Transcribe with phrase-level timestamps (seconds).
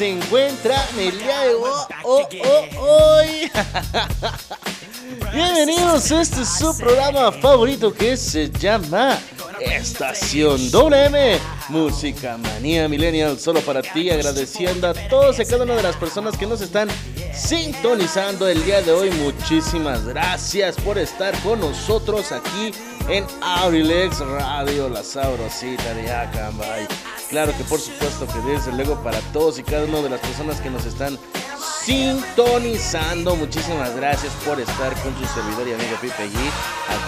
[0.00, 1.54] Se encuentran el día de
[2.04, 2.24] hoy?
[5.34, 9.18] Bienvenidos a este su programa favorito que se llama
[9.60, 15.82] Estación WM, Música Manía Millennial, solo para ti, agradeciendo a todos y cada una de
[15.82, 16.88] las personas que nos están
[17.34, 19.10] sintonizando el día de hoy.
[19.10, 22.72] Muchísimas gracias por estar con nosotros aquí
[23.10, 26.88] en Abrilex Radio, la sabrosita de Acambay.
[27.30, 30.60] Claro que por supuesto que desde luego para todos y cada una de las personas
[30.60, 31.16] que nos están
[31.84, 33.36] sintonizando.
[33.36, 36.34] Muchísimas gracias por estar con su servidor y amigo Pipe G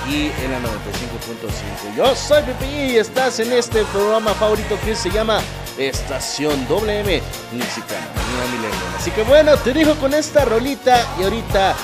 [0.01, 1.97] aquí en la 95.5.
[1.97, 5.41] Yo soy Pipe G y estás en este programa favorito que se llama
[5.77, 7.21] Estación WM
[7.53, 8.95] Música Manía Millennial.
[8.97, 11.75] Así que bueno, te dejo con esta rolita y ahorita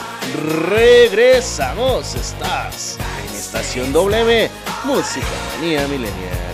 [0.70, 2.14] regresamos.
[2.14, 2.98] Estás
[3.28, 4.48] en Estación WM
[4.84, 6.47] Música Manía Millennial.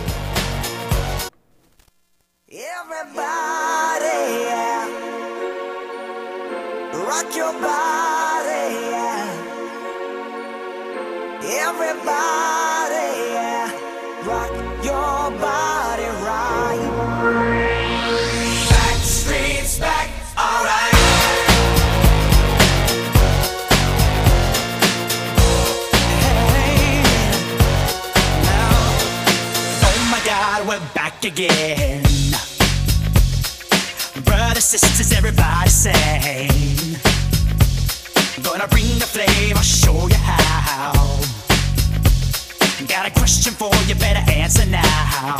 [7.15, 9.61] Rock your body, yeah.
[11.63, 13.71] Everybody, yeah.
[14.27, 14.51] rock
[14.83, 16.81] your body right.
[18.69, 20.93] Back streets back, alright.
[26.19, 27.03] Hey,
[28.43, 28.77] now,
[29.87, 32.03] Oh my god, we're back again.
[34.25, 37.04] Brothers, sisters, everybody sing.
[38.57, 40.93] Gonna bring the flame, I'll show you how.
[42.87, 45.35] Got a question for you, better answer now.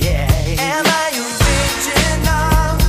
[0.00, 0.26] Yeah.
[0.58, 2.83] am I original?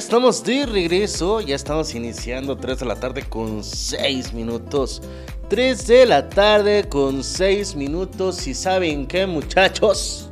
[0.00, 5.02] Estamos de regreso, ya estamos iniciando 3 de la tarde con 6 minutos.
[5.50, 10.30] 3 de la tarde con 6 minutos y saben qué muchachos.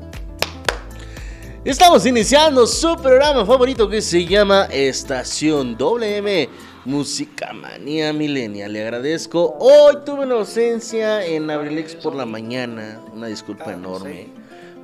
[1.67, 6.49] Estamos iniciando su programa favorito que se llama Estación WM
[6.87, 8.73] Música Manía Millennial.
[8.73, 9.55] Le agradezco.
[9.61, 13.03] Hoy tuve una ausencia en Abrilex por la mañana.
[13.13, 14.29] Una disculpa enorme.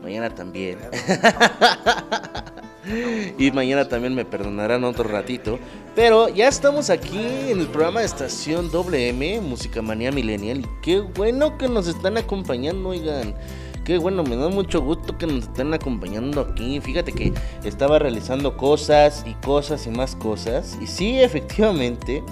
[0.03, 0.79] Mañana también.
[3.39, 5.59] y mañana también me perdonarán otro ratito.
[5.95, 10.61] Pero ya estamos aquí en el programa de Estación WM Música Manía Millennial.
[10.61, 13.35] Y qué bueno que nos están acompañando, oigan.
[13.85, 16.81] Qué bueno, me da mucho gusto que nos estén acompañando aquí.
[16.81, 17.35] Fíjate que
[17.65, 20.79] estaba realizando cosas y cosas y más cosas.
[20.81, 22.23] Y sí, efectivamente,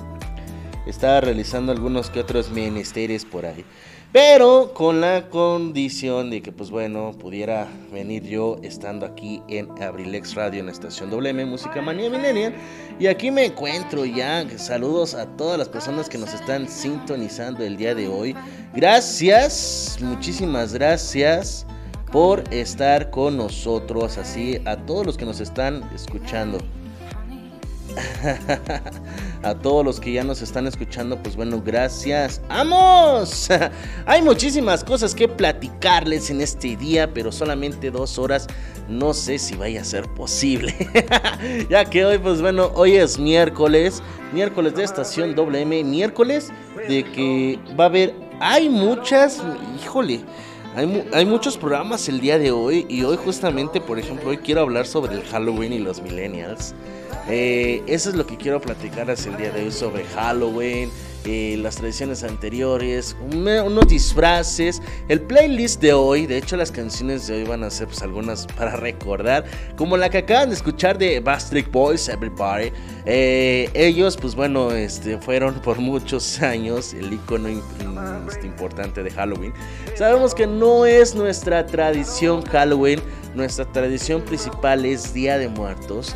[0.86, 3.64] estaba realizando algunos que otros menesteres por ahí.
[4.12, 10.34] Pero con la condición de que, pues bueno, pudiera venir yo estando aquí en Abrilex
[10.34, 12.54] Radio en la estación WM Música Manía Millennial.
[13.00, 14.46] Y aquí me encuentro ya.
[14.58, 18.36] Saludos a todas las personas que nos están sintonizando el día de hoy.
[18.74, 21.64] Gracias, muchísimas gracias
[22.12, 24.18] por estar con nosotros.
[24.18, 26.58] Así, a todos los que nos están escuchando.
[29.42, 32.40] A todos los que ya nos están escuchando, pues bueno, gracias.
[32.48, 33.48] ¡Vamos!
[34.06, 38.46] Hay muchísimas cosas que platicarles en este día, pero solamente dos horas.
[38.88, 40.74] No sé si vaya a ser posible.
[41.68, 44.00] ya que hoy, pues bueno, hoy es miércoles.
[44.32, 45.82] Miércoles de estación WM.
[45.82, 46.52] Miércoles
[46.88, 48.14] de que va a haber.
[48.40, 49.42] Hay muchas.
[49.82, 50.20] Híjole.
[50.74, 54.62] Hay, hay muchos programas el día de hoy y hoy justamente, por ejemplo, hoy quiero
[54.62, 56.74] hablar sobre el Halloween y los millennials.
[57.28, 60.90] Eh, eso es lo que quiero platicarles el día de hoy sobre Halloween,
[61.24, 66.26] eh, las tradiciones anteriores, un- unos disfraces, el playlist de hoy.
[66.26, 69.44] De hecho, las canciones de hoy van a ser pues, algunas para recordar,
[69.76, 72.72] como la que acaban de escuchar de Bastric Boys, Everybody.
[73.06, 77.48] Eh, ellos, pues bueno, este, fueron por muchos años el icono
[78.28, 79.52] este, importante de Halloween.
[79.96, 83.00] Sabemos que no es nuestra tradición Halloween,
[83.34, 86.14] nuestra tradición principal es Día de Muertos.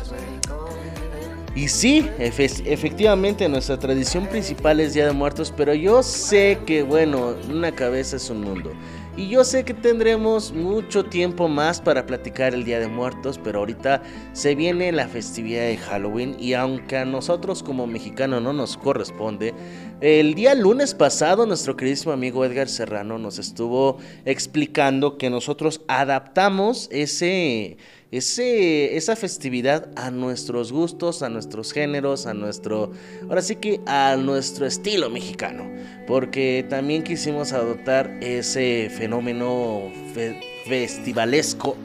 [1.57, 6.83] Y sí, efe- efectivamente nuestra tradición principal es Día de Muertos, pero yo sé que,
[6.83, 8.73] bueno, una cabeza es un mundo.
[9.15, 13.57] Y yo sé que tendremos mucho tiempo más para platicar el Día de Muertos, pero
[13.57, 18.77] ahorita se viene la festividad de Halloween y aunque a nosotros como mexicanos no nos
[18.77, 19.55] corresponde,
[19.99, 26.87] el día lunes pasado nuestro queridísimo amigo Edgar Serrano nos estuvo explicando que nosotros adaptamos
[26.91, 27.77] ese
[28.11, 32.91] ese, esa festividad a nuestros gustos, a nuestros géneros, a nuestro,
[33.27, 35.69] ahora sí que a nuestro estilo mexicano,
[36.07, 41.75] porque también quisimos adoptar ese fenómeno fe- festivalesco,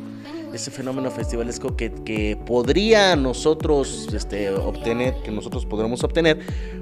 [0.54, 6.38] ese fenómeno festivalesco que, que podría nosotros este, obtener, que nosotros podremos obtener,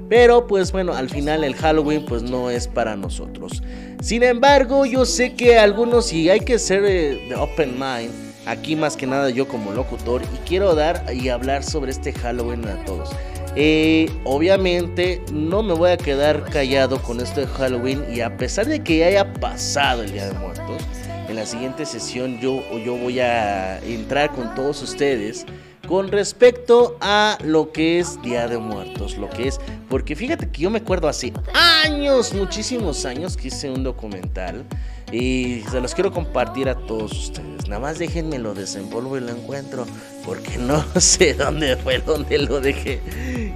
[0.09, 3.63] pero pues bueno, al final el Halloween pues no es para nosotros.
[4.01, 8.75] Sin embargo, yo sé que algunos, y hay que ser eh, de open mind, aquí
[8.75, 12.83] más que nada yo como locutor, y quiero dar y hablar sobre este Halloween a
[12.85, 13.09] todos.
[13.55, 18.65] Eh, obviamente no me voy a quedar callado con esto de Halloween y a pesar
[18.65, 20.81] de que ya haya pasado el Día de Muertos,
[21.27, 25.45] en la siguiente sesión yo, yo voy a entrar con todos ustedes
[25.87, 29.59] con respecto a lo que es Día de Muertos, lo que es,
[29.89, 34.65] porque fíjate que yo me acuerdo hace años, muchísimos años que hice un documental
[35.11, 37.67] y se los quiero compartir a todos ustedes.
[37.67, 39.85] Nada más déjenme lo desenvolvo y lo encuentro,
[40.25, 43.01] porque no sé dónde fue donde lo dejé.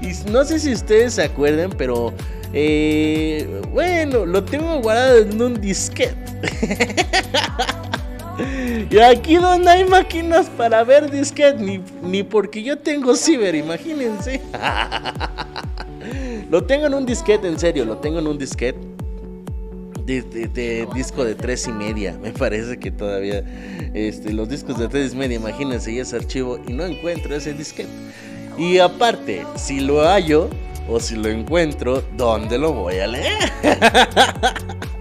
[0.01, 2.13] Y no sé si ustedes se acuerdan, pero
[2.53, 6.15] eh, bueno, lo tengo guardado en un disquete.
[8.89, 14.41] Y aquí donde hay máquinas para ver disquete, ni, ni porque yo tengo ciber, imagínense.
[16.49, 18.79] Lo tengo en un disquete, en serio, lo tengo en un disquete.
[20.05, 23.43] De, de- de disco de tres y media, me parece que todavía
[23.95, 27.53] este, los discos de tres y media, imagínense, y ese archivo y no encuentro ese
[27.53, 27.89] disquete.
[28.55, 30.47] Y aparte, si lo hallo
[30.87, 33.51] o si lo encuentro, ¿dónde lo voy a leer?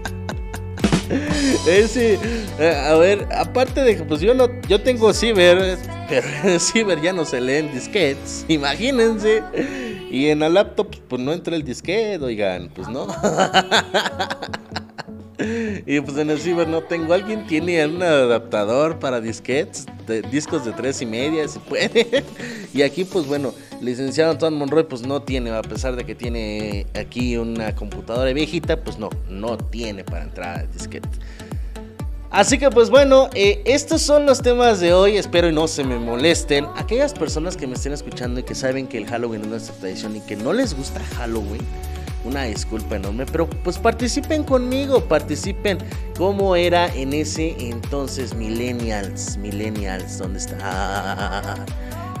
[1.65, 2.19] Ese,
[2.59, 7.01] eh, a ver, aparte de que pues yo no, yo tengo ciber, pero en ciber
[7.01, 9.43] ya no se leen disquetes, imagínense.
[10.11, 13.07] Y en la laptop pues no entra el disquete, oigan, pues no.
[15.85, 17.13] Y pues en el ciber no tengo.
[17.13, 19.85] ¿Alguien tiene un adaptador para disquetes?
[20.07, 22.23] De, discos de tres y media, si puede.
[22.73, 26.87] Y aquí, pues bueno, licenciado Antoine Monroy, pues no tiene, a pesar de que tiene
[26.93, 31.07] aquí una computadora viejita, pues no, no tiene para entrar a disquete.
[32.31, 35.83] Así que pues bueno, eh, estos son los temas de hoy, espero y no se
[35.83, 36.65] me molesten.
[36.75, 40.15] Aquellas personas que me estén escuchando y que saben que el Halloween es nuestra tradición
[40.15, 41.61] y que no les gusta Halloween,
[42.25, 45.77] una disculpa enorme, pero pues participen conmigo, participen
[46.17, 51.65] cómo era en ese entonces millennials, millennials, ¿dónde está?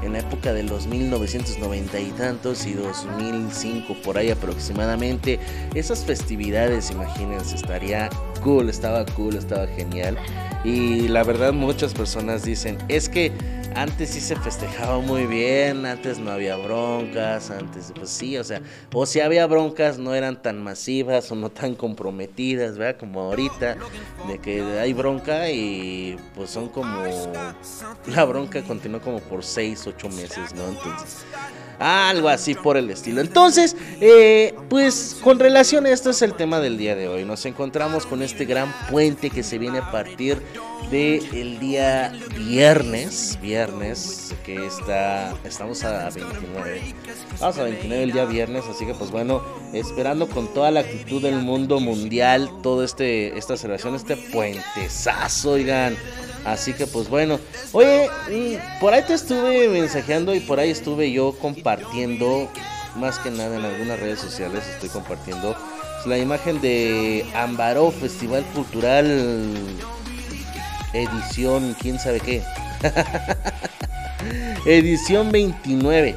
[0.05, 5.39] En la época de los 1990 y tantos y 2005 por ahí aproximadamente,
[5.73, 8.09] esas festividades, imagínense, estaría
[8.43, 10.15] cool, estaba cool, estaba genial.
[10.63, 13.31] Y la verdad muchas personas dicen, es que
[13.75, 18.61] antes sí se festejaba muy bien, antes no había broncas, antes pues sí, o sea,
[18.93, 22.99] o si había broncas no eran tan masivas o no tan comprometidas, ¿verdad?
[22.99, 23.77] Como ahorita,
[24.27, 27.03] de que hay bronca y pues son como,
[28.07, 30.67] la bronca continuó como por 6, 8 meses, ¿no?
[30.67, 31.25] Entonces...
[31.79, 33.21] Algo así por el estilo.
[33.21, 37.25] Entonces, eh, pues con relación a esto es el tema del día de hoy.
[37.25, 40.41] Nos encontramos con este gran puente que se viene a partir
[40.89, 43.37] del día viernes.
[43.41, 45.33] Viernes, que está.
[45.43, 46.81] Estamos a 29.
[47.39, 48.65] Vamos a 29 el día viernes.
[48.69, 52.49] Así que, pues bueno, esperando con toda la actitud del mundo mundial.
[52.61, 53.37] Todo este.
[53.37, 55.97] Esta celebración, este puentesazo, oigan.
[56.45, 57.39] Así que pues bueno,
[57.71, 58.07] oye,
[58.79, 62.49] por ahí te estuve mensajeando y por ahí estuve yo compartiendo,
[62.95, 65.55] más que nada en algunas redes sociales estoy compartiendo
[66.05, 69.51] la imagen de Ambaró Festival Cultural
[70.95, 72.43] edición, quién sabe qué.
[74.65, 76.15] edición 29.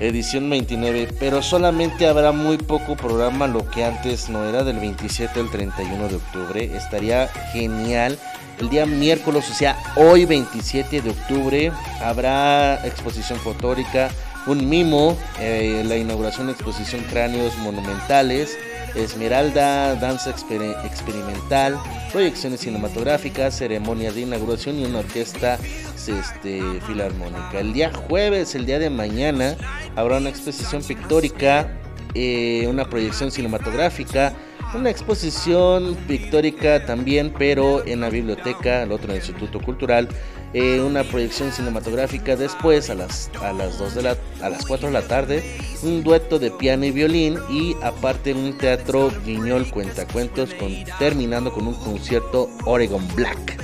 [0.00, 5.40] Edición 29, pero solamente habrá muy poco programa, lo que antes no era del 27
[5.40, 6.76] al 31 de octubre.
[6.76, 8.18] Estaría genial.
[8.58, 14.10] El día miércoles, o sea, hoy 27 de octubre, habrá exposición fotórica,
[14.46, 18.56] un mimo, eh, la inauguración de exposición cráneos monumentales,
[18.94, 21.76] Esmeralda, danza exper- experimental,
[22.12, 25.58] proyecciones cinematográficas, ceremonia de inauguración y una orquesta
[25.96, 27.58] este, filarmónica.
[27.58, 29.56] El día jueves, el día de mañana,
[29.96, 31.68] habrá una exposición pictórica,
[32.14, 34.32] eh, una proyección cinematográfica,
[34.74, 40.08] una exposición pictórica también, pero en la biblioteca, el otro en Instituto Cultural,
[40.52, 44.88] eh, una proyección cinematográfica después a las, a las 2 de la, a las 4
[44.88, 45.42] de la tarde,
[45.82, 51.66] un dueto de piano y violín y aparte un teatro guiñol cuentacuentos con, terminando con
[51.66, 53.58] un concierto Oregon Black.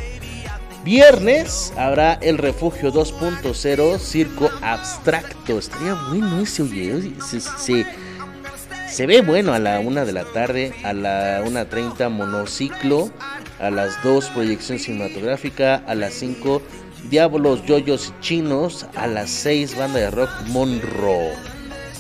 [0.85, 5.59] Viernes habrá el Refugio 2.0 Circo Abstracto.
[5.59, 7.13] Estaría bueno ese, oye.
[7.23, 7.87] Se, se-
[8.91, 13.11] se ve bueno a la 1 de la tarde, a la 1.30 monociclo,
[13.61, 16.61] a las 2 proyección cinematográfica, a las 5
[17.09, 21.33] Diablos, Yoyos y Chinos, a las 6 banda de rock Monroe,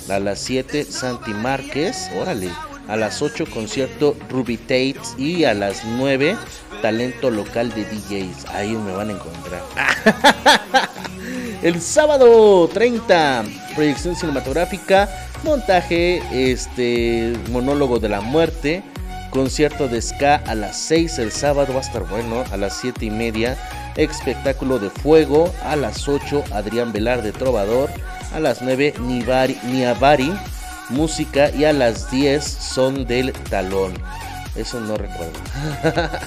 [0.09, 2.51] a las 7 Santi Márquez, órale,
[2.89, 6.37] a las 8 concierto Ruby Tates y a las 9
[6.83, 9.63] talento local de DJs, ahí me van a encontrar.
[11.63, 13.45] El sábado 30,
[13.75, 18.83] proyección cinematográfica, montaje, este, monólogo de la muerte,
[19.31, 23.05] concierto de ska a las 6 el sábado, va a estar bueno, a las 7
[23.07, 23.57] y media,
[23.97, 27.91] espectáculo de fuego, a las 8 Adrián Velar de Trovador,
[28.35, 30.33] a las 9 Nivari, Niavari,
[30.91, 33.95] música y a las 10 son del talón.
[34.57, 35.39] Eso no recuerdo.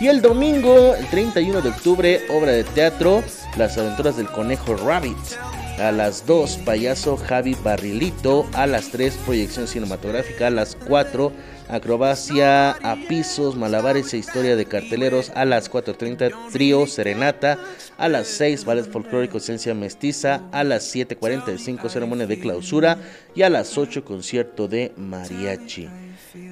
[0.00, 3.24] y el domingo, el 31 de octubre, obra de teatro
[3.56, 5.16] Las aventuras del conejo Rabbit.
[5.78, 8.46] A las 2, Payaso Javi Barrilito.
[8.52, 10.48] A las 3, Proyección Cinematográfica.
[10.48, 11.32] A las 4,
[11.68, 15.30] Acrobacia a pisos, malabares e historia de carteleros.
[15.34, 17.58] A las 4.30, Trío Serenata.
[17.96, 20.42] A las 6, Ballet Folclórico Esencia Mestiza.
[20.52, 22.98] A las 7.45, Ceremonia de Clausura.
[23.34, 25.88] Y a las 8, Concierto de Mariachi.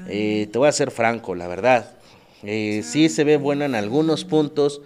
[0.09, 2.01] Eh, te voy a ser franco, la verdad.
[2.43, 4.81] Eh, sí se ve buena en algunos puntos,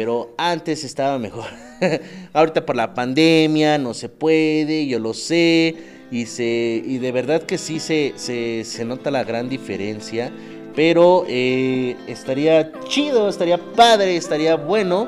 [0.00, 1.44] pero antes estaba mejor.
[2.32, 5.76] Ahorita por la pandemia no se puede, yo lo sé,
[6.10, 10.32] y, se, y de verdad que sí se, se, se nota la gran diferencia,
[10.74, 15.06] pero eh, estaría chido, estaría padre, estaría bueno,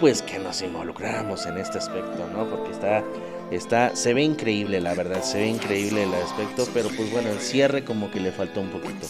[0.00, 2.48] pues que nos involucráramos en este aspecto, ¿no?
[2.48, 3.04] Porque está
[3.50, 7.40] Está, se ve increíble, la verdad, se ve increíble el aspecto, pero pues bueno, el
[7.40, 9.06] cierre como que le faltó un poquito.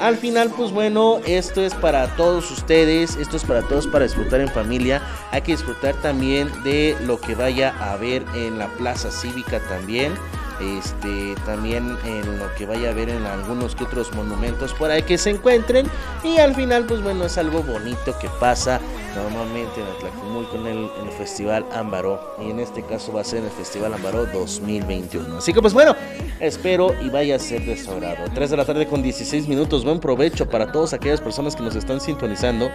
[0.00, 4.40] Al final, pues bueno, esto es para todos ustedes, esto es para todos para disfrutar
[4.40, 5.00] en familia.
[5.30, 10.14] Hay que disfrutar también de lo que vaya a haber en la plaza cívica también.
[10.60, 15.02] Este, también en lo que vaya a ver en algunos que otros monumentos por ahí
[15.02, 15.86] que se encuentren.
[16.24, 18.80] Y al final, pues bueno, es algo bonito que pasa
[19.16, 22.36] normalmente en Atlacomulco en el, Festival Ámbaro.
[22.40, 25.38] Y en este caso va a ser en el Festival Ámbaro 2021.
[25.38, 25.96] Así que pues bueno,
[26.40, 28.24] espero y vaya a ser de su agrado.
[28.34, 29.84] 3 de la tarde con 16 minutos.
[29.84, 32.70] Buen provecho para todas aquellas personas que nos están sintonizando.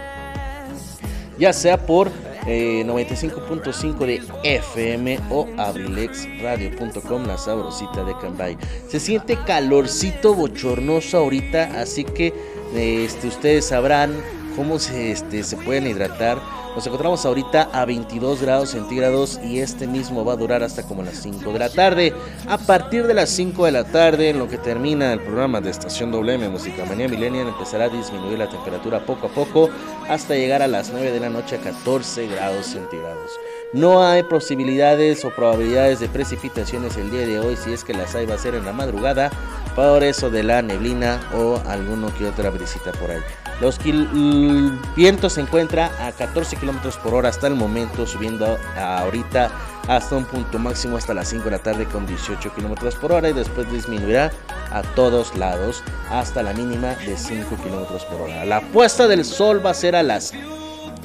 [1.38, 2.10] Ya sea por
[2.46, 8.56] eh, 95.5 de FM o abrilexradio.com, la sabrosita de Cambay.
[8.88, 12.28] Se siente calorcito bochornoso ahorita, así que
[12.74, 14.12] eh, este, ustedes sabrán
[14.56, 16.38] cómo se, este, se pueden hidratar.
[16.74, 21.02] Nos encontramos ahorita a 22 grados centígrados y este mismo va a durar hasta como
[21.02, 22.14] las 5 de la tarde.
[22.48, 25.68] A partir de las 5 de la tarde, en lo que termina el programa de
[25.68, 29.68] Estación WM Música Manía Millennial, empezará a disminuir la temperatura poco a poco
[30.08, 33.32] hasta llegar a las 9 de la noche a 14 grados centígrados.
[33.74, 38.14] No hay posibilidades o probabilidades de precipitaciones el día de hoy, si es que las
[38.14, 39.30] hay va a ser en la madrugada,
[39.76, 43.20] por eso de la neblina o alguno que otra brisita por ahí.
[43.62, 49.50] Los kil- vientos se encuentra a 14 kilómetros por hora hasta el momento, subiendo ahorita
[49.88, 53.28] hasta un punto máximo hasta las 5 de la tarde con 18 kilómetros por hora
[53.30, 54.32] y después disminuirá
[54.72, 58.44] a todos lados hasta la mínima de 5 kilómetros por hora.
[58.44, 60.32] La puesta del sol va a ser a las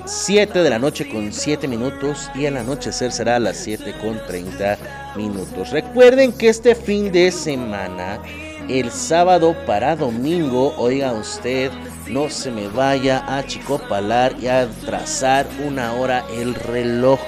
[0.05, 4.19] 7 de la noche con 7 minutos y el anochecer será a las 7 con
[4.25, 4.77] 30
[5.15, 5.69] minutos.
[5.71, 8.19] Recuerden que este fin de semana,
[8.69, 11.71] el sábado para domingo, oiga usted,
[12.07, 17.19] no se me vaya a chicopalar y a trazar una hora el reloj.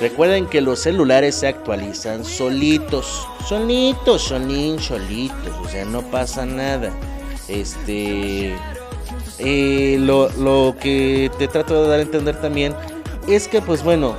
[0.00, 6.90] Recuerden que los celulares se actualizan solitos, solitos, solín, solitos, o sea, no pasa nada.
[7.48, 8.54] Este,
[9.38, 12.74] eh, lo, lo que te trato de dar a entender también
[13.26, 14.16] es que, pues bueno,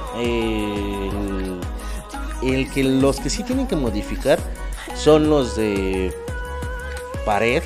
[2.44, 4.40] el que los que sí tienen que modificar
[5.00, 6.14] son los de
[7.26, 7.64] pared,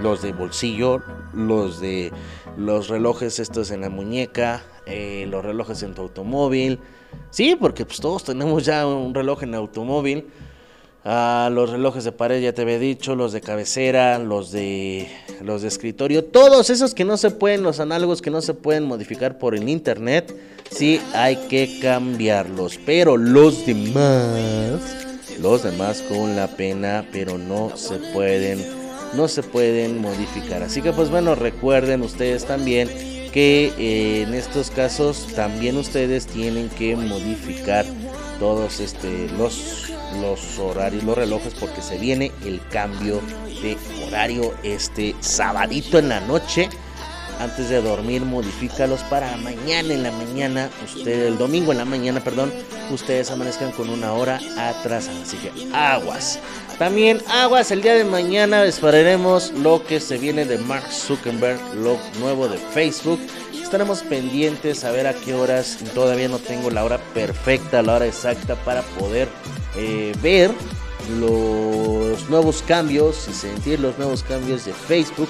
[0.00, 1.02] los de bolsillo,
[1.34, 2.12] los de
[2.56, 6.78] los relojes estos en la muñeca, eh, los relojes en tu automóvil.
[7.30, 10.28] Sí, porque pues todos tenemos ya un reloj en automóvil.
[11.04, 15.08] Ah, los relojes de pared ya te había dicho, los de cabecera, los de
[15.42, 18.84] los de escritorio, todos esos que no se pueden, los análogos que no se pueden
[18.84, 20.36] modificar por el internet,
[20.70, 22.78] sí hay que cambiarlos.
[22.84, 25.09] Pero los demás,
[25.40, 28.64] los demás con la pena, pero no se pueden,
[29.14, 30.62] no se pueden modificar.
[30.62, 32.88] Así que pues bueno, recuerden ustedes también
[33.32, 37.86] que eh, en estos casos también ustedes tienen que modificar
[38.38, 43.20] todos este los los horarios, los relojes porque se viene el cambio
[43.62, 43.76] de
[44.06, 46.68] horario este sabadito en la noche.
[47.40, 52.20] Antes de dormir, modifícalos para mañana en la mañana, usted el domingo en la mañana,
[52.20, 52.52] perdón,
[52.90, 55.22] ustedes amanezcan con una hora atrasada.
[55.22, 56.38] Así que aguas.
[56.78, 61.96] También aguas, el día de mañana esperaremos lo que se viene de Mark Zuckerberg, lo
[62.20, 63.18] nuevo de Facebook.
[63.54, 65.78] Estaremos pendientes a ver a qué horas.
[65.94, 69.28] Todavía no tengo la hora perfecta, la hora exacta para poder
[69.76, 70.50] eh, ver
[71.18, 75.28] los nuevos cambios y sentir los nuevos cambios de Facebook.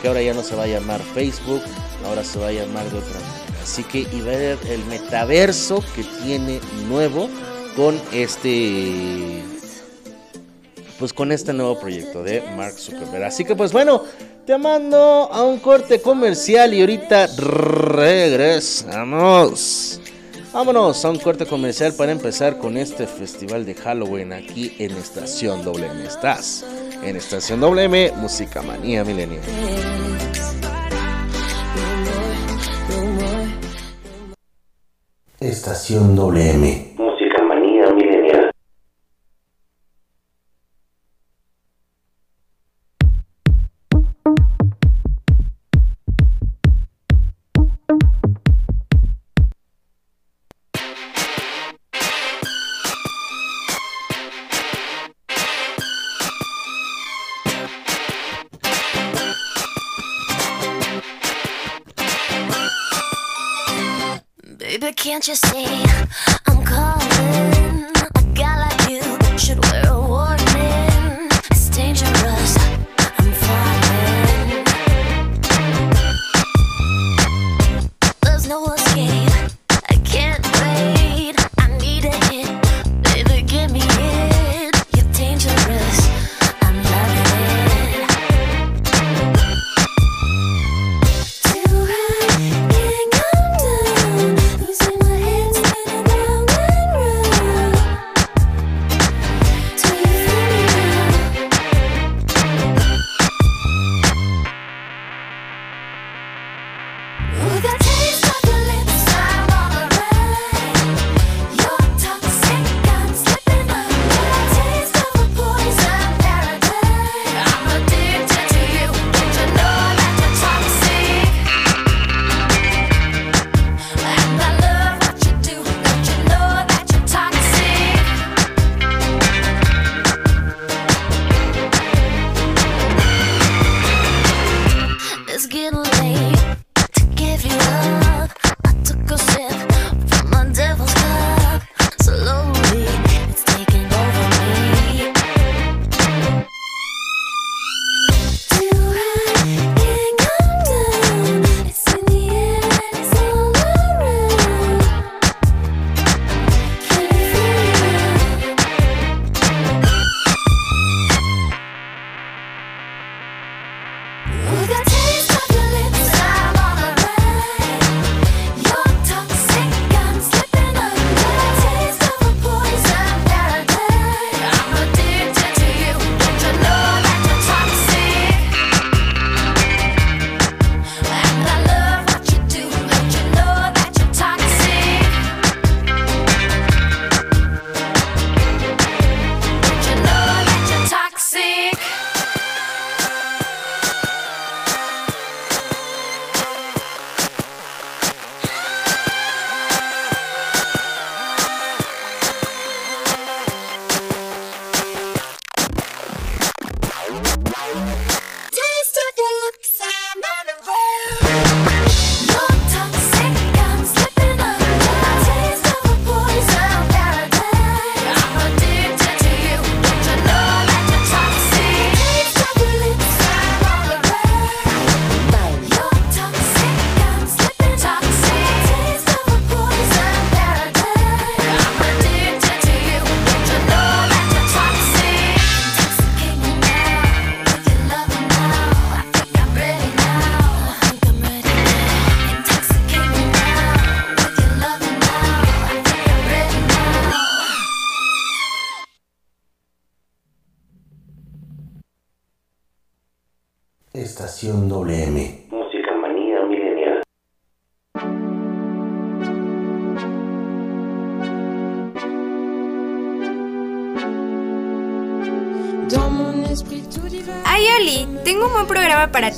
[0.00, 1.62] Que ahora ya no se va a llamar Facebook,
[2.06, 3.62] ahora se va a llamar de otra manera.
[3.62, 7.28] Así que y ver el metaverso que tiene nuevo
[7.76, 9.42] con este
[10.98, 13.24] pues con este nuevo proyecto de Mark Zuckerberg.
[13.24, 14.04] Así que pues bueno,
[14.46, 17.28] te mando a un corte comercial y ahorita
[17.96, 20.00] regresamos.
[20.52, 25.62] Vámonos a un corte comercial para empezar con este festival de Halloween aquí en Estación
[25.62, 26.04] WM.
[26.04, 26.66] Estás
[27.04, 29.40] en Estación WM, Música Manía Milenio.
[35.38, 36.96] Estación WM.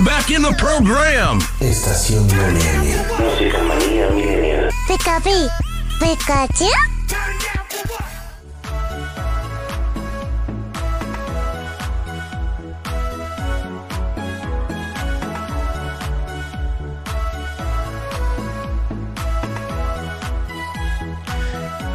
[0.00, 1.38] Back in the program.
[1.60, 3.06] Estación Millennial.
[3.20, 4.70] Música manía millennial.
[4.88, 5.50] Pikachu.
[6.00, 6.64] Pikachu.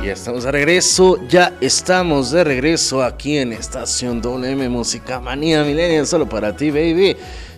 [0.03, 6.07] Ya estamos de regreso, ya estamos de regreso aquí en Estación WM Música Manía Millennial,
[6.07, 7.17] solo para ti, baby.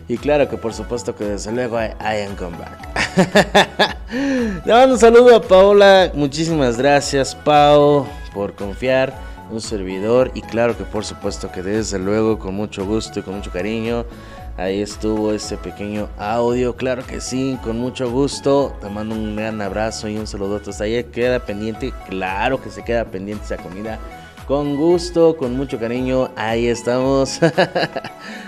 [0.09, 3.95] Y claro que por supuesto que desde luego hay I am come back.
[4.65, 6.11] Le mando un saludo a Paola.
[6.15, 9.13] Muchísimas gracias, Pao, por confiar
[9.47, 10.31] en un servidor.
[10.33, 14.03] Y claro que por supuesto que desde luego, con mucho gusto y con mucho cariño.
[14.57, 18.75] Ahí estuvo este pequeño audio, claro que sí, con mucho gusto.
[18.81, 21.03] Te mando un gran abrazo y un saludo hasta allá.
[21.03, 23.99] Queda pendiente, claro que se queda pendiente esa comida
[24.49, 27.39] con gusto, con mucho cariño, ahí estamos.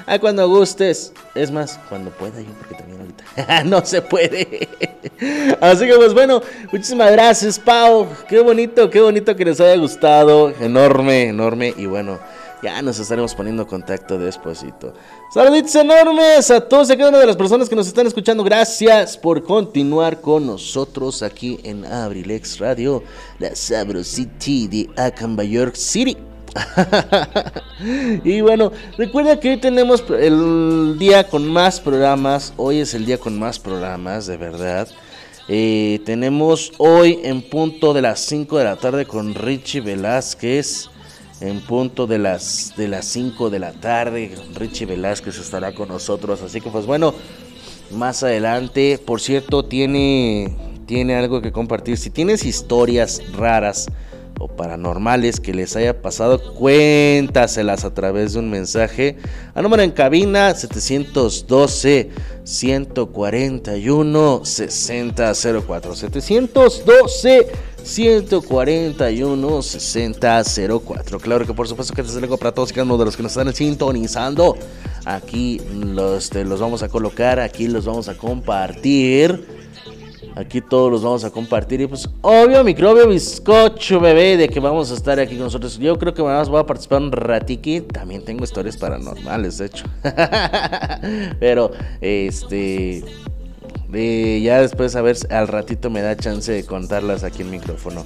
[0.07, 1.13] a cuando gustes.
[1.35, 4.67] Es más, cuando pueda yo, porque también ahorita no se puede.
[5.61, 8.07] Así que pues bueno, muchísimas gracias, Pau.
[8.27, 10.51] Qué bonito, qué bonito que les haya gustado.
[10.59, 11.71] Enorme, enorme.
[11.77, 12.17] Y bueno,
[12.61, 14.93] ya nos estaremos poniendo en contacto despuesito.
[15.33, 18.43] Saluditos enormes a todos y a cada una de las personas que nos están escuchando.
[18.43, 23.03] Gracias por continuar con nosotros aquí en Abrilex Radio,
[23.39, 26.17] la Sabrosity de Acamba, York City.
[28.23, 32.53] y bueno, recuerda que hoy tenemos el día con más programas.
[32.57, 34.87] Hoy es el día con más programas, de verdad.
[35.47, 40.89] Eh, tenemos hoy en punto de las 5 de la tarde con Richie Velázquez.
[41.41, 46.41] En punto de las de las 5 de la tarde, Richie Velázquez estará con nosotros.
[46.43, 47.15] Así que pues bueno,
[47.91, 51.97] más adelante, por cierto, tiene tiene algo que compartir.
[51.97, 53.87] Si tienes historias raras
[54.39, 59.17] o paranormales que les haya pasado, cuéntaselas a través de un mensaje
[59.55, 62.09] a número en cabina 712
[62.43, 67.47] 141 6004 712
[67.83, 73.05] 141 6004 Claro que por supuesto que desde luego para todos y cada uno de
[73.05, 74.57] los que nos están sintonizando
[75.05, 79.61] Aquí los, te los vamos a colocar, aquí los vamos a compartir
[80.35, 81.81] Aquí todos los vamos a compartir.
[81.81, 85.77] Y pues, obvio, microbio, bizcocho, bebé, de que vamos a estar aquí con nosotros.
[85.77, 87.81] Yo creo que más voy a participar un ratiki.
[87.81, 89.85] También tengo historias paranormales, de hecho.
[91.39, 93.03] Pero, este.
[93.93, 98.03] Eh, ya después, a ver, al ratito me da chance de contarlas aquí en micrófono.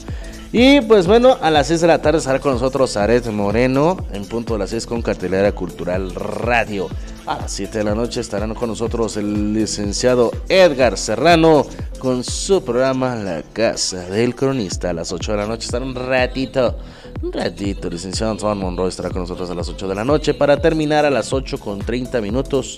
[0.52, 4.26] Y pues bueno, a las 6 de la tarde estará con nosotros Aret Moreno, en
[4.26, 6.88] punto de las 6 con cartelera cultural radio.
[7.26, 11.66] A las 7 de la noche estarán con nosotros el licenciado Edgar Serrano
[12.00, 14.92] con su programa La Casa del Cronista.
[14.92, 16.78] A las 8 de la noche estará un ratito,
[17.22, 17.88] un ratito.
[17.88, 21.04] El licenciado Antoine Monroe estará con nosotros a las 8 de la noche para terminar
[21.04, 22.78] a las 8 con 30 minutos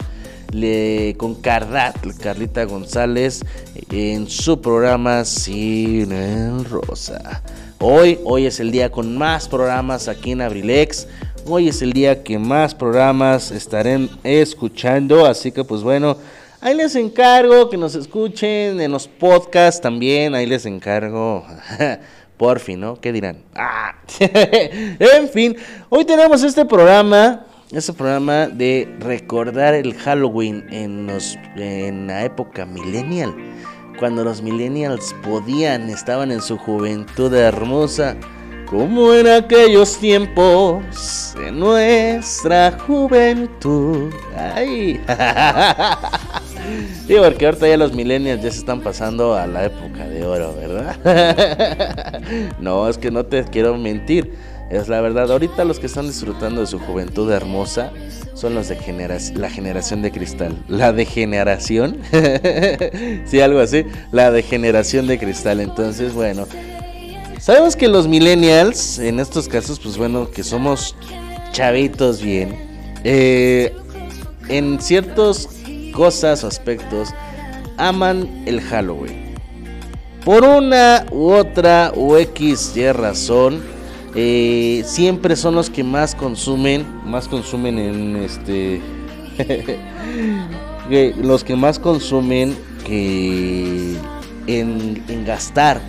[0.51, 3.41] le, con Cardat, Carlita González
[3.91, 7.41] en su programa Cine Rosa.
[7.79, 11.07] Hoy, hoy es el día con más programas aquí en Abrilex.
[11.45, 15.25] Hoy es el día que más programas estarán escuchando.
[15.25, 16.17] Así que pues bueno,
[16.59, 20.35] ahí les encargo que nos escuchen en los podcasts también.
[20.35, 21.45] Ahí les encargo.
[22.37, 23.01] Por fin, ¿no?
[23.01, 23.37] ¿Qué dirán?
[23.55, 23.95] Ah.
[24.19, 25.57] en fin,
[25.89, 27.46] hoy tenemos este programa.
[27.71, 33.35] Este programa de recordar el Halloween en, los, la época millennial.
[33.99, 38.15] Cuando los millennials podían, estaban en su juventud hermosa.
[38.69, 44.13] Como en aquellos tiempos de nuestra juventud.
[44.35, 45.01] Ay.
[47.07, 50.53] Sí, porque ahorita ya los millennials ya se están pasando a la época de oro,
[50.53, 52.19] ¿verdad?
[52.59, 54.33] no, es que no te quiero mentir.
[54.69, 57.91] Es la verdad, ahorita los que están disfrutando de su juventud hermosa
[58.33, 58.75] son los de
[59.35, 60.61] la generación de cristal.
[60.67, 61.99] La degeneración.
[63.25, 63.85] sí, algo así.
[64.11, 65.61] La degeneración de cristal.
[65.61, 66.45] Entonces, bueno.
[67.39, 70.95] Sabemos que los millennials, en estos casos, pues bueno, que somos
[71.51, 72.55] chavitos bien.
[73.03, 73.73] eh,
[74.49, 75.47] en ciertas
[75.93, 77.09] cosas o aspectos,
[77.77, 79.33] aman el Halloween.
[80.25, 83.61] Por una u otra u X y razón,
[84.19, 88.81] eh, siempre son los que más consumen, más consumen en este,
[91.21, 93.95] los que más consumen que
[94.47, 95.79] en, gastar,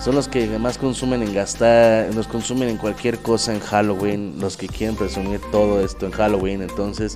[0.00, 4.56] son los que más consumen en gastar, los consumen en cualquier cosa en Halloween, los
[4.56, 7.14] que quieren presumir todo esto en Halloween, entonces,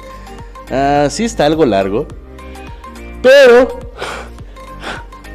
[0.71, 2.07] ah, sí está algo largo,
[3.21, 3.81] pero,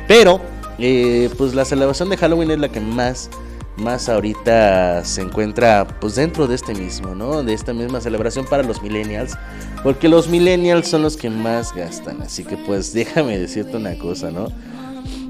[0.08, 0.40] pero,
[0.80, 3.30] eh, pues la celebración de Halloween es la que más
[3.78, 7.44] más ahorita se encuentra pues dentro de este mismo, ¿no?
[7.44, 9.38] De esta misma celebración para los millennials,
[9.84, 14.32] porque los millennials son los que más gastan, así que pues déjame decirte una cosa,
[14.32, 14.48] ¿no?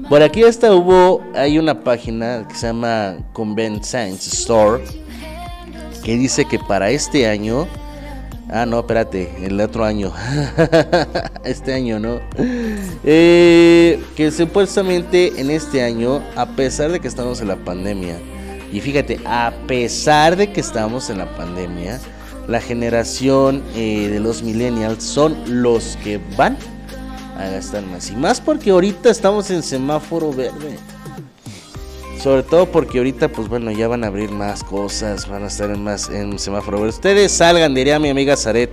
[0.08, 4.82] Por aquí hasta hubo, hay una página que se llama Convent Science Store,
[6.02, 7.68] que dice que para este año,
[8.48, 10.14] ah no, espérate, el otro año,
[11.44, 12.20] este año, ¿no?
[13.04, 18.16] Eh, que supuestamente en este año, a pesar de que estamos en la pandemia,
[18.72, 22.00] y fíjate, a pesar de que estamos en la pandemia,
[22.46, 26.56] la generación eh, de los millennials son los que van
[27.38, 28.10] a gastar más.
[28.10, 30.78] Y más porque ahorita estamos en semáforo verde.
[32.22, 35.70] Sobre todo porque ahorita, pues bueno, ya van a abrir más cosas, van a estar
[35.70, 36.90] en más en semáforo verde.
[36.90, 38.70] Ustedes salgan, diría mi amiga Zaret.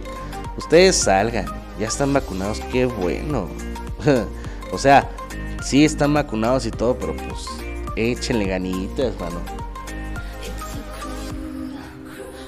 [0.57, 1.45] Ustedes salgan,
[1.79, 3.47] ya están vacunados, qué bueno.
[4.71, 5.09] o sea,
[5.63, 7.45] sí están vacunados y todo, pero pues
[7.95, 9.64] échenle ganitas, mano.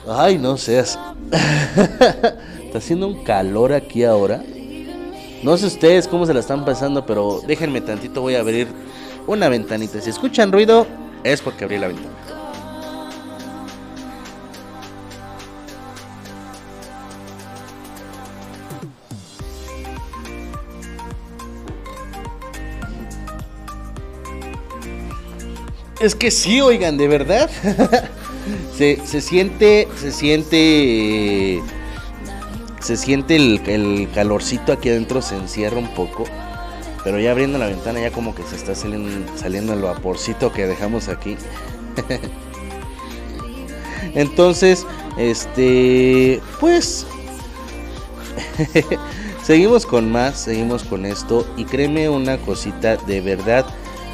[0.09, 0.97] Ay, no seas.
[2.63, 4.41] Está haciendo un calor aquí ahora.
[5.43, 8.67] No sé ustedes cómo se la están pasando, pero déjenme tantito, voy a abrir
[9.27, 9.99] una ventanita.
[9.99, 10.87] Si escuchan ruido,
[11.23, 12.15] es porque abrí la ventana.
[25.99, 27.49] Es que sí, oigan, de verdad.
[28.75, 31.61] se, se siente, se siente,
[32.79, 36.25] se siente el, el calorcito aquí adentro, se encierra un poco.
[37.03, 40.67] Pero ya abriendo la ventana ya como que se está saliendo, saliendo el vaporcito que
[40.67, 41.37] dejamos aquí.
[44.13, 44.85] Entonces,
[45.17, 47.05] este, pues,
[49.43, 51.47] seguimos con más, seguimos con esto.
[51.55, 53.65] Y créeme una cosita, de verdad,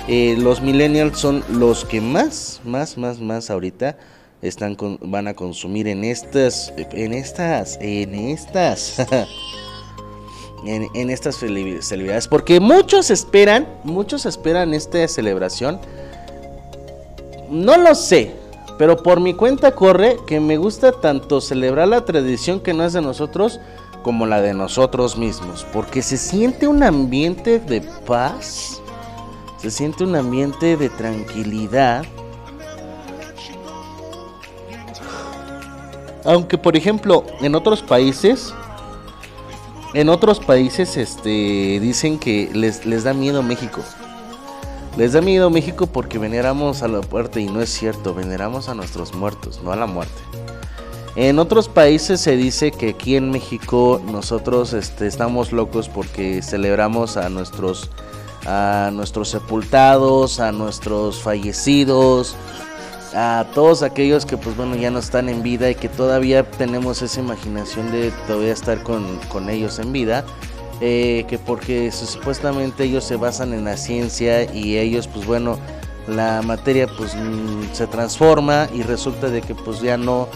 [0.07, 3.97] eh, los millennials son los que más, más, más, más ahorita
[4.43, 8.99] están con- van a consumir en estas, en estas, en estas.
[10.65, 12.27] en, en estas celebridades.
[12.27, 15.79] Porque muchos esperan, muchos esperan esta celebración.
[17.49, 18.31] No lo sé,
[18.77, 22.93] pero por mi cuenta corre que me gusta tanto celebrar la tradición que no es
[22.93, 23.59] de nosotros
[24.03, 25.65] como la de nosotros mismos.
[25.71, 28.81] Porque se siente un ambiente de paz,
[29.57, 32.03] se siente un ambiente de tranquilidad.
[36.25, 38.53] Aunque por ejemplo en otros países
[39.93, 43.81] en otros países este, dicen que les, les da miedo México.
[44.97, 48.73] Les da miedo México porque veneramos a la muerte y no es cierto, veneramos a
[48.73, 50.19] nuestros muertos, no a la muerte.
[51.15, 57.15] En otros países se dice que aquí en México nosotros este, estamos locos porque celebramos
[57.17, 57.91] a nuestros,
[58.47, 62.35] a nuestros sepultados, a nuestros fallecidos,
[63.15, 67.01] a todos aquellos que pues bueno ya no están en vida y que todavía tenemos
[67.01, 70.25] esa imaginación de todavía estar con, con ellos en vida
[70.81, 75.57] eh, que porque su- supuestamente ellos se basan en la ciencia y ellos pues bueno
[76.07, 80.27] la materia pues mm, se transforma y resulta de que pues ya no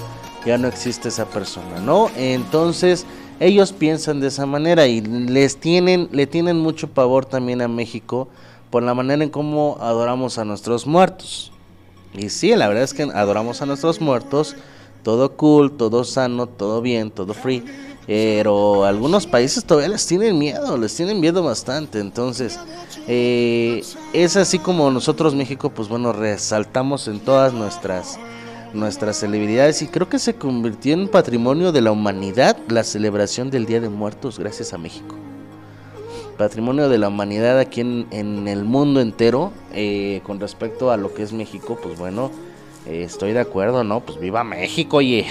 [0.46, 3.06] ya no existe esa persona no entonces
[3.40, 8.28] ellos piensan de esa manera y les tienen le tienen mucho pavor también a México
[8.70, 11.52] por la manera en cómo adoramos a nuestros muertos
[12.13, 14.56] y sí, la verdad es que adoramos a nuestros muertos.
[15.04, 17.63] Todo cool, todo sano, todo bien, todo free.
[18.08, 22.00] Pero algunos países todavía les tienen miedo, les tienen miedo bastante.
[22.00, 22.60] Entonces,
[23.08, 28.20] eh, es así como nosotros México, pues bueno, resaltamos en todas nuestras
[28.74, 33.65] nuestras celebridades y creo que se convirtió en patrimonio de la humanidad la celebración del
[33.65, 35.15] Día de Muertos gracias a México
[36.38, 41.23] patrimonio de la humanidad aquí en, el mundo entero eh, con respecto a lo que
[41.23, 42.32] es México, pues bueno,
[42.86, 44.00] eh, estoy de acuerdo, ¿no?
[44.02, 45.26] Pues viva México, oye.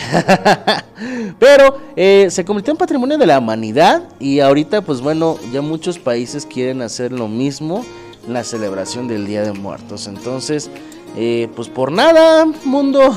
[1.38, 5.98] Pero eh, se convirtió en patrimonio de la humanidad y ahorita, pues bueno, ya muchos
[5.98, 7.84] países quieren hacer lo mismo
[8.28, 10.08] la celebración del Día de Muertos.
[10.08, 10.68] Entonces,
[11.54, 13.16] pues por nada, mundo.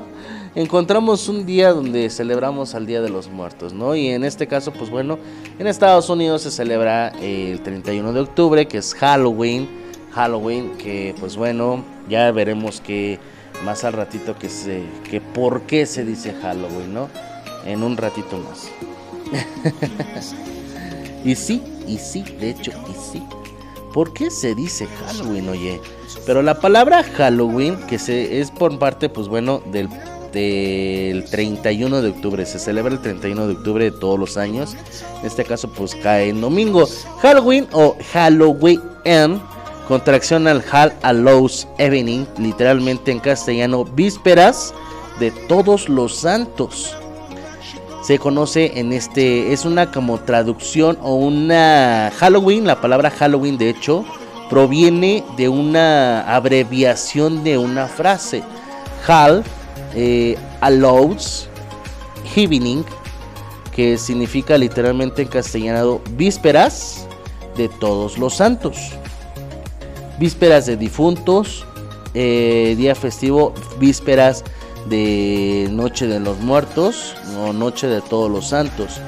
[0.56, 3.94] encontramos un día donde celebramos al Día de los Muertos, ¿no?
[3.94, 5.18] Y en este caso, pues bueno,
[5.58, 9.68] en Estados Unidos se celebra el 31 de octubre, que es Halloween.
[10.12, 13.18] Halloween, que pues bueno, ya veremos que
[13.66, 17.08] más al ratito que se, que por qué se dice Halloween, ¿no?
[17.66, 18.70] En un ratito más.
[21.24, 23.22] y sí, y sí, de hecho, y sí.
[23.92, 25.80] ¿Por qué se dice Halloween, oye?
[26.24, 29.88] Pero la palabra Halloween, que se, es por parte, pues bueno, del,
[30.36, 32.44] del 31 de octubre.
[32.44, 34.76] Se celebra el 31 de octubre de todos los años.
[35.20, 36.86] En este caso, pues cae en domingo.
[37.22, 38.80] Halloween o Halloween,
[39.88, 44.74] contracción al Hall Hallows Evening, literalmente en castellano, vísperas
[45.18, 46.94] de todos los santos
[48.02, 53.70] se conoce en este es una como traducción o una Halloween la palabra Halloween de
[53.70, 54.04] hecho
[54.48, 58.44] proviene de una abreviación de una frase
[59.08, 59.42] Hall
[59.96, 61.48] eh, allows
[62.36, 62.84] evening
[63.74, 67.06] que significa literalmente en castellano vísperas
[67.56, 68.92] de todos los santos
[70.18, 71.64] vísperas de difuntos
[72.14, 74.44] eh, día festivo vísperas
[74.88, 79.00] de Noche de los Muertos o Noche de Todos los Santos.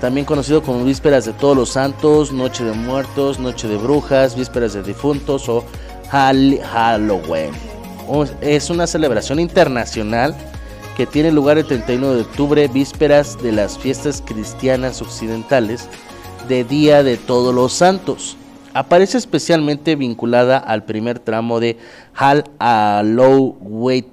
[0.00, 4.74] también conocido como Vísperas de Todos los Santos, Noche de Muertos, Noche de Brujas, Vísperas
[4.74, 5.64] de Difuntos o
[6.12, 7.73] Hall- Halloween.
[8.40, 10.36] Es una celebración internacional
[10.96, 15.88] que tiene lugar el 31 de octubre, vísperas de las fiestas cristianas occidentales
[16.46, 18.36] de Día de Todos los Santos.
[18.74, 21.78] Aparece especialmente vinculada al primer tramo de
[22.14, 24.04] Hal Halloween,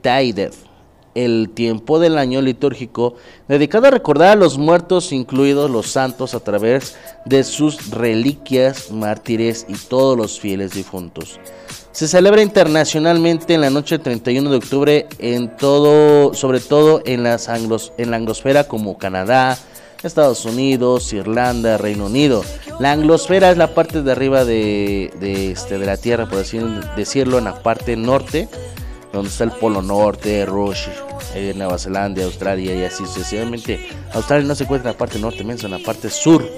[1.14, 3.16] el tiempo del año litúrgico
[3.50, 9.66] dedicado a recordar a los muertos, incluidos los santos, a través de sus reliquias, mártires
[9.68, 11.40] y todos los fieles difuntos.
[11.92, 17.24] Se celebra internacionalmente en la noche del 31 de octubre en todo, sobre todo en,
[17.24, 19.58] las anglos, en la anglosfera como Canadá,
[20.02, 22.44] Estados Unidos, Irlanda, Reino Unido.
[22.80, 26.60] La anglosfera es la parte de arriba de, de, este, de la Tierra, por así
[26.96, 28.48] decirlo, en la parte norte,
[29.12, 30.94] donde está el Polo Norte, Rusia,
[31.36, 33.86] eh, Nueva Zelanda, Australia y así sucesivamente.
[34.14, 36.50] Australia no se encuentra en la parte norte, menso, en la parte sur.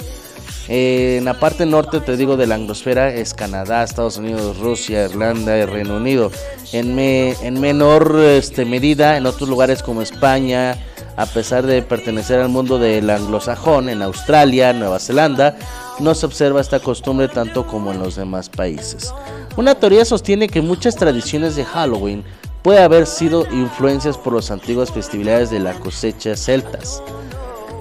[0.68, 5.58] En la parte norte, te digo, de la anglosfera es Canadá, Estados Unidos, Rusia, Irlanda
[5.58, 6.32] y Reino Unido.
[6.72, 10.78] En, en menor este, medida, en otros lugares como España,
[11.18, 15.58] a pesar de pertenecer al mundo del anglosajón, en Australia, Nueva Zelanda,
[16.00, 19.14] no se observa esta costumbre tanto como en los demás países.
[19.58, 22.24] Una teoría sostiene que muchas tradiciones de Halloween
[22.64, 27.04] puede haber sido influencias por las antiguas festividades de la cosecha celtas.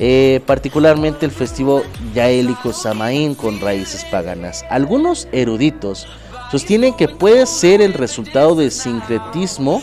[0.05, 4.65] Eh, particularmente el festivo yaélico Samaín con raíces paganas.
[4.69, 6.09] Algunos eruditos
[6.51, 9.81] sostienen que puede ser el resultado del sincretismo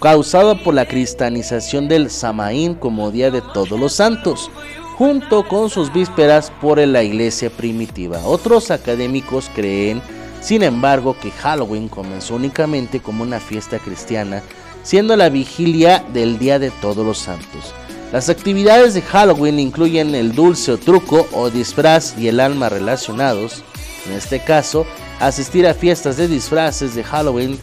[0.00, 4.50] causado por la cristianización del Samaín como Día de Todos los Santos,
[4.96, 8.18] junto con sus vísperas por la iglesia primitiva.
[8.26, 10.02] Otros académicos creen,
[10.40, 14.42] sin embargo, que Halloween comenzó únicamente como una fiesta cristiana,
[14.82, 17.72] siendo la vigilia del Día de Todos los Santos.
[18.12, 23.62] Las actividades de Halloween incluyen el dulce o truco o disfraz y el alma relacionados.
[24.06, 24.86] En este caso,
[25.20, 27.58] asistir a fiestas de disfraces de Halloween,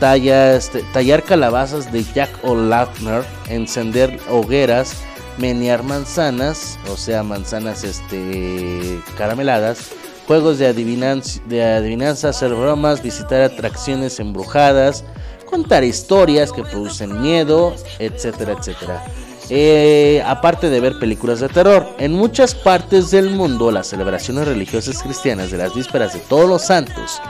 [0.00, 4.94] tallas- tallar calabazas de Jack O'Lantern, encender hogueras,
[5.38, 9.88] menear manzanas, o sea, manzanas este, carameladas,
[10.26, 15.02] juegos de, adivinanz- de adivinanza, hacer bromas, visitar atracciones embrujadas,
[15.48, 19.02] contar historias que producen miedo, etcétera, etcétera.
[19.50, 25.02] Eh, aparte de ver películas de terror, en muchas partes del mundo las celebraciones religiosas
[25.02, 27.20] cristianas de las vísperas de todos los santos,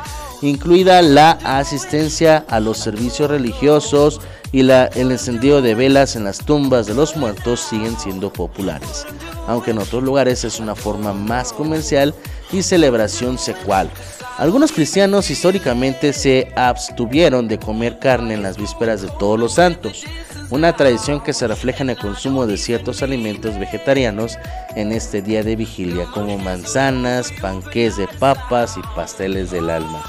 [0.41, 4.21] incluida la asistencia a los servicios religiosos
[4.53, 9.05] y el encendido de velas en las tumbas de los muertos, siguen siendo populares,
[9.49, 12.15] aunque en otros lugares es una forma más comercial
[12.53, 13.91] y celebración secual.
[14.37, 20.03] Algunos cristianos históricamente se abstuvieron de comer carne en las vísperas de todos los santos,
[20.51, 24.37] una tradición que se refleja en el consumo de ciertos alimentos vegetarianos
[24.75, 30.03] en este día de vigilia, como manzanas, panqués de papas y pasteles del alma.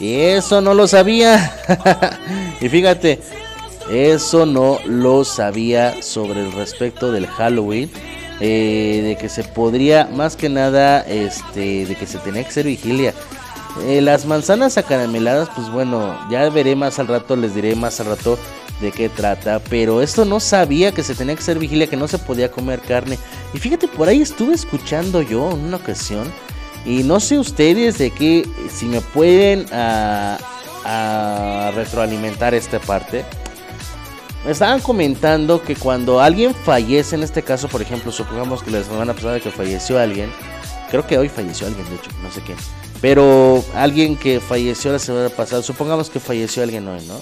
[0.00, 1.54] Y eso no lo sabía.
[2.60, 3.20] y fíjate,
[3.88, 7.88] eso no lo sabía sobre el respecto del Halloween.
[8.40, 12.64] eh, de que se podría, más que nada, este, de que se tenía que hacer
[12.64, 13.12] vigilia.
[13.82, 18.06] Eh, las manzanas acarameladas, pues bueno, ya veré más al rato, les diré más al
[18.06, 18.38] rato
[18.80, 19.60] de qué trata.
[19.70, 22.80] Pero esto no sabía que se tenía que hacer vigilia, que no se podía comer
[22.80, 23.18] carne.
[23.54, 26.30] Y fíjate, por ahí estuve escuchando yo en una ocasión.
[26.84, 29.66] Y no sé ustedes de qué, si me pueden
[31.74, 33.24] retroalimentar esta parte.
[34.44, 38.82] Me estaban comentando que cuando alguien fallece, en este caso, por ejemplo, supongamos que la
[38.82, 40.32] semana pasada que falleció alguien,
[40.90, 42.56] creo que hoy falleció alguien, de hecho, no sé quién,
[43.00, 47.14] pero alguien que falleció la semana pasada, supongamos que falleció alguien hoy, ¿no?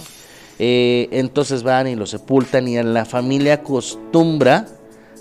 [0.58, 4.66] Eh, entonces van y lo sepultan y la familia acostumbra,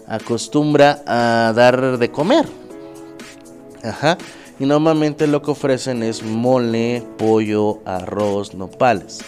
[0.07, 2.45] acostumbra a dar de comer.
[3.83, 4.17] Ajá.
[4.59, 9.19] Y normalmente lo que ofrecen es mole, pollo, arroz, nopales.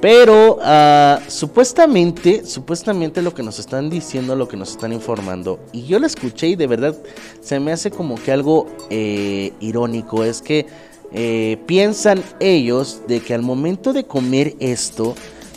[0.00, 5.84] Pero ah, supuestamente, supuestamente lo que nos están diciendo, lo que nos están informando, y
[5.84, 6.94] yo lo escuché y de verdad
[7.40, 10.66] se me hace como que algo eh, irónico, es que
[11.12, 15.14] eh, piensan ellos de que al momento de comer esto,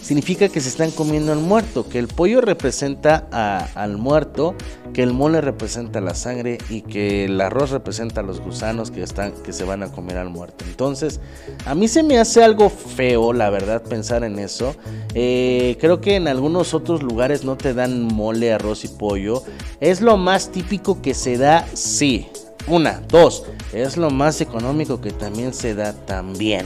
[0.08, 3.28] significa que se están comiendo al muerto, que el pollo representa
[3.76, 4.56] al muerto,
[4.94, 9.04] que el mole representa la sangre y que el arroz representa a los gusanos que,
[9.04, 10.64] están, que se van a comer al muerto.
[10.66, 11.20] Entonces,
[11.66, 14.78] a mí se me hace algo feo, la verdad, pensar en eso.
[15.14, 19.44] Eh, creo que en algunos otros lugares no te dan mole, arroz y pollo.
[19.82, 22.30] Es lo más típico que se da, sí.
[22.66, 23.44] Una, dos,
[23.74, 26.66] es lo más económico que también se da también.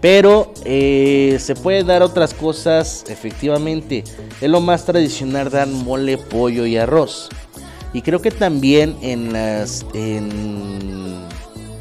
[0.00, 4.04] Pero eh, se puede dar otras cosas, efectivamente.
[4.40, 7.28] Es lo más tradicional dar mole, pollo y arroz.
[7.92, 11.24] Y creo que también en las en,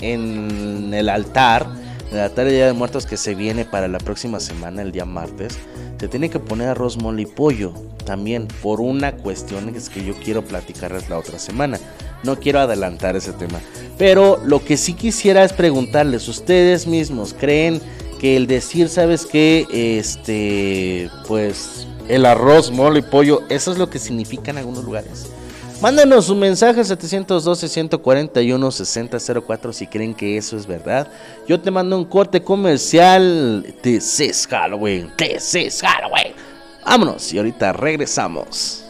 [0.02, 1.68] en el altar,
[2.12, 5.06] el altar de Día de Muertos que se viene para la próxima semana, el día
[5.06, 5.60] martes,
[6.00, 7.74] se tiene que poner arroz, mole y pollo.
[8.06, 11.78] También por una cuestión es que yo quiero platicarles la otra semana.
[12.24, 13.60] No quiero adelantar ese tema.
[13.98, 17.82] Pero lo que sí quisiera es preguntarles, ¿ustedes mismos creen
[18.20, 19.66] que el decir, sabes qué?
[19.72, 25.28] Este, pues el arroz, mole y pollo, eso es lo que significa en algunos lugares?
[25.82, 31.08] Mándenos un mensaje al 712-141-6004 si creen que eso es verdad.
[31.48, 33.76] Yo te mando un corte comercial.
[33.84, 35.12] This is Halloween.
[35.18, 36.34] This is Halloween.
[36.84, 38.87] Vámonos y ahorita regresamos.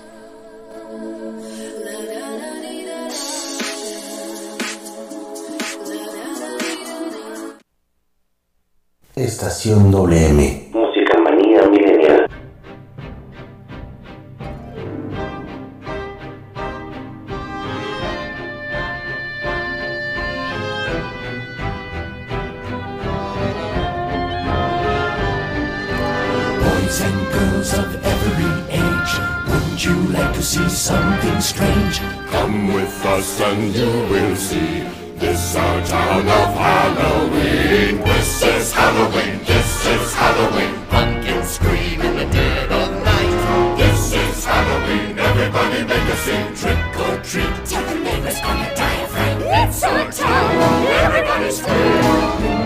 [9.18, 10.70] Estación WM.
[10.74, 12.28] Música manía milenial.
[26.62, 32.02] Boys and girls of every age, wouldn't you like to see something strange?
[32.30, 34.84] Come with us and you will see.
[35.18, 37.47] This our town of Halloween.
[38.68, 39.40] This is Halloween.
[39.46, 40.86] This is Halloween.
[40.90, 43.78] Pumpkins scream in the dead of night.
[43.78, 45.18] This is Halloween.
[45.18, 46.54] Everybody make a scene.
[46.54, 47.66] Trick or treat.
[47.66, 49.42] Tell the neighbors on your diaphragm.
[49.42, 50.52] It's our town.
[51.08, 51.78] Everybody scream.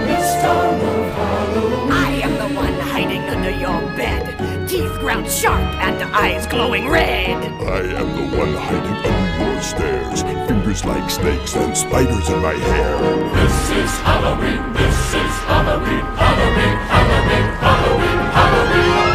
[0.09, 1.91] It's town of Halloween.
[1.91, 4.67] I am the one hiding under your bed.
[4.67, 7.37] Teeth ground sharp and eyes glowing red.
[7.61, 10.23] I am the one hiding under your stairs.
[10.47, 12.97] Fingers like snakes and spiders in my hair.
[13.35, 14.73] This is Halloween.
[14.73, 15.30] This is
[15.61, 16.05] Halloween.
[16.17, 16.77] Halloween.
[16.89, 17.47] Halloween.
[17.61, 18.19] Halloween.
[18.33, 19.05] Halloween.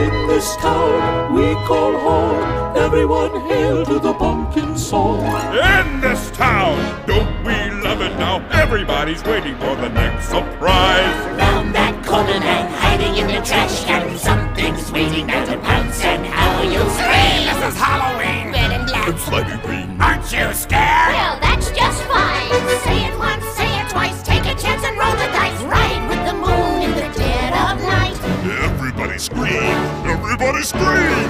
[0.00, 2.74] In this town we call home.
[2.74, 5.20] Everyone hail to the pumpkin song.
[5.52, 7.52] In this town, don't we
[7.82, 8.40] love it now?
[8.48, 11.38] Everybody's waiting for the next surprise.
[11.38, 14.16] Found that Conan hiding in the trash can.
[14.16, 17.44] Something's waiting there to pounce and how you scream.
[17.44, 18.52] This is Halloween.
[18.52, 19.08] Red and black.
[19.08, 20.00] It's slimy green.
[20.00, 21.12] Aren't you scared?
[21.12, 22.53] Well, that's just fine.
[29.14, 30.10] Everybody scream!
[30.10, 31.28] Everybody scream!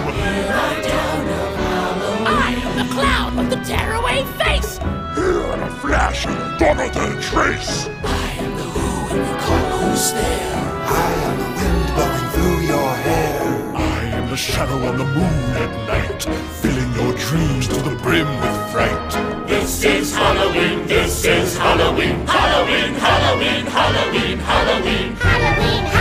[2.26, 4.78] I am the clown with the tearaway face.
[5.14, 6.24] Here in a flash,
[6.58, 7.86] gone without a trace.
[8.02, 10.64] I am the who and you call who's there.
[10.96, 13.76] I am the wind blowing through your hair.
[13.76, 16.22] I am the shadow on the moon at night,
[16.62, 19.46] filling your dreams to the brim with fright.
[19.46, 24.38] This is Halloween, this is Halloween, Halloween, Halloween, Halloween, Halloween.
[24.38, 25.93] Halloween, Halloween.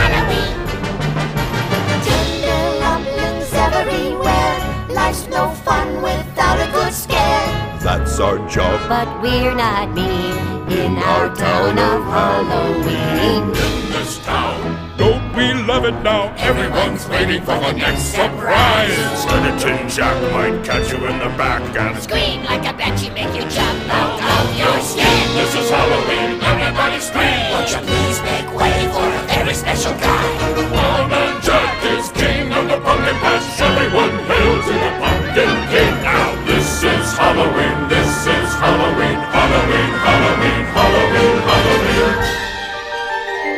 [3.84, 4.86] Everywhere.
[4.88, 7.46] Life's no fun without a good scare.
[7.80, 8.88] That's our job.
[8.88, 10.36] But we're not mean
[10.72, 13.42] in our town of Halloween.
[13.42, 16.32] In this town, don't we love it now?
[16.36, 18.96] Everyone's waiting for the next surprise.
[19.22, 23.44] Skeleton Jack might catch you in the back and Scream like a banshee, make you
[23.50, 25.26] jump out of your skin.
[25.36, 27.52] This is Halloween, everybody scream!
[27.52, 30.24] Won't you please make way for a very special guy?
[30.72, 33.53] Wild Man Jack is king of the pumpkin patch.
[33.84, 35.94] Everyone hail to the pumpkin king.
[36.02, 42.16] Now this is Halloween, this is Halloween, Halloween, Halloween, Halloween, Halloween.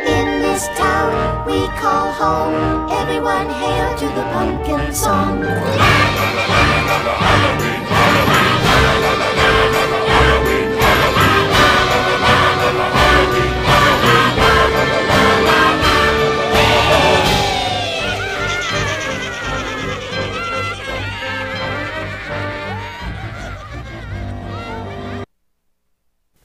[0.05, 2.91] In this town we call home.
[2.91, 5.45] Everyone hail to the pumpkin song.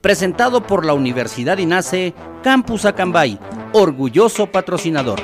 [0.00, 3.38] presentado por la Universidad INACE Campus Acambay,
[3.72, 5.20] orgulloso patrocinador.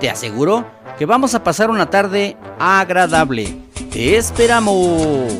[0.00, 0.66] Te aseguro
[0.98, 3.62] que vamos a pasar una tarde agradable.
[3.90, 5.32] ¡Te esperamos!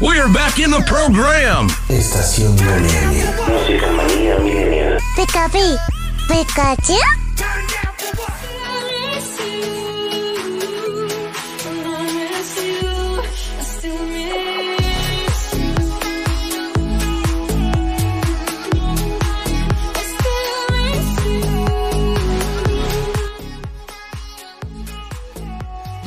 [0.00, 1.68] We're back in the program.
[1.88, 2.52] Estación.
[2.52, 4.98] Música manía milenial.
[6.28, 6.94] Pikachu,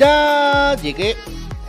[0.02, 1.16] Down llegué.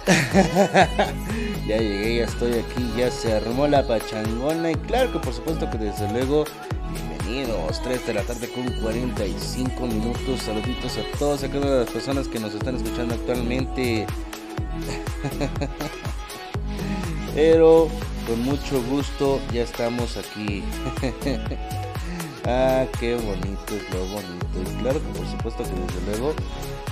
[1.67, 5.69] ya llegué, ya estoy aquí, ya se armó la pachangona y claro que por supuesto
[5.69, 6.45] que desde luego,
[6.91, 11.85] bienvenidos, 3 de la tarde con 45 minutos, saluditos a todos, a cada una de
[11.85, 14.07] las personas que nos están escuchando actualmente.
[17.35, 17.87] Pero
[18.27, 20.63] con mucho gusto ya estamos aquí.
[22.45, 24.47] ah, qué bonito es lo bonito.
[24.59, 26.33] Y claro que por supuesto que desde luego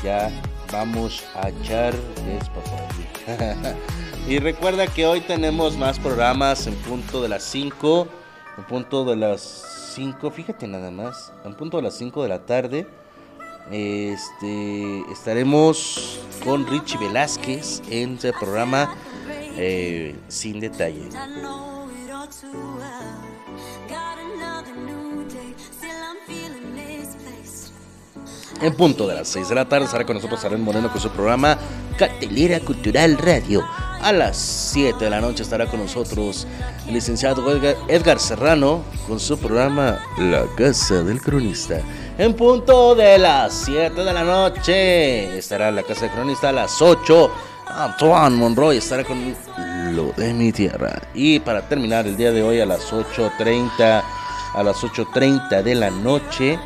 [0.03, 0.29] ya
[0.71, 1.93] vamos a echar
[2.25, 3.75] despapalle.
[4.27, 8.07] y recuerda que hoy tenemos más programas en punto de las 5.
[8.57, 11.33] En punto de las 5, fíjate nada más.
[11.45, 12.87] En punto de las 5 de la tarde.
[13.71, 18.95] Este estaremos con Richie Velázquez en ese programa
[19.55, 21.09] eh, sin detalle.
[28.61, 31.09] En punto de las 6 de la tarde estará con nosotros Aren Moreno con su
[31.09, 31.57] programa
[31.97, 33.63] Catelera Cultural Radio.
[34.01, 36.47] A las 7 de la noche estará con nosotros
[36.87, 41.81] el licenciado Edgar, Edgar Serrano con su programa La Casa del Cronista.
[42.17, 46.81] En punto de las 7 de la noche estará la Casa del Cronista a las
[46.81, 47.31] 8.
[47.67, 49.35] Antoine Monroy estará con
[49.95, 51.01] lo de mi tierra.
[51.13, 54.03] Y para terminar el día de hoy a las 8.30,
[54.53, 56.59] a las 8.30 de la noche,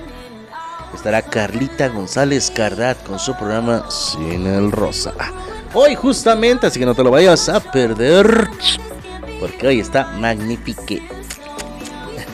[0.93, 5.13] estará Carlita González Cardat con su programa Sin el Rosa.
[5.73, 8.49] Hoy justamente, así que no te lo vayas a perder,
[9.39, 11.01] porque hoy está magnifique.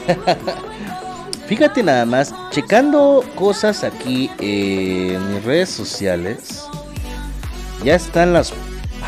[1.48, 6.66] Fíjate nada más, checando cosas aquí en mis redes sociales,
[7.84, 8.54] ya están las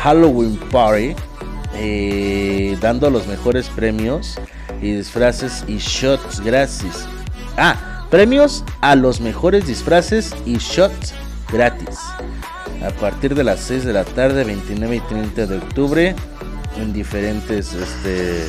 [0.02, 1.14] Halloween Party
[1.76, 4.38] eh, dando los mejores premios
[4.82, 7.06] y disfraces y shots gratis.
[7.56, 11.12] Ah, premios a los mejores disfraces y shots
[11.50, 11.98] gratis.
[12.86, 16.14] A partir de las 6 de la tarde, 29 y 30 de octubre,
[16.76, 18.44] en diferentes, este...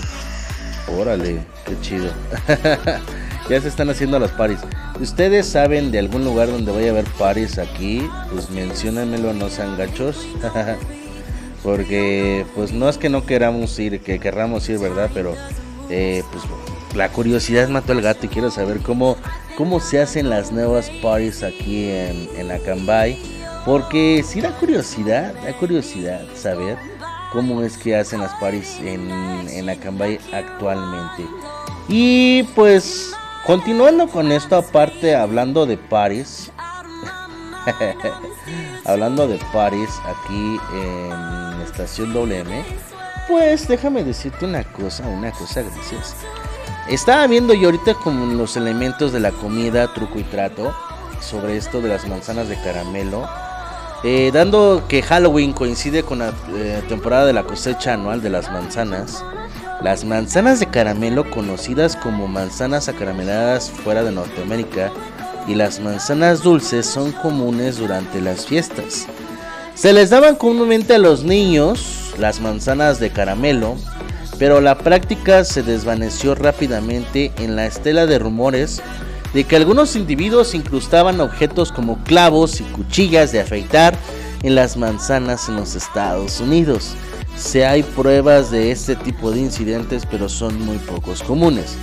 [0.96, 2.12] Órale, qué chido.
[3.50, 4.60] ya se están haciendo las paris.
[5.02, 8.08] ¿Ustedes saben de algún lugar donde vaya a haber paris aquí?
[8.32, 10.28] Pues menciónenmelo, no sean gachos.
[11.64, 15.10] Porque pues no es que no queramos ir, que querramos ir, ¿verdad?
[15.12, 15.34] Pero
[15.90, 16.44] eh, pues
[16.96, 19.18] la curiosidad mató al gato y quiero saber cómo,
[19.58, 23.18] cómo se hacen las nuevas parties aquí en, en Acambay.
[23.66, 26.78] Porque sí da curiosidad, da curiosidad saber
[27.32, 29.10] cómo es que hacen las parties en,
[29.50, 31.26] en Acambay actualmente.
[31.88, 33.12] Y pues
[33.46, 36.52] continuando con esto, aparte hablando de paris,
[38.86, 42.64] hablando de paris aquí en Estación WM,
[43.28, 46.16] pues déjame decirte una cosa, una cosa gracias.
[46.90, 50.72] Estaba viendo yo ahorita como los elementos de la comida, truco y trato,
[51.20, 53.28] sobre esto de las manzanas de caramelo.
[54.04, 58.52] Eh, dando que Halloween coincide con la eh, temporada de la cosecha anual de las
[58.52, 59.26] manzanas,
[59.82, 64.92] las manzanas de caramelo, conocidas como manzanas acarameladas fuera de Norteamérica,
[65.48, 69.08] y las manzanas dulces son comunes durante las fiestas.
[69.74, 73.76] Se les daban comúnmente a los niños las manzanas de caramelo,
[74.38, 78.82] pero la práctica se desvaneció rápidamente en la estela de rumores
[79.34, 83.98] de que algunos individuos incrustaban objetos como clavos y cuchillas de afeitar
[84.44, 86.94] en las manzanas en los Estados Unidos.
[87.38, 91.76] Se hay pruebas de este tipo de incidentes, pero son muy pocos comunes.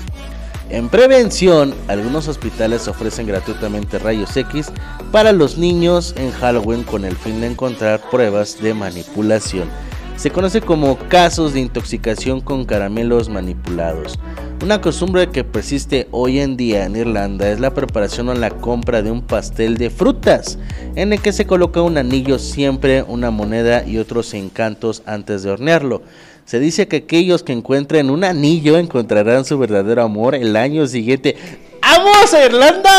[0.70, 4.72] En prevención, algunos hospitales ofrecen gratuitamente rayos X
[5.10, 9.68] para los niños en Halloween con el fin de encontrar pruebas de manipulación.
[10.16, 14.18] Se conoce como casos de intoxicación con caramelos manipulados.
[14.62, 19.02] Una costumbre que persiste hoy en día en Irlanda es la preparación o la compra
[19.02, 20.58] de un pastel de frutas,
[20.94, 25.50] en el que se coloca un anillo siempre, una moneda y otros encantos antes de
[25.50, 26.02] hornearlo.
[26.44, 31.36] Se dice que aquellos que encuentren un anillo encontrarán su verdadero amor el año siguiente.
[31.82, 32.90] ¡Vamos a Irlanda!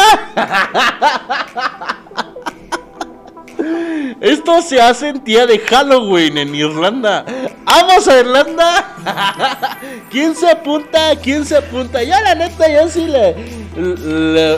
[4.22, 7.26] Esto se hace en día de Halloween en Irlanda.
[7.66, 9.80] ¡Vamos a Irlanda!
[10.12, 11.16] ¿Quién se apunta?
[11.22, 12.04] ¿Quién se apunta?
[12.04, 13.36] Yo la neta, yo sí le,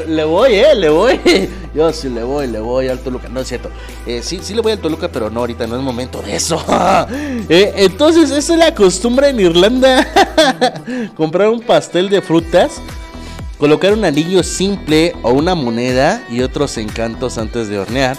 [0.07, 1.19] le, voy, eh, le voy.
[1.75, 3.27] Yo sí le voy, le voy al Toluca.
[3.27, 3.69] No es cierto.
[4.05, 6.63] Eh, sí, sí le voy al Toluca, pero no, ahorita no es momento de eso.
[7.49, 10.07] Eh, entonces, esa es la costumbre en Irlanda.
[11.15, 12.81] Comprar un pastel de frutas.
[13.57, 18.17] Colocar un anillo simple o una moneda y otros encantos antes de hornear.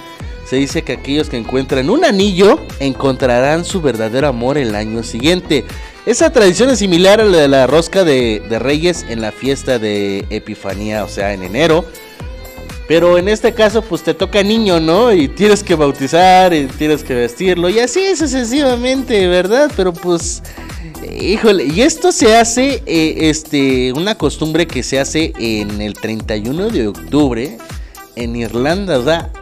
[0.49, 5.65] Se dice que aquellos que encuentran un anillo encontrarán su verdadero amor el año siguiente.
[6.07, 10.25] Esa tradición es similar a la de la rosca de, Reyes en la fiesta de
[10.31, 11.85] Epifanía, o sea, en enero.
[12.87, 15.13] Pero en este caso, pues te toca niño, ¿no?
[15.13, 19.73] Y tienes que bautizar, y tienes que vestirlo, y así sucesivamente, ¿verdad?
[19.77, 20.45] Pero pues,
[21.21, 26.69] híjole, y esto se hace, eh, este, una costumbre que se hace en el 31
[26.69, 27.59] de octubre
[28.15, 29.33] en Irlanda, ¿verdad?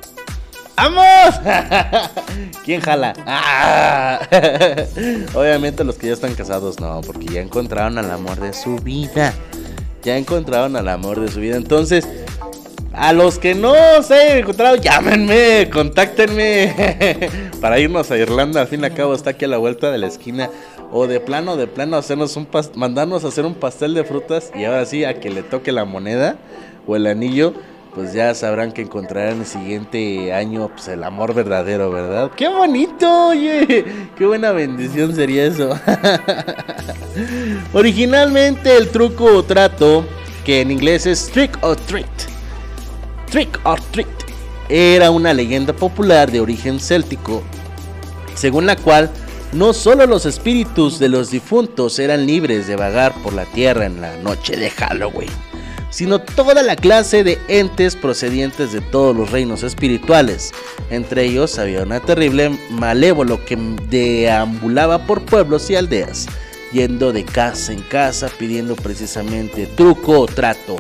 [0.76, 1.40] ¡Vamos!
[2.64, 3.14] ¿Quién jala?
[3.26, 4.20] ¡Ah!
[5.34, 9.32] Obviamente los que ya están casados no, porque ya encontraron al amor de su vida.
[10.02, 11.56] Ya encontraron al amor de su vida.
[11.56, 12.06] Entonces,
[12.92, 17.30] a los que no se hayan encontrado, llámenme, contáctenme.
[17.60, 19.98] Para irnos a Irlanda, al fin y al cabo está aquí a la vuelta de
[19.98, 20.50] la esquina.
[20.92, 24.52] O de plano, de plano, hacernos un mandarnos a hacer un pastel de frutas.
[24.54, 26.36] Y ahora sí, a que le toque la moneda
[26.86, 27.54] o el anillo.
[27.95, 32.32] Pues ya sabrán que encontrarán el siguiente año pues, el amor verdadero, ¿verdad?
[32.36, 33.28] ¡Qué bonito!
[33.28, 33.84] Oye,
[34.16, 35.78] qué buena bendición sería eso.
[37.72, 40.05] Originalmente el truco o trato,
[40.45, 42.07] que en inglés es trick or treat,
[43.30, 44.09] trick or treat,
[44.68, 47.45] era una leyenda popular de origen céltico,
[48.34, 49.09] según la cual
[49.53, 54.01] no solo los espíritus de los difuntos eran libres de vagar por la tierra en
[54.01, 55.30] la noche de Halloween,
[55.95, 60.51] sino toda la clase de entes procedientes de todos los reinos espirituales.
[60.90, 63.57] Entre ellos había una terrible malévolo que
[63.88, 66.26] deambulaba por pueblos y aldeas,
[66.72, 70.78] yendo de casa en casa pidiendo precisamente truco o trato.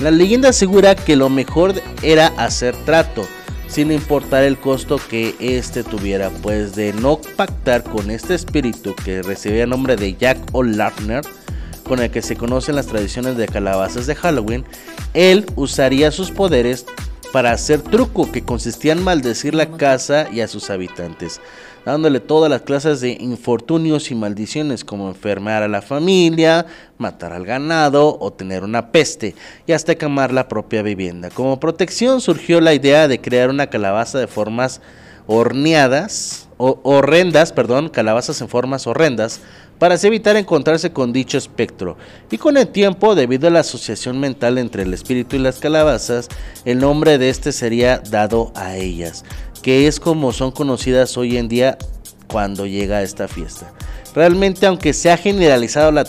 [0.00, 3.28] La leyenda asegura que lo mejor era hacer trato,
[3.68, 9.20] sin importar el costo que éste tuviera, pues de no pactar con este espíritu que
[9.20, 11.22] recibía el nombre de Jack O'Larner,
[11.84, 14.64] con el que se conocen las tradiciones de calabazas de Halloween,
[15.12, 16.86] él usaría sus poderes
[17.34, 21.40] para hacer truco que consistía en maldecir la casa y a sus habitantes,
[21.84, 26.64] dándole todas las clases de infortunios y maldiciones como enfermar a la familia,
[26.96, 29.34] matar al ganado o tener una peste
[29.66, 31.28] y hasta quemar la propia vivienda.
[31.28, 34.80] Como protección surgió la idea de crear una calabaza de formas
[35.26, 39.40] horneadas o horrendas, perdón, calabazas en formas horrendas
[39.78, 41.96] para así evitar encontrarse con dicho espectro.
[42.30, 46.28] Y con el tiempo, debido a la asociación mental entre el espíritu y las calabazas,
[46.64, 49.24] el nombre de este sería dado a ellas,
[49.62, 51.78] que es como son conocidas hoy en día
[52.28, 53.72] cuando llega esta fiesta.
[54.14, 56.04] Realmente, aunque se ha generalizado la,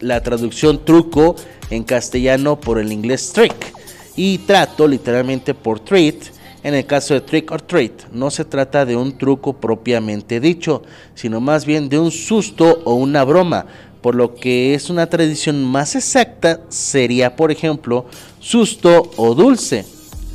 [0.00, 1.36] la traducción truco
[1.70, 3.72] en castellano por el inglés trick
[4.16, 6.35] y trato literalmente por treat,
[6.66, 10.82] en el caso de trick or treat, no se trata de un truco propiamente dicho,
[11.14, 13.66] sino más bien de un susto o una broma,
[14.02, 18.06] por lo que es una tradición más exacta sería, por ejemplo,
[18.40, 19.86] susto o dulce,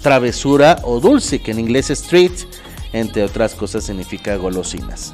[0.02, 2.32] travesura o dulce, que en inglés es treat,
[2.94, 5.14] entre otras cosas significa golosinas.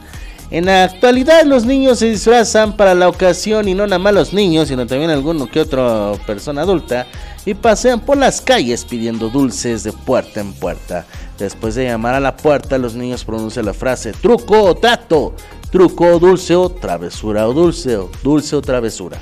[0.50, 4.34] En la actualidad los niños se disfrazan para la ocasión y no nada más los
[4.34, 7.06] niños, sino también alguno que otra persona adulta
[7.46, 11.06] y pasean por las calles pidiendo dulces de puerta en puerta.
[11.38, 15.34] Después de llamar a la puerta, los niños pronuncian la frase truco o trato,
[15.70, 19.18] truco o dulce o travesura o dulce o dulce o travesura,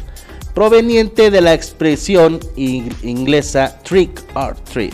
[0.53, 4.93] proveniente de la expresión ing- inglesa trick or treat.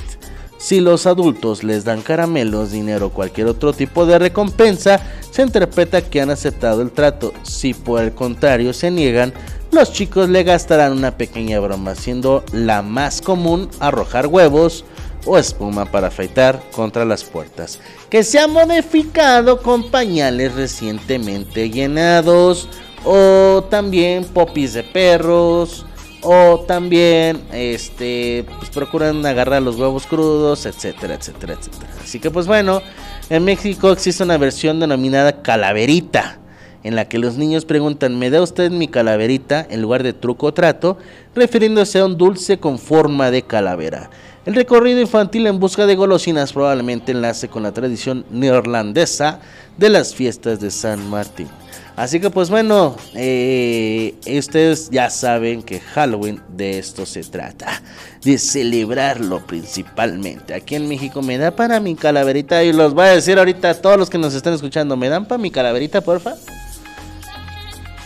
[0.61, 5.01] Si los adultos les dan caramelos, dinero o cualquier otro tipo de recompensa,
[5.31, 7.33] se interpreta que han aceptado el trato.
[7.41, 9.33] Si por el contrario se niegan,
[9.71, 14.85] los chicos le gastarán una pequeña broma, siendo la más común arrojar huevos
[15.25, 17.79] o espuma para afeitar contra las puertas,
[18.11, 22.69] que se ha modificado con pañales recientemente llenados
[23.03, 25.87] o también popis de perros
[26.23, 31.87] o también este pues procuran agarrar los huevos crudos, etcétera, etcétera, etcétera.
[32.03, 32.81] Así que pues bueno,
[33.29, 36.39] en México existe una versión denominada calaverita,
[36.83, 39.65] en la que los niños preguntan, ¿me da usted mi calaverita?
[39.69, 40.97] en lugar de truco o trato,
[41.35, 44.09] refiriéndose a un dulce con forma de calavera.
[44.45, 49.39] El recorrido infantil en busca de golosinas probablemente enlace con la tradición neerlandesa
[49.77, 51.47] de las fiestas de San Martín.
[51.95, 57.81] Así que pues bueno, eh, ustedes ya saben que Halloween de esto se trata,
[58.23, 60.53] de celebrarlo principalmente.
[60.53, 63.73] Aquí en México me da para mi calaverita y los voy a decir ahorita a
[63.75, 66.35] todos los que nos están escuchando, ¿me dan para mi calaverita, porfa?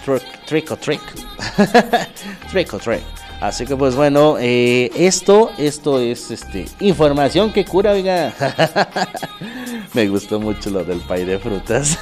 [0.04, 1.02] Trick, trick or trick.
[2.52, 3.25] trick or trick.
[3.46, 8.34] Así que pues bueno, eh, esto, esto es este información que cura, oiga.
[9.94, 11.96] Me gustó mucho lo del pay de frutas.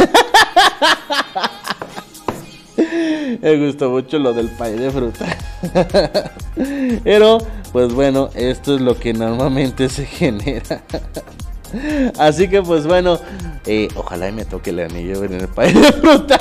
[3.42, 5.38] Me gustó mucho lo del pay de fruta.
[7.04, 7.40] Pero,
[7.74, 10.82] pues bueno, esto es lo que normalmente se genera.
[12.20, 13.20] Así que, pues bueno,
[13.66, 16.40] eh, ojalá y me toque el anillo en el pay de fruta.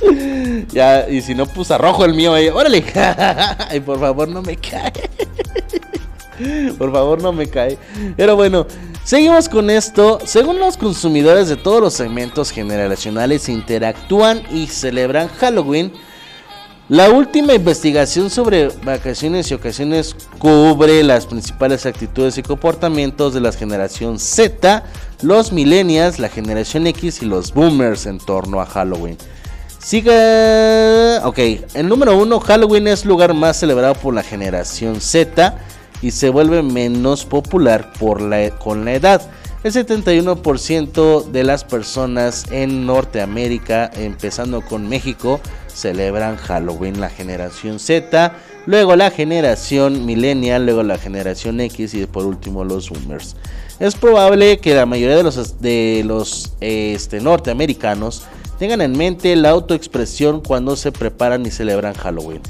[0.68, 2.48] ya, y si no, puse rojo el mío ahí.
[2.48, 2.78] Órale.
[3.74, 4.92] y por favor, no me cae.
[6.78, 7.76] Por favor, no me cae.
[8.16, 8.64] Pero bueno,
[9.02, 10.20] seguimos con esto.
[10.24, 15.92] Según los consumidores de todos los segmentos generacionales interactúan y celebran Halloween.
[16.88, 23.52] La última investigación sobre vacaciones y ocasiones cubre las principales actitudes y comportamientos de la
[23.52, 24.84] generación Z,
[25.20, 29.18] los millennials, la generación X y los boomers en torno a Halloween.
[29.88, 31.22] Siga.
[31.24, 31.38] Ok,
[31.72, 35.56] el número uno, Halloween es lugar más celebrado por la generación Z
[36.02, 39.22] y se vuelve menos popular por la, con la edad.
[39.64, 48.34] El 71% de las personas en Norteamérica, empezando con México, celebran Halloween, la generación Z,
[48.66, 53.36] luego la generación millennial, luego la generación X y por último los boomers.
[53.80, 58.24] Es probable que la mayoría de los, de los este, norteamericanos
[58.58, 62.40] tengan en mente la autoexpresión cuando se preparan y celebran Halloween.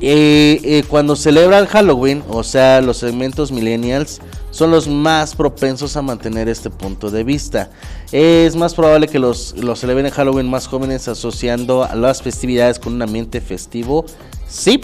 [0.00, 4.20] Eh, eh, cuando celebran Halloween, o sea, los segmentos millennials
[4.50, 7.70] son los más propensos a mantener este punto de vista.
[8.12, 12.94] Es más probable que los, los celebren Halloween más jóvenes asociando a las festividades con
[12.94, 14.04] un ambiente festivo.
[14.46, 14.80] Sí,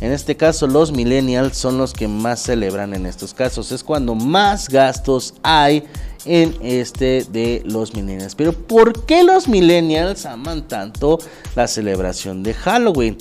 [0.00, 3.72] en este caso los millennials son los que más celebran en estos casos.
[3.72, 5.84] Es cuando más gastos hay
[6.24, 8.34] en este de los millennials.
[8.34, 11.18] Pero ¿por qué los millennials aman tanto
[11.56, 13.18] la celebración de Halloween?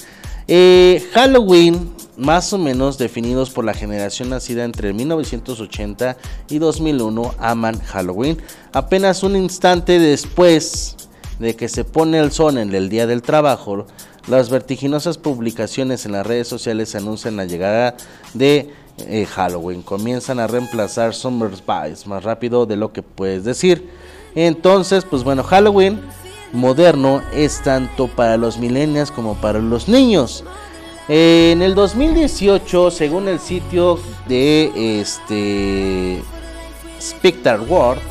[0.48, 6.16] Eh, Halloween, más o menos definidos por la generación nacida entre 1980
[6.50, 8.38] y 2001, aman Halloween.
[8.72, 10.96] Apenas un instante después
[11.40, 13.86] de que se pone el sol en el día del trabajo,
[14.28, 17.96] las vertiginosas publicaciones en las redes sociales anuncian la llegada
[18.34, 18.70] de
[19.00, 19.82] eh, Halloween.
[19.82, 23.90] Comienzan a reemplazar Summer Spice más rápido de lo que puedes decir.
[24.36, 26.02] Entonces, pues bueno, Halloween
[26.54, 30.44] moderno es tanto para los millennials como para los niños.
[31.08, 33.98] En el 2018, según el sitio
[34.28, 36.22] de este
[37.00, 38.02] Spectre World,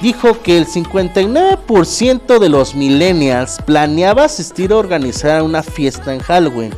[0.00, 6.72] dijo que el 59% de los millennials planeaba asistir a organizar una fiesta en Halloween.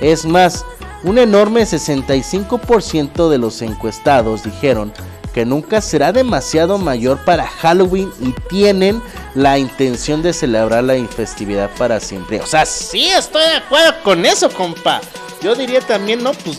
[0.00, 0.64] Es más,
[1.02, 4.92] un enorme 65% de los encuestados dijeron
[5.32, 9.02] que nunca será demasiado mayor para Halloween y tienen
[9.34, 12.40] la intención de celebrar la festividad para siempre.
[12.40, 15.02] O sea, sí estoy de acuerdo con eso, compa.
[15.42, 16.32] Yo diría también, ¿no?
[16.32, 16.56] Pues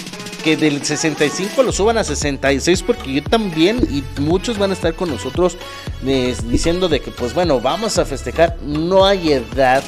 [0.48, 4.94] que del 65 lo suban a 66 porque yo también y muchos van a estar
[4.94, 5.58] con nosotros
[6.06, 8.56] eh, diciendo de que pues bueno, vamos a festejar.
[8.64, 9.84] No hay edad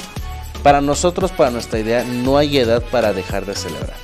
[0.62, 3.96] para nosotros, para nuestra idea, no hay edad para dejar de celebrar.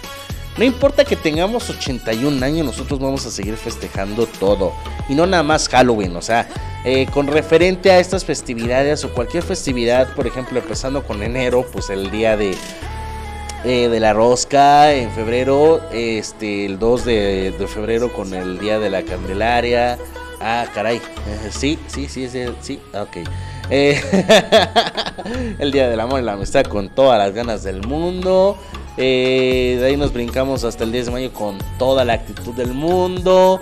[0.58, 4.72] No importa que tengamos 81 años, nosotros vamos a seguir festejando todo.
[5.10, 6.48] Y no nada más Halloween, o sea,
[6.86, 11.90] eh, con referente a estas festividades o cualquier festividad, por ejemplo, empezando con enero, pues
[11.90, 12.56] el día de,
[13.66, 18.90] eh, de la rosca, en febrero, este, el 2 de, febrero con el día de
[18.90, 19.98] la Candelaria.
[20.40, 23.18] Ah, caray, eh, sí, sí, sí, sí, sí, ok.
[23.70, 24.00] Eh,
[25.60, 28.58] el día del amor y la amistad con todas las ganas del mundo.
[28.98, 32.74] Eh, de ahí nos brincamos hasta el 10 de mayo con toda la actitud del
[32.74, 33.62] mundo.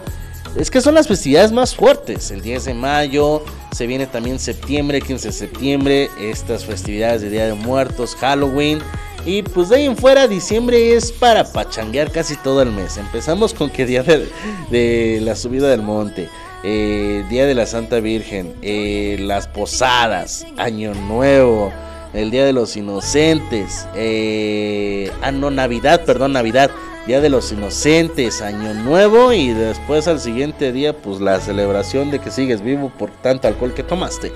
[0.56, 2.30] Es que son las festividades más fuertes.
[2.30, 7.46] El 10 de mayo, se viene también septiembre, 15 de septiembre, estas festividades de Día
[7.48, 8.80] de Muertos, Halloween.
[9.26, 12.98] Y pues de ahí en fuera, diciembre es para pachanguear casi todo el mes.
[12.98, 14.28] Empezamos con que día de,
[14.70, 16.30] de la subida del monte,
[16.64, 21.74] eh, Día de la Santa Virgen, eh, las posadas, Año Nuevo,
[22.14, 26.72] el Día de los Inocentes, eh, ah no, Navidad, perdón, Navidad,
[27.06, 32.20] Día de los Inocentes, Año Nuevo y después al siguiente día pues la celebración de
[32.20, 34.32] que sigues vivo por tanto alcohol que tomaste.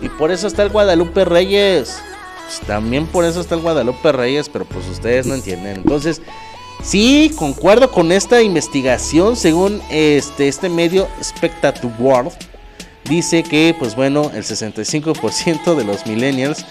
[0.00, 2.02] Y por eso está el Guadalupe Reyes.
[2.52, 5.76] Pues, también por eso está el Guadalupe Reyes, pero pues ustedes no entienden.
[5.76, 6.20] Entonces,
[6.82, 12.32] sí, concuerdo con esta investigación según este, este medio Spectator World.
[13.04, 16.64] Dice que, pues bueno, el 65% de los millennials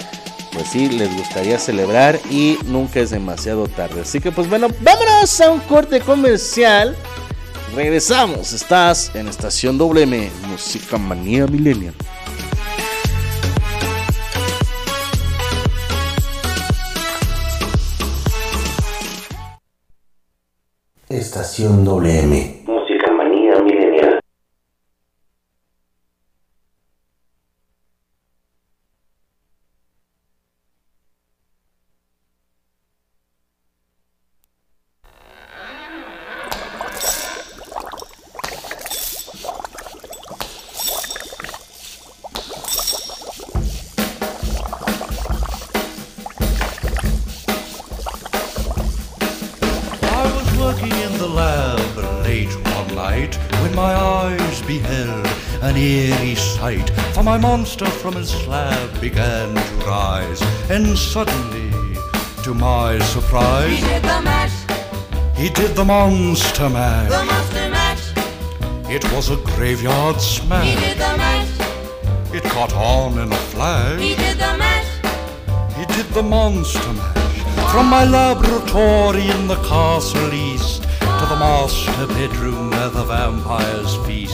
[0.53, 4.01] pues sí, les gustaría celebrar y nunca es demasiado tarde.
[4.01, 6.95] Así que pues bueno, vámonos a un corte comercial.
[7.73, 11.95] Regresamos, estás en Estación WM, Música Manía Millennial.
[21.13, 22.61] Estación WM.
[57.13, 61.69] For my monster from his slab began to rise, and suddenly,
[62.43, 64.57] to my surprise, He did the mash,
[65.35, 67.09] he did the monster mash.
[67.09, 68.91] the monster mash.
[68.95, 70.67] It was a graveyard smash.
[70.67, 71.49] He did the mash,
[72.33, 73.99] It caught on in a flash.
[73.99, 74.87] he did the mash.
[75.77, 77.17] He did the monster mash
[77.71, 84.33] from my laboratory in the castle east to the master bedroom where the vampires feast.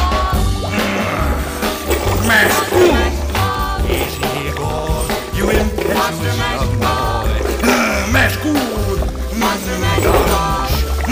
[2.31, 2.59] Mash,
[3.91, 5.03] Easy, Igor.
[5.35, 7.27] You impetuous young boy.
[7.59, 8.07] Good.
[8.13, 8.55] monster.
[9.41, 9.75] Monster.
[9.83, 11.11] Monster.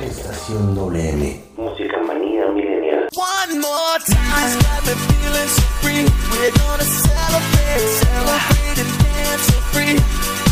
[0.00, 1.40] Estación WM.
[1.56, 3.08] Música manía milenial.
[3.14, 4.42] One more time.
[4.42, 6.04] This got me feeling so free.
[6.32, 10.51] We're gonna celebrate, celebrate and dance so free.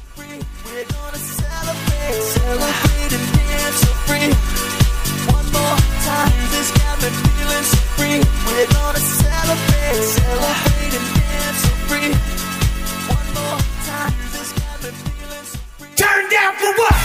[16.41, 16.95] Down for what?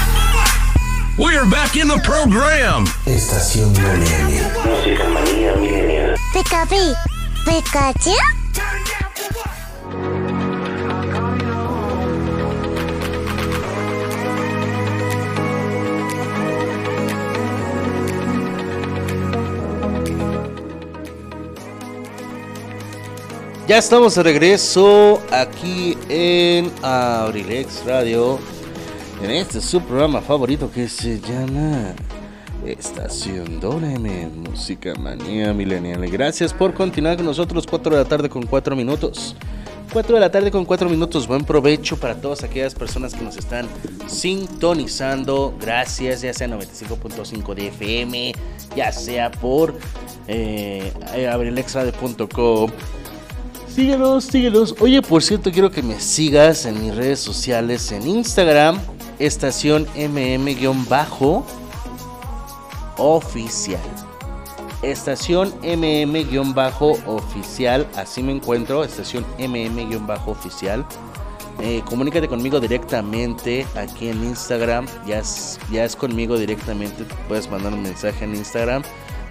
[1.19, 2.87] We're back in the program.
[3.07, 4.33] Estación WM.
[4.65, 6.17] Música manía milenial.
[6.33, 6.95] Pikachu,
[7.45, 8.17] Pikachu.
[23.67, 28.39] Ya estamos de regreso aquí en Abrilex Radio.
[29.23, 31.95] En este su programa favorito que se llama
[32.67, 36.07] Estación WM Música Manía Milenial.
[36.11, 37.67] Gracias por continuar con nosotros.
[37.67, 39.35] 4 de la tarde con 4 minutos.
[39.93, 41.27] 4 de la tarde con 4 minutos.
[41.27, 43.67] Buen provecho para todas aquellas personas que nos están
[44.07, 45.55] sintonizando.
[45.61, 48.35] Gracias, ya sea 95.5 de FM,
[48.77, 49.79] ya sea por
[50.29, 50.93] eh,
[51.33, 52.71] abrilexradio.com.
[53.69, 54.75] Síguenos, síguenos.
[54.81, 58.81] Oye, por cierto, quiero que me sigas en mis redes sociales, en Instagram,
[59.19, 59.87] estación
[62.97, 63.81] mm-oficial.
[64.83, 70.85] Estación mm-oficial, así me encuentro, estación mm-oficial.
[71.63, 74.85] eh, comunícate conmigo directamente aquí en Instagram.
[75.07, 77.05] Ya es, ya es conmigo directamente.
[77.29, 78.83] Puedes mandar un mensaje en Instagram.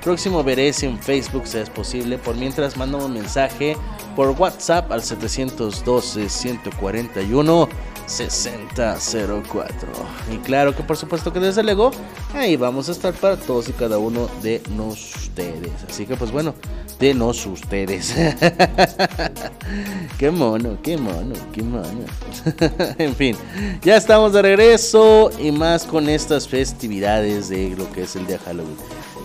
[0.03, 2.17] Próximo veré si en Facebook si es posible.
[2.19, 3.75] Por mientras, manda un mensaje
[4.15, 7.67] por WhatsApp al 712-141.
[8.07, 9.89] 6004
[10.31, 11.91] y claro que por supuesto que desde luego
[12.33, 16.53] ahí vamos a estar para todos y cada uno de ustedes así que pues bueno
[16.99, 18.15] de nos ustedes
[20.17, 22.05] qué mono qué mono qué mono.
[22.97, 23.35] En fin
[23.81, 28.39] ya estamos de regreso y más con estas festividades de lo que es el día
[28.45, 28.77] Halloween.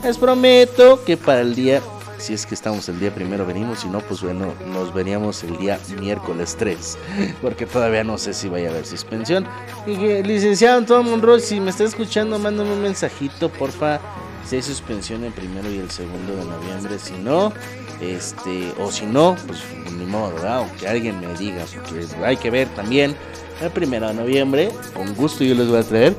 [0.03, 1.83] Les prometo que para el día
[2.21, 5.57] si es que estamos el día primero venimos, si no, pues bueno, nos veríamos el
[5.59, 6.99] día miércoles 3,
[7.43, 9.47] porque todavía no sé si vaya a haber suspensión.
[9.87, 14.01] Y que, licenciado Antonio Monroy, si me está escuchando, mándame un mensajito, porfa,
[14.47, 17.53] si hay suspensión el primero y el segundo de noviembre, si no,
[18.01, 19.61] este, o si no, pues
[19.97, 20.67] ni modo, ¿verdad?
[20.79, 23.15] Que alguien me diga, porque hay que ver también
[23.61, 26.17] el primero de noviembre, con gusto yo les voy a traer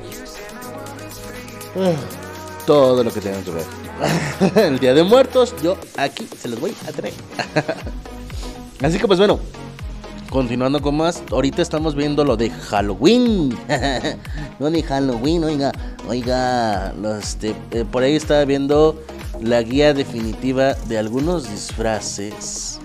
[1.76, 1.91] ah,
[2.66, 3.81] todo lo que tengan que ver.
[4.56, 7.14] el Día de Muertos, yo aquí se los voy a traer.
[8.82, 9.39] Así que pues bueno,
[10.30, 13.56] continuando con más, ahorita estamos viendo lo de Halloween.
[14.60, 15.72] no de Halloween, oiga,
[16.08, 19.04] oiga, este, eh, por ahí estaba viendo
[19.42, 22.80] la guía definitiva de algunos disfraces.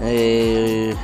[0.00, 0.94] Eh,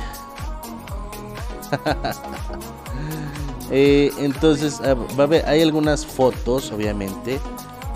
[3.71, 7.39] eh, entonces, ah, va a haber, hay algunas fotos, obviamente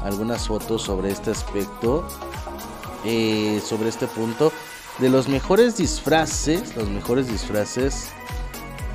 [0.03, 2.07] algunas fotos sobre este aspecto,
[3.05, 4.51] eh, sobre este punto,
[4.99, 8.09] de los mejores disfraces, los mejores disfraces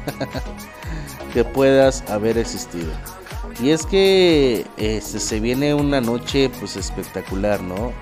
[1.33, 2.93] que puedas haber existido.
[3.61, 7.93] Y es que este, se viene una noche pues espectacular, ¿no?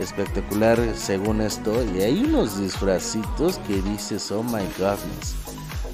[0.00, 1.84] Espectacular según esto.
[1.94, 5.34] Y hay unos disfracitos que dices, oh my goodness.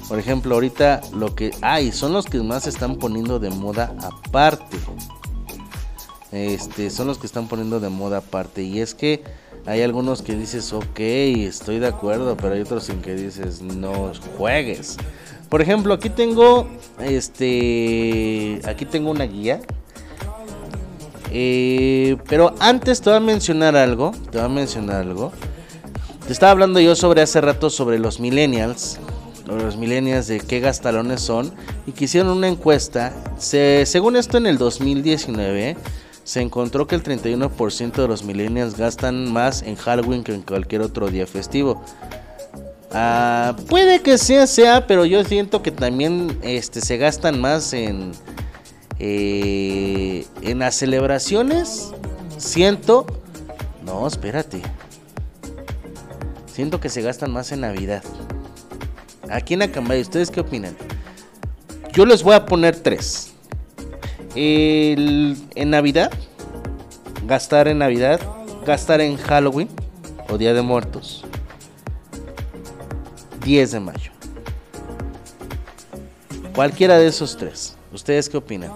[0.07, 3.93] Por ejemplo, ahorita lo que hay son los que más se están poniendo de moda
[4.01, 4.77] aparte
[6.31, 8.63] este, son los que están poniendo de moda aparte.
[8.63, 9.23] Y es que
[9.65, 14.11] hay algunos que dices, ok, estoy de acuerdo, pero hay otros en que dices, no
[14.37, 14.97] juegues.
[15.49, 16.67] Por ejemplo, aquí tengo,
[16.99, 19.61] este, aquí tengo una guía.
[21.31, 25.31] Eh, pero antes te voy a mencionar algo, te voy a mencionar algo.
[26.25, 28.99] Te estaba hablando yo sobre hace rato sobre los millennials,
[29.47, 31.51] los millennials de qué gastalones son
[31.87, 33.13] y que hicieron una encuesta.
[33.39, 35.75] Se, según esto en el 2019
[36.29, 40.81] se encontró que el 31% de los millennials gastan más en Halloween que en cualquier
[40.81, 41.83] otro día festivo.
[42.91, 48.11] Ah, puede que sea, sea, pero yo siento que también este, se gastan más en,
[48.99, 51.93] eh, en las celebraciones.
[52.37, 53.07] Siento,
[53.83, 54.61] no, espérate.
[56.53, 58.03] Siento que se gastan más en Navidad.
[59.31, 60.77] Aquí en Acambay, ¿ustedes qué opinan?
[61.91, 63.28] Yo les voy a poner tres.
[64.35, 66.11] En Navidad,
[67.25, 68.19] gastar en Navidad,
[68.65, 69.69] gastar en Halloween
[70.29, 71.25] o Día de Muertos.
[73.43, 74.11] 10 de mayo.
[76.53, 77.75] Cualquiera de esos tres.
[77.91, 78.71] ¿Ustedes qué opinan?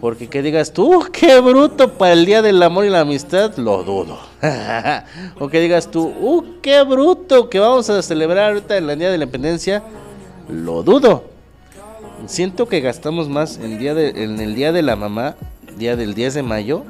[0.00, 3.82] Porque que digas tú, qué bruto para el Día del Amor y la Amistad, lo
[3.82, 4.18] dudo.
[5.40, 9.10] o que digas tú, uh, qué bruto que vamos a celebrar ahorita en el Día
[9.10, 9.82] de la Independencia,
[10.48, 11.37] lo dudo.
[12.26, 15.36] Siento que gastamos más en, día de, en el Día de la Mamá,
[15.78, 16.84] día del 10 de mayo.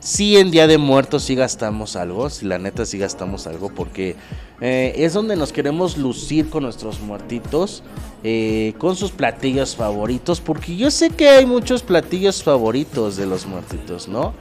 [0.00, 4.16] Sí, en Día de Muertos sí gastamos algo, si la neta sí gastamos algo, porque
[4.60, 7.84] eh, es donde nos queremos lucir con nuestros muertitos,
[8.24, 13.46] eh, con sus platillos favoritos, porque yo sé que hay muchos platillos favoritos de los
[13.46, 14.34] muertitos, ¿no?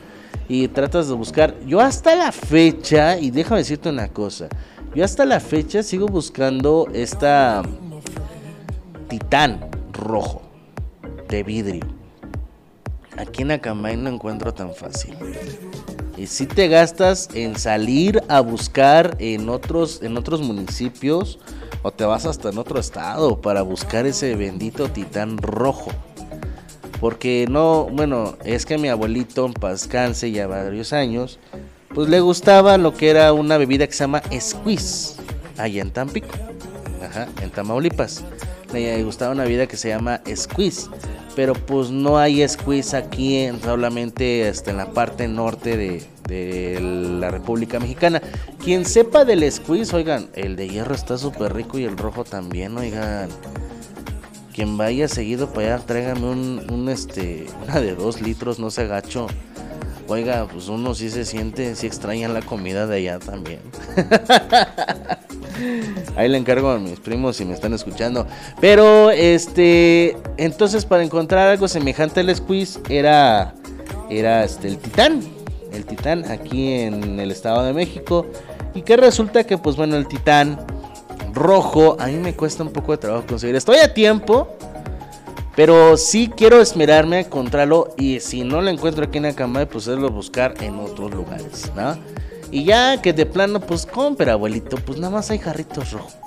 [0.49, 4.49] Y tratas de buscar, yo hasta la fecha, y déjame decirte una cosa,
[4.95, 7.61] yo hasta la fecha sigo buscando esta
[9.07, 10.41] titán rojo
[11.29, 11.85] de vidrio.
[13.17, 15.15] Aquí en Acambay no encuentro tan fácil.
[16.17, 21.39] Y si te gastas en salir a buscar en otros, en otros municipios
[21.83, 25.91] o te vas hasta en otro estado para buscar ese bendito titán rojo.
[26.99, 31.39] Porque no, bueno, es que mi abuelito en paz ya varios años,
[31.93, 35.15] pues le gustaba lo que era una bebida que se llama squeeze,
[35.57, 36.29] allá en Tampico,
[37.03, 38.23] ajá, en Tamaulipas.
[38.73, 40.89] Le gustaba una bebida que se llama squeeze
[41.35, 47.29] pero pues no hay squeeze aquí en, solamente este, en la parte norte de, la
[47.29, 48.21] República Mexicana.
[48.63, 52.77] Quien sepa del squeeze, oigan, el de hierro está súper rico y el rojo también,
[52.77, 53.27] oigan.
[54.53, 58.87] Quien vaya seguido para allá, tráigame un, un este, una de dos litros, no se
[58.87, 59.27] gacho.
[60.11, 63.61] Oiga, pues uno sí se siente, sí extraña la comida de allá también.
[66.17, 68.27] Ahí le encargo a mis primos si me están escuchando.
[68.59, 73.53] Pero, este, entonces para encontrar algo semejante al squeeze era,
[74.09, 75.21] era este, el titán.
[75.71, 78.25] El titán aquí en el Estado de México.
[78.75, 80.59] Y que resulta que, pues bueno, el titán
[81.33, 83.55] rojo, a mí me cuesta un poco de trabajo conseguir.
[83.55, 84.57] Estoy a tiempo.
[85.55, 89.87] Pero sí quiero esmerarme a encontrarlo y si no lo encuentro aquí en Acambay, pues
[89.87, 91.97] es buscar en otros lugares, ¿no?
[92.51, 96.17] Y ya que de plano, pues compra, abuelito, pues nada más hay jarritos rojos.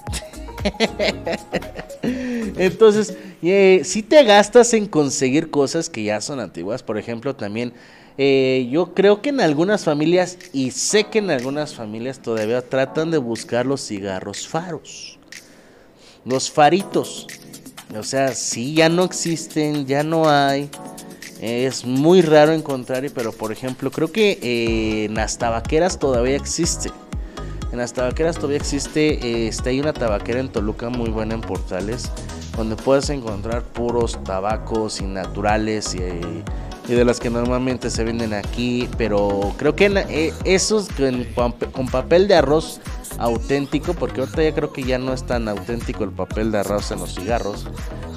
[2.02, 7.74] Entonces, eh, si te gastas en conseguir cosas que ya son antiguas, por ejemplo, también
[8.16, 13.10] eh, yo creo que en algunas familias, y sé que en algunas familias todavía tratan
[13.10, 15.18] de buscar los cigarros faros,
[16.24, 17.26] los faritos.
[17.96, 20.68] O sea, sí, ya no existen, ya no hay.
[21.40, 26.90] Es muy raro encontrar, pero por ejemplo, creo que eh, en las tabaqueras todavía existe.
[27.70, 32.10] En las tabaqueras todavía existe, este, hay una tabaquera en Toluca muy buena en Portales,
[32.56, 35.98] donde puedes encontrar puros tabacos y naturales y,
[36.86, 40.88] y de las que normalmente se venden aquí, pero creo que en, eh, esos
[41.34, 42.80] con, con papel de arroz
[43.18, 46.90] auténtico, porque ahorita ya creo que ya no es tan auténtico el papel de arroz
[46.90, 47.66] en los cigarros,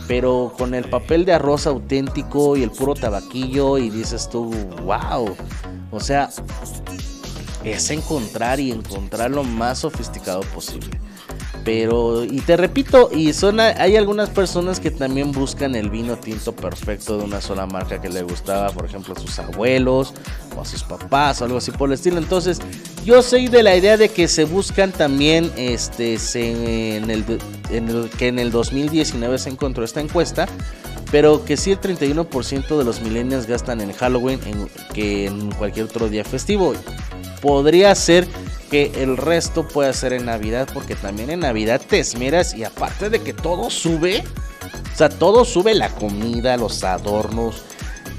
[0.07, 4.53] pero con el papel de arroz auténtico y el puro tabaquillo y dices tú,
[4.83, 5.35] wow,
[5.91, 6.29] o sea,
[7.63, 10.99] es encontrar y encontrar lo más sofisticado posible.
[11.67, 16.55] Pero, y te repito, y son, hay algunas personas que también buscan el vino tinto
[16.55, 20.13] perfecto de una sola marca que le gustaba, por ejemplo, a sus abuelos
[20.55, 22.19] o a sus papás o algo así por el estilo.
[22.19, 22.61] Entonces,
[23.03, 26.95] yo soy de la idea de que se buscan también, este, que
[28.29, 30.47] en el 2019 se encontró esta encuesta,
[31.11, 35.87] pero que sí el 31% de los millennials gastan en Halloween en- que en cualquier
[35.87, 36.73] otro día festivo.
[37.41, 38.27] Podría ser
[38.69, 43.09] que el resto pueda ser en Navidad, porque también en Navidad te esmeras y aparte
[43.09, 44.23] de que todo sube,
[44.93, 47.63] o sea, todo sube la comida, los adornos.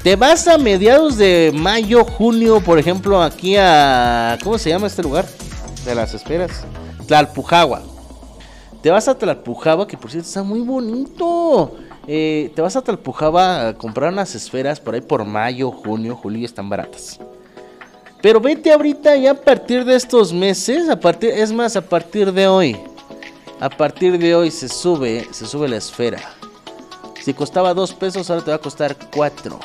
[0.02, 4.38] Te vas a mediados de mayo, junio, por ejemplo, aquí a...
[4.42, 5.26] ¿Cómo se llama este lugar?
[5.84, 6.64] De las esperas.
[7.06, 7.82] Tlalpujagua.
[8.80, 11.76] Te vas a Tlalpujagua, que por cierto está muy bonito.
[12.06, 16.40] Eh, te vas a Tlalpujagua a comprar unas esferas por ahí por mayo, junio, julio
[16.40, 17.18] y están baratas.
[18.20, 22.32] Pero vete ahorita ya a partir de estos meses, a partir, es más, a partir
[22.32, 22.76] de hoy.
[23.60, 26.20] A partir de hoy se sube, se sube la esfera.
[27.22, 29.58] Si costaba 2 pesos, ahora te va a costar 4.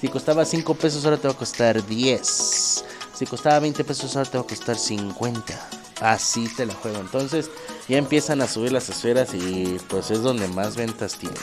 [0.00, 2.84] Si costaba 5 pesos, ahora te va a costar 10.
[3.14, 5.68] Si costaba 20 pesos, ahora te va a costar 50.
[6.00, 6.98] Así te la juego.
[6.98, 7.50] Entonces
[7.88, 11.38] ya empiezan a subir las esferas y pues es donde más ventas tienen.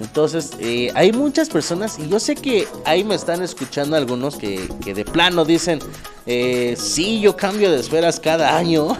[0.00, 4.68] Entonces, eh, hay muchas personas, y yo sé que ahí me están escuchando algunos que,
[4.82, 5.80] que de plano dicen,
[6.26, 8.96] eh, sí, yo cambio de esferas cada año,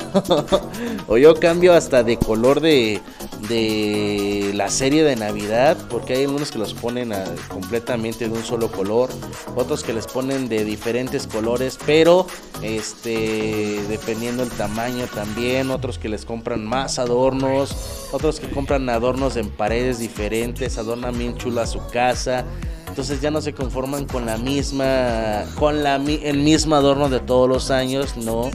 [1.08, 3.00] o yo cambio hasta de color de,
[3.48, 7.14] de la serie de Navidad, porque hay algunos que los ponen
[7.48, 9.08] completamente de un solo color,
[9.56, 12.26] otros que les ponen de diferentes colores, pero
[12.62, 19.36] este, dependiendo el tamaño también, otros que les compran más adornos, otros que compran adornos
[19.36, 22.44] en paredes diferentes, adornan bien chula su casa.
[22.88, 27.48] Entonces ya no se conforman con la misma, con la, el mismo adorno de todos
[27.48, 28.50] los años, no.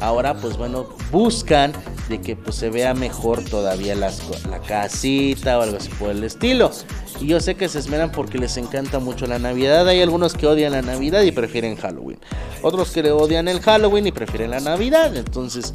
[0.00, 1.72] Ahora pues bueno, buscan
[2.08, 4.20] de que pues se vea mejor todavía las
[4.50, 6.72] la casita o algo así por el estilo.
[7.20, 9.86] Y yo sé que se esmeran porque les encanta mucho la Navidad.
[9.88, 12.18] Hay algunos que odian la Navidad y prefieren Halloween.
[12.62, 15.14] Otros que odian el Halloween y prefieren la Navidad.
[15.16, 15.72] Entonces,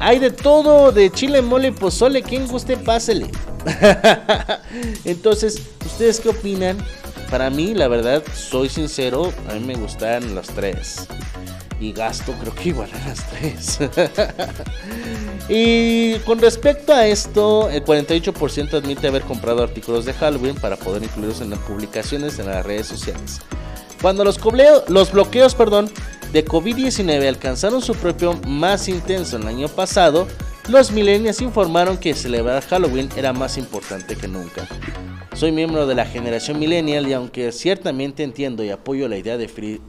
[0.00, 2.22] hay de todo, de chile, mole pozole.
[2.22, 3.30] Quien guste, pásele.
[5.04, 6.78] Entonces, ¿ustedes qué opinan?
[7.30, 11.06] Para mí, la verdad, soy sincero, a mí me gustan los tres.
[11.78, 13.78] Y gasto creo que igual a las tres.
[15.48, 21.02] y con respecto a esto, el 48% admite haber comprado artículos de Halloween para poder
[21.02, 23.40] incluirlos en las publicaciones en las redes sociales.
[24.00, 24.38] Cuando los,
[25.12, 25.56] bloqueos
[26.32, 30.26] de COVID-19 alcanzaron su propio más intenso el año pasado,
[30.68, 34.66] los millennials informaron que celebrar Halloween era más importante que nunca.
[35.34, 39.80] Soy miembro de la generación millennial y aunque ciertamente entiendo y apoyo la idea de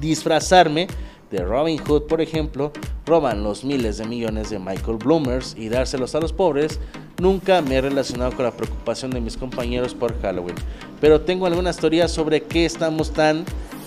[0.00, 0.88] disfrazarme
[1.32, 2.72] de Robin Hood, por ejemplo,
[3.06, 6.78] roban los miles de millones de Michael Bloomers y dárselos a los pobres,
[7.18, 10.54] nunca me he relacionado con la preocupación de mis compañeros por Halloween.
[11.00, 13.44] Pero tengo algunas teorías sobre qué estamos tan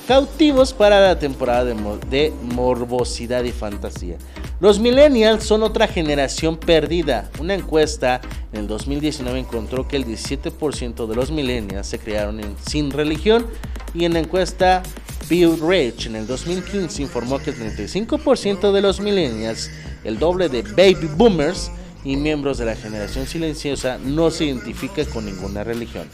[0.07, 4.17] cautivos para la temporada de, mo- de morbosidad y fantasía.
[4.59, 7.29] Los millennials son otra generación perdida.
[7.39, 8.21] Una encuesta
[8.53, 13.45] en el 2019 encontró que el 17% de los millennials se criaron en- sin religión
[13.93, 14.81] y en la encuesta
[15.27, 19.69] Pew Reach en el 2015 informó que el 35% de los millennials
[20.03, 21.71] el doble de baby boomers
[22.03, 26.07] y miembros de la generación silenciosa no se identifica con ninguna religión.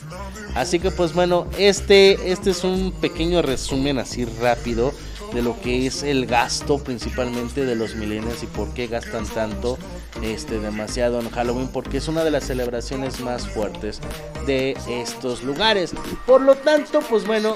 [0.55, 4.93] Así que pues bueno, este, este es un pequeño resumen así rápido
[5.33, 9.77] de lo que es el gasto principalmente de los millennials y por qué gastan tanto
[10.21, 13.99] este demasiado en Halloween porque es una de las celebraciones más fuertes
[14.45, 15.93] de estos lugares.
[16.25, 17.55] Por lo tanto, pues bueno,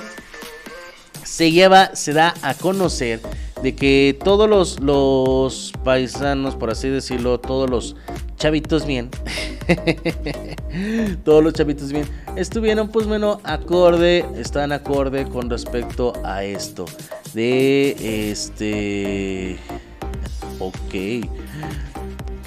[1.26, 3.20] se lleva, se da a conocer
[3.62, 7.96] de que todos los, los paisanos, por así decirlo, todos los
[8.38, 9.10] chavitos bien,
[11.26, 16.86] todos los chavitos bien, estuvieron pues bueno, acorde, están acorde con respecto a esto.
[17.34, 19.58] De este...
[20.58, 21.26] Ok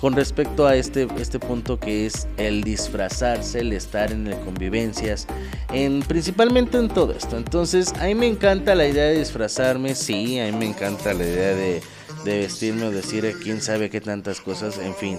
[0.00, 5.26] con respecto a este, este punto que es el disfrazarse, el estar en el convivencias,
[5.72, 7.36] en, principalmente en todo esto.
[7.36, 11.24] Entonces, a mí me encanta la idea de disfrazarme, sí, a mí me encanta la
[11.24, 11.82] idea de,
[12.24, 15.18] vestirme o decir eh, quién sabe qué tantas cosas, en fin.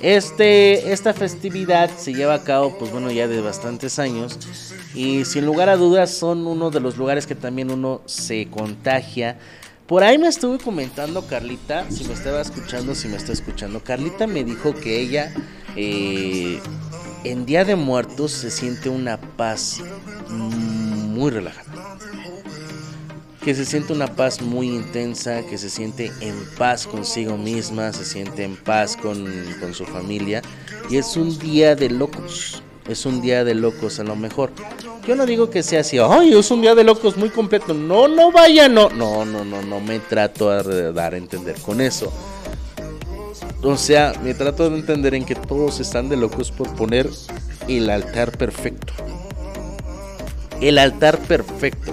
[0.00, 4.38] Este, esta festividad se lleva a cabo, pues bueno, ya de bastantes años.
[4.94, 9.38] Y sin lugar a dudas son uno de los lugares que también uno se contagia
[9.86, 13.82] por ahí me estuve comentando Carlita, si me estaba escuchando, si me está escuchando.
[13.82, 15.32] Carlita me dijo que ella
[15.76, 16.60] eh,
[17.24, 19.80] en Día de Muertos se siente una paz
[20.28, 21.98] muy relajada.
[23.44, 28.06] Que se siente una paz muy intensa, que se siente en paz consigo misma, se
[28.06, 29.26] siente en paz con,
[29.60, 30.40] con su familia.
[30.88, 32.63] Y es un día de locos.
[32.88, 34.50] Es un día de locos a lo mejor.
[35.06, 37.74] Yo no digo que sea así, ay, es un día de locos muy completo.
[37.74, 38.88] No, no vaya, no.
[38.90, 42.12] No, no, no, no me trato a dar a entender con eso.
[43.62, 47.08] O sea, me trato de entender en que todos están de locos por poner
[47.68, 48.92] el altar perfecto.
[50.60, 51.92] El altar perfecto.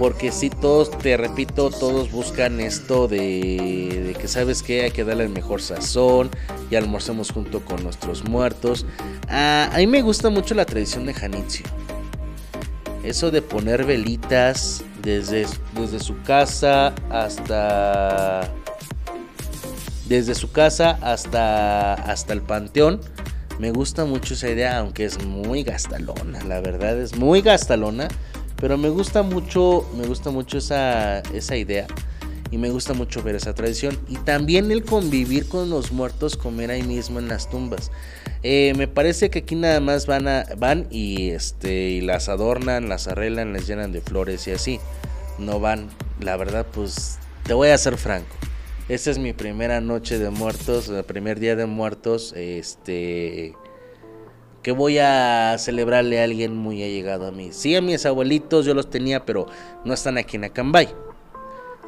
[0.00, 5.04] Porque si todos, te repito, todos buscan esto de, de, que sabes que hay que
[5.04, 6.30] darle el mejor sazón
[6.70, 8.86] y almorcemos junto con nuestros muertos.
[9.28, 11.66] Ah, a mí me gusta mucho la tradición de Janitzio.
[13.04, 18.50] Eso de poner velitas desde, desde su casa hasta...
[20.06, 23.02] Desde su casa hasta, hasta el panteón.
[23.58, 26.42] Me gusta mucho esa idea, aunque es muy gastalona.
[26.44, 28.08] La verdad es muy gastalona.
[28.60, 31.86] Pero me gusta mucho, me gusta mucho esa, esa idea.
[32.50, 33.98] Y me gusta mucho ver esa tradición.
[34.08, 37.90] Y también el convivir con los muertos, comer ahí mismo en las tumbas.
[38.42, 43.06] Eh, me parece que aquí nada más van, a, van y, este, las adornan, las
[43.06, 44.80] arreglan, les llenan de flores y así.
[45.38, 45.88] No van,
[46.20, 48.36] la verdad, pues te voy a ser franco.
[48.88, 52.32] Esta es mi primera noche de muertos, el primer día de muertos.
[52.36, 53.54] Este
[54.62, 57.50] que voy a celebrarle a alguien muy allegado a mí.
[57.52, 59.46] Sí, a mis abuelitos yo los tenía, pero
[59.84, 60.88] no están aquí en Acambay.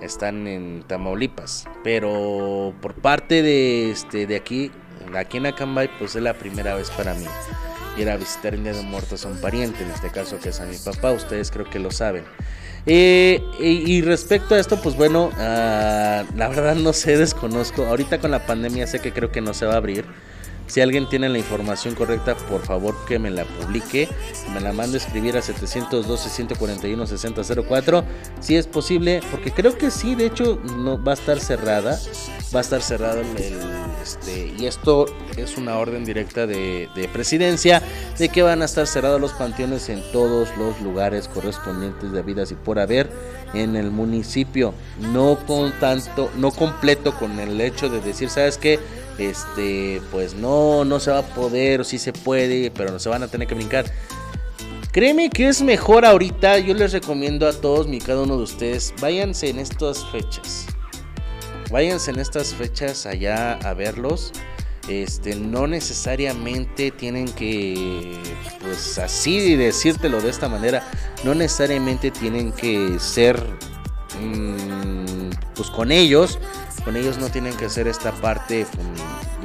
[0.01, 1.66] Están en Tamaulipas.
[1.85, 4.70] Pero por parte de este de aquí,
[5.15, 7.27] aquí en Acambay, pues es la primera vez para mí
[7.99, 10.61] ir a visitar el Día de Muertos a un pariente, en este caso que es
[10.61, 12.24] a mi papá, ustedes creo que lo saben.
[12.86, 17.85] Eh, y, y, respecto a esto, pues bueno, uh, la verdad no sé, desconozco.
[17.85, 20.05] Ahorita con la pandemia sé que creo que no se va a abrir.
[20.66, 24.09] Si alguien tiene la información correcta, por favor que me la publique.
[24.55, 28.05] Me la mande a escribir a 712-141-6004.
[28.40, 31.98] Si es posible, porque creo que sí, de hecho, no, va a estar cerrada.
[32.55, 33.26] Va a estar cerrado el,
[34.02, 35.06] este, y esto
[35.36, 37.82] es una orden directa de, de, presidencia
[38.18, 42.52] de que van a estar cerrados los panteones en todos los lugares correspondientes de vidas
[42.52, 43.10] y por haber
[43.55, 44.74] en el municipio.
[44.98, 48.78] No con tanto, no completo con el hecho de decir, ¿sabes qué?
[49.28, 53.09] Este, pues no, no se va a poder, o sí se puede, pero no se
[53.09, 53.85] van a tener que brincar.
[54.93, 58.93] Créeme que es mejor ahorita, yo les recomiendo a todos y cada uno de ustedes,
[59.01, 60.66] váyanse en estas fechas.
[61.70, 64.32] Váyanse en estas fechas allá a verlos.
[64.89, 68.19] Este, no necesariamente tienen que,
[68.61, 70.86] pues así decírtelo de esta manera,
[71.24, 73.40] no necesariamente tienen que ser,
[74.20, 76.39] mmm, pues con ellos,
[76.85, 78.66] con ellos no tienen que hacer esta parte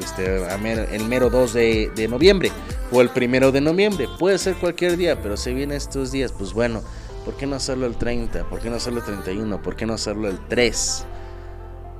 [0.08, 2.52] este, el mero 2 de, noviembre
[2.92, 4.08] o el primero de noviembre.
[4.18, 6.82] Puede ser cualquier día, pero se vienen estos días, pues bueno,
[7.26, 8.46] ¿por qué no hacerlo el 30?
[8.50, 9.62] ¿Por qué no hacerlo el 31?
[9.62, 11.06] ¿Por qué no hacerlo el 3?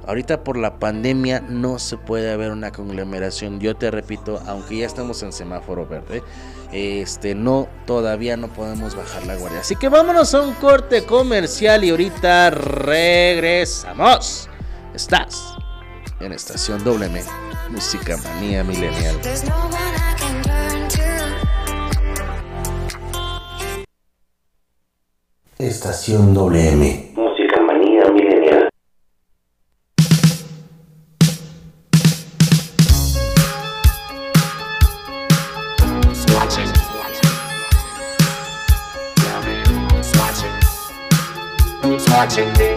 [0.08, 3.60] Ahorita por la pandemia no se puede haber una conglomeración.
[3.60, 6.24] Yo te repito, aunque ya estamos en semáforo verde,
[6.72, 9.60] este no todavía no podemos bajar la guardia.
[9.60, 14.48] Así que vámonos a un corte comercial y ahorita regresamos.
[14.94, 15.57] Estás
[16.20, 17.22] en Estación WM,
[17.70, 19.20] Música Manía Milenial.
[25.60, 27.14] Estación WM.
[27.16, 28.70] Música manía milenial.
[42.18, 42.77] Watching me.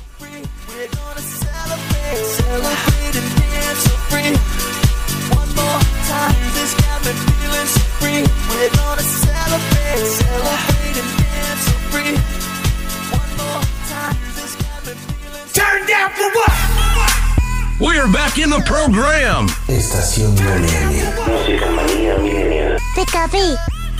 [17.93, 19.47] We're back in the program.
[19.67, 21.11] Estación Millennial.
[21.27, 22.77] Música manía millennial.
[22.95, 23.27] Pika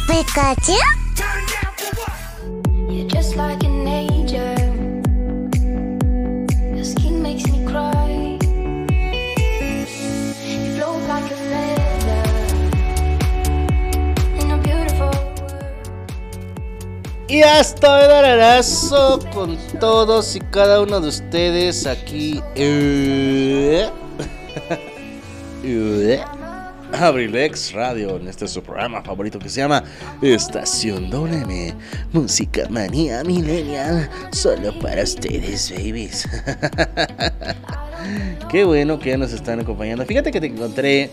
[0.07, 0.77] Pikachu.
[2.89, 3.61] You're just like
[17.31, 22.43] Y hasta el abrazo con todos y cada uno de ustedes aquí.
[22.55, 23.89] eh,
[25.63, 26.21] eh,
[26.91, 29.81] Abrilex Radio, en este es su programa favorito que se llama
[30.21, 31.73] Estación WM,
[32.11, 36.27] Música Manía Millennial, solo para ustedes, babies.
[38.51, 40.05] Qué bueno que ya nos están acompañando.
[40.05, 41.09] Fíjate que te encontré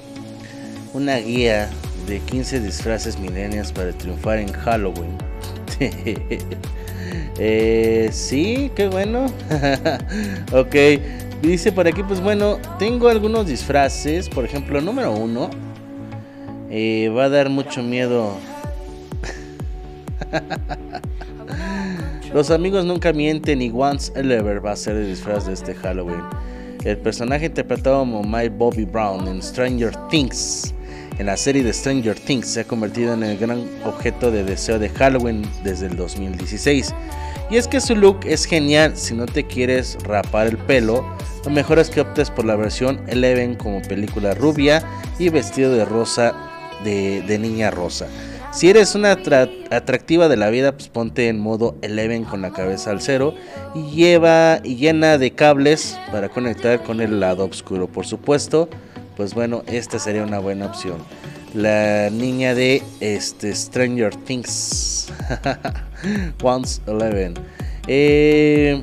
[0.94, 1.70] una guía
[2.08, 5.27] de 15 disfraces millennials para triunfar en Halloween.
[7.40, 9.26] Eh, sí, qué bueno.
[10.52, 10.74] ok,
[11.40, 14.28] dice por aquí, pues bueno, tengo algunos disfraces.
[14.28, 15.50] Por ejemplo, número uno.
[16.70, 18.38] eh, va a dar mucho miedo.
[22.32, 26.22] Los amigos nunca mienten y Once Ever va a ser el disfraz de este Halloween.
[26.84, 30.74] El personaje interpretado como Mike Bobby Brown en Stranger Things,
[31.18, 34.78] en la serie de Stranger Things, se ha convertido en el gran objeto de deseo
[34.78, 36.94] de Halloween desde el 2016.
[37.50, 41.04] Y es que su look es genial si no te quieres rapar el pelo.
[41.44, 44.82] Lo mejor es que optes por la versión Eleven como película rubia
[45.18, 46.34] y vestido de rosa
[46.84, 48.06] de, niña rosa.
[48.52, 52.50] Si eres una atra- atractiva de la vida, pues ponte en modo Eleven con la
[52.52, 53.34] cabeza al cero
[53.74, 57.88] y lleva y llena de cables para conectar con el lado oscuro.
[57.88, 58.68] Por supuesto,
[59.18, 60.98] pues bueno, esta sería una buena opción.
[61.52, 65.08] La niña de este Stranger Things.
[66.42, 67.34] Once Eleven.
[67.88, 68.80] Eh,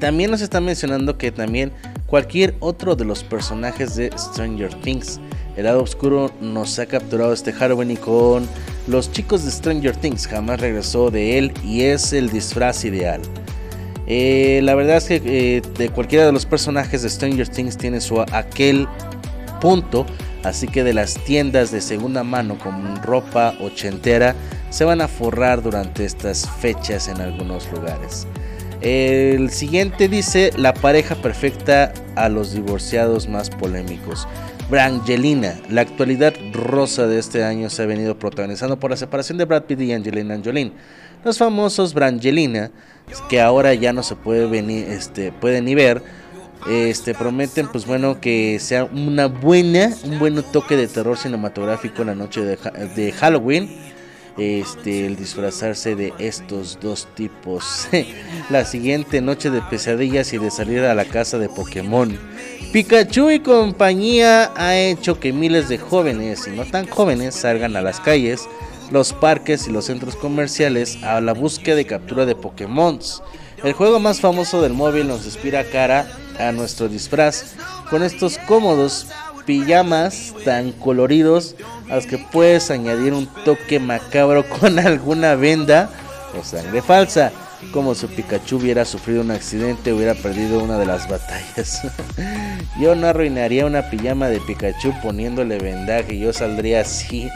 [0.00, 1.70] también nos está mencionando que también
[2.06, 5.20] cualquier otro de los personajes de Stranger Things.
[5.56, 8.48] El lado oscuro nos ha capturado este Halloween y con
[8.88, 13.20] los chicos de Stranger Things jamás regresó de él y es el disfraz ideal.
[14.06, 18.00] Eh, la verdad es que eh, de cualquiera de los personajes de Stranger Things tiene
[18.00, 18.88] su aquel
[19.60, 20.06] punto,
[20.42, 24.34] así que de las tiendas de segunda mano con ropa ochentera
[24.70, 28.26] se van a forrar durante estas fechas en algunos lugares.
[28.80, 34.26] El siguiente dice la pareja perfecta a los divorciados más polémicos.
[34.70, 39.44] Brangelina, la actualidad rosa de este año se ha venido protagonizando por la separación de
[39.44, 40.72] Brad Pitt y Angelina Jolie.
[41.24, 42.70] Los famosos Brangelina,
[43.28, 46.02] que ahora ya no se puede venir, este, pueden ni ver,
[46.68, 52.08] este, prometen, pues bueno, que sea una buena, un buen toque de terror cinematográfico en
[52.08, 52.56] la noche de,
[52.96, 53.90] de Halloween.
[54.38, 57.88] Este, el disfrazarse de estos dos tipos.
[58.50, 62.18] la siguiente noche de pesadillas y de salir a la casa de Pokémon.
[62.72, 67.82] Pikachu y compañía ha hecho que miles de jóvenes y no tan jóvenes salgan a
[67.82, 68.48] las calles,
[68.90, 72.98] los parques y los centros comerciales a la búsqueda de captura de Pokémon.
[73.62, 76.06] El juego más famoso del móvil nos inspira cara
[76.38, 77.54] a nuestro disfraz
[77.90, 79.06] con estos cómodos
[79.44, 81.56] pijamas tan coloridos
[81.90, 85.90] a los que puedes añadir un toque macabro con alguna venda
[86.38, 87.32] o sangre falsa.
[87.72, 91.82] Como si Pikachu hubiera sufrido un accidente hubiera perdido una de las batallas.
[92.80, 96.18] yo no arruinaría una pijama de Pikachu poniéndole vendaje.
[96.18, 97.30] Yo saldría así.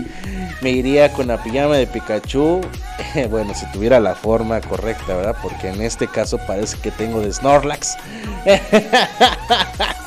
[0.60, 2.60] Me iría con la pijama de Pikachu.
[3.30, 5.36] bueno, si tuviera la forma correcta, ¿verdad?
[5.42, 7.96] Porque en este caso parece que tengo de Snorlax.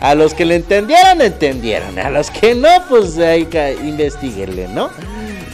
[0.00, 1.98] A los que le entendieron, entendieron.
[1.98, 4.90] A los que no, pues ahí que investiguenle, ¿no?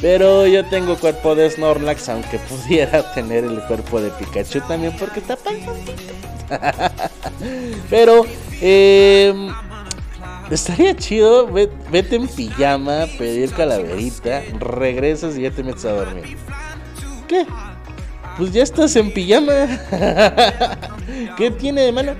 [0.00, 5.20] Pero yo tengo cuerpo de Snorlax, aunque pudiera tener el cuerpo de Pikachu también, porque
[5.20, 5.92] está panzoncito.
[7.90, 8.24] Pero,
[8.60, 9.34] eh,
[10.50, 11.46] estaría chido.
[11.48, 16.36] ve- Vete en pijama, pedir calaverita, regresas y ya te metes a dormir.
[17.26, 17.44] ¿Qué?
[18.36, 19.52] Pues ya estás en pijama.
[21.36, 22.14] ¿Qué tiene de malo?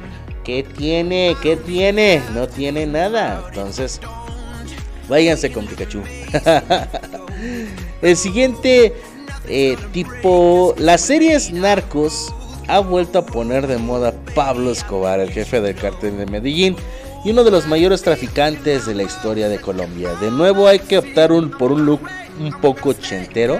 [0.44, 1.36] ¿Qué tiene?
[1.42, 2.22] ¿Qué tiene?
[2.34, 3.44] No tiene nada.
[3.48, 4.00] Entonces,
[5.08, 6.02] váyanse con Pikachu.
[8.02, 8.94] El siguiente
[9.48, 12.32] eh, tipo, las series Narcos
[12.68, 16.76] ha vuelto a poner de moda Pablo Escobar, el jefe del cartel de Medellín
[17.24, 20.14] y uno de los mayores traficantes de la historia de Colombia.
[20.20, 22.02] De nuevo hay que optar por un look
[22.38, 23.58] un poco chentero,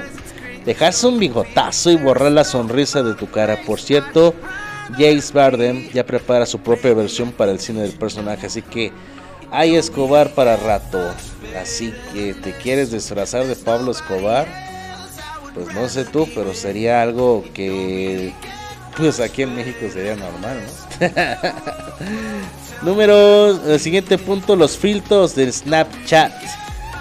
[0.67, 3.59] dejarse un bigotazo y borrar la sonrisa de tu cara.
[3.67, 4.35] Por cierto,
[4.93, 8.93] Jace Bardem ya prepara su propia versión para el cine del personaje, así que
[9.51, 11.01] hay Escobar para rato.
[11.61, 14.47] Así que te quieres disfrazar de Pablo Escobar,
[15.55, 18.33] pues no sé tú, pero sería algo que
[18.97, 20.61] pues aquí en México sería normal,
[21.01, 21.09] ¿no?
[22.83, 26.33] Número, el siguiente punto, los filtros del Snapchat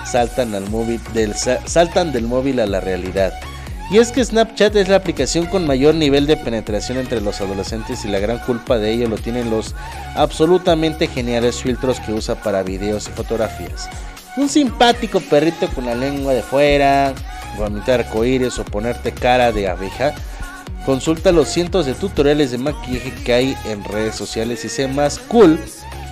[0.05, 3.33] saltan al móvil del sa- saltan del móvil a la realidad.
[3.89, 8.03] Y es que Snapchat es la aplicación con mayor nivel de penetración entre los adolescentes
[8.03, 9.75] y la gran culpa de ello lo tienen los
[10.15, 13.89] absolutamente geniales filtros que usa para videos y fotografías.
[14.35, 17.13] un simpático perrito con la lengua de fuera,
[17.57, 20.13] vomitar arcoíris o ponerte cara de abeja,
[20.85, 25.17] consulta los cientos de tutoriales de maquillaje que hay en redes sociales y sé más
[25.17, 25.57] cool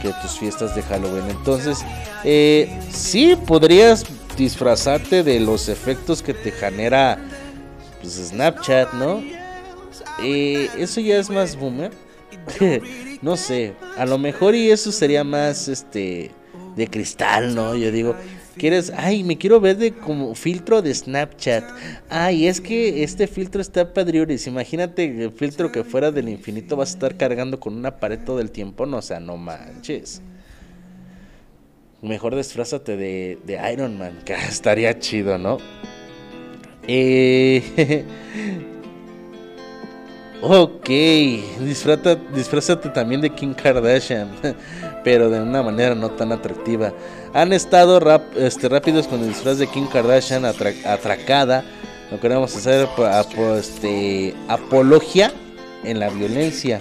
[0.02, 1.30] que tus fiestas de Halloween.
[1.30, 1.80] Entonces,
[2.24, 4.06] eh, sí podrías
[4.38, 7.20] disfrazarte de los efectos que te genera
[8.06, 9.24] pues, Snapchat, ¿no?
[10.22, 11.92] Eso ya es más boomer.
[13.22, 16.32] no sé, a lo mejor y eso sería más este
[16.76, 17.76] de cristal, ¿no?
[17.76, 18.16] Yo digo,
[18.58, 18.92] ¿quieres?
[18.96, 21.64] Ay, me quiero ver de como filtro de Snapchat.
[22.10, 24.46] Ay, es que este filtro está padriuris.
[24.46, 28.40] Imagínate el filtro que fuera del infinito vas a estar cargando con una pared todo
[28.40, 30.22] el tiempo, no, o sea, no manches.
[32.04, 35.58] Mejor disfrázate de, de Iron Man, que estaría chido, ¿no?
[36.88, 38.06] Eh,
[40.42, 40.90] ok,
[41.62, 44.30] disfrata, disfrázate también de Kim Kardashian,
[45.04, 46.94] pero de una manera no tan atractiva.
[47.34, 48.00] Han estado
[48.38, 51.64] este, rápidos con el disfraz de Kim Kardashian atra- atracada.
[52.12, 55.34] No queremos hacer apo- este, apología
[55.84, 56.80] en la violencia.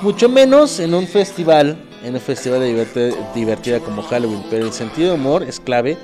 [0.00, 4.72] Mucho menos en un festival, en un festival de diverte- divertida como Halloween, pero el
[4.72, 5.96] sentido de humor es clave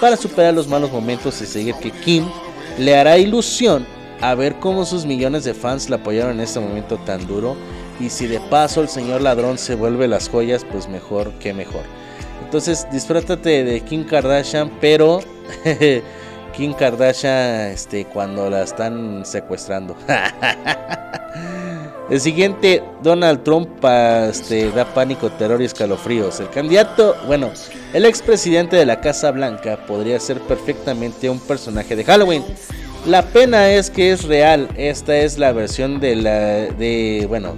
[0.00, 2.24] para superar los malos momentos y seguir que Kim
[2.78, 3.86] le hará ilusión
[4.20, 7.56] a ver cómo sus millones de fans la apoyaron en este momento tan duro
[8.00, 11.82] y si de paso el señor ladrón se vuelve las joyas, pues mejor que mejor.
[12.44, 15.20] Entonces disfrútate de Kim Kardashian, pero
[16.52, 19.96] Kim Kardashian este, cuando la están secuestrando.
[22.12, 23.82] El siguiente, Donald Trump
[24.28, 26.40] este, da pánico, terror y escalofríos.
[26.40, 27.50] El candidato, bueno,
[27.94, 32.44] el expresidente de la Casa Blanca podría ser perfectamente un personaje de Halloween.
[33.06, 34.68] La pena es que es real.
[34.76, 37.54] Esta es la versión de la de bueno,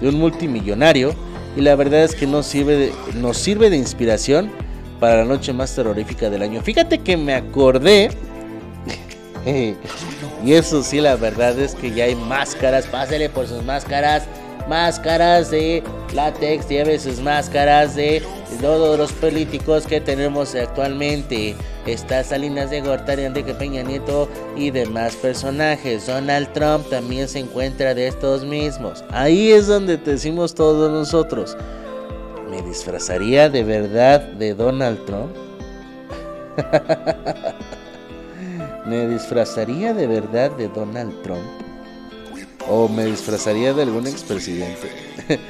[0.00, 1.14] de un multimillonario
[1.56, 4.50] y la verdad es que no sirve de, nos sirve de inspiración
[4.98, 6.60] para la noche más terrorífica del año.
[6.60, 8.10] Fíjate que me acordé
[10.44, 12.86] y eso sí, la verdad es que ya hay máscaras.
[12.86, 14.24] Pásele por sus máscaras.
[14.68, 15.82] Máscaras de
[16.14, 16.68] látex.
[16.68, 18.22] Lleve sus máscaras de
[18.60, 21.54] todos los políticos que tenemos actualmente.
[21.86, 26.06] Está Salinas de Gortari, Enrique Peña Nieto y demás personajes.
[26.06, 29.04] Donald Trump también se encuentra de estos mismos.
[29.10, 31.56] Ahí es donde te decimos todos nosotros.
[32.50, 35.34] ¿Me disfrazaría de verdad de Donald Trump?
[38.86, 41.42] ¿Me disfrazaría de verdad de Donald Trump?
[42.68, 44.90] ¿O me disfrazaría de algún expresidente?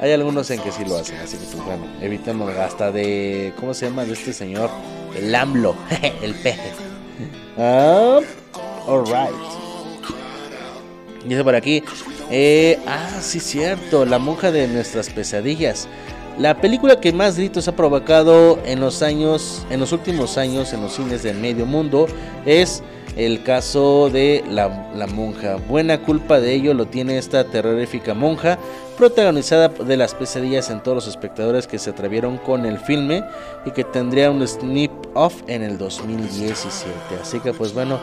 [0.00, 3.52] Hay algunos en que sí lo hacen, así que pues bueno, evitemos hasta de...
[3.60, 4.70] ¿Cómo se llama de este señor?
[5.14, 5.74] El AMLO,
[6.22, 6.72] el peje.
[7.58, 8.20] Ah,
[8.88, 9.34] alright.
[11.26, 11.82] Dice por aquí.
[12.30, 14.06] eh, ah, sí, cierto.
[14.06, 15.86] La monja de nuestras pesadillas.
[16.40, 20.80] La película que más gritos ha provocado en los años, en los últimos años en
[20.80, 22.06] los cines del medio mundo
[22.46, 22.82] es
[23.14, 24.70] el caso de la,
[25.06, 25.56] monja.
[25.68, 28.58] Buena culpa de ello lo tiene esta terrorífica monja,
[28.96, 33.22] protagonizada de las pesadillas en todos los espectadores que se atrevieron con el filme
[33.66, 36.90] y que tendría un snip off en el 2017.
[37.20, 38.00] Así que pues bueno,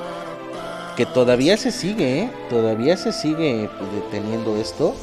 [0.95, 2.29] que todavía se sigue, ¿eh?
[2.51, 4.93] todavía se sigue deteniendo esto,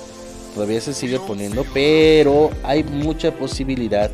[0.54, 4.10] todavía se sigue poniendo, pero hay mucha posibilidad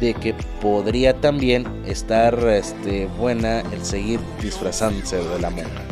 [0.00, 5.82] de que podría también estar este, buena el seguir disfrazándose de la monja.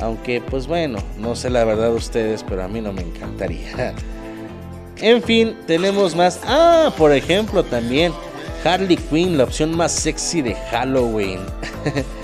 [0.00, 3.94] Aunque pues bueno, no sé la verdad de ustedes, pero a mí no me encantaría.
[5.02, 6.40] En fin, tenemos más.
[6.44, 8.12] Ah, por ejemplo, también
[8.62, 11.40] Harley Quinn, la opción más sexy de Halloween.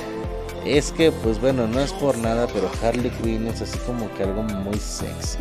[0.66, 4.24] es que, pues bueno, no es por nada, pero Harley Quinn es así como que
[4.24, 5.38] algo muy sexy.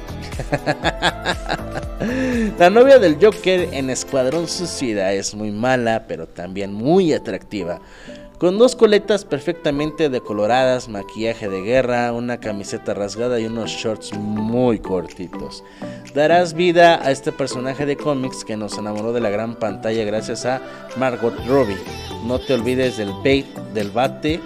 [2.59, 7.81] la novia del Joker en Escuadrón Suicida es muy mala, pero también muy atractiva.
[8.37, 14.79] Con dos coletas perfectamente decoloradas, maquillaje de guerra, una camiseta rasgada y unos shorts muy
[14.79, 15.63] cortitos.
[16.13, 20.45] Darás vida a este personaje de cómics que nos enamoró de la gran pantalla gracias
[20.45, 20.61] a
[20.97, 21.77] Margot Robbie.
[22.25, 24.41] No te olvides del bait, del bate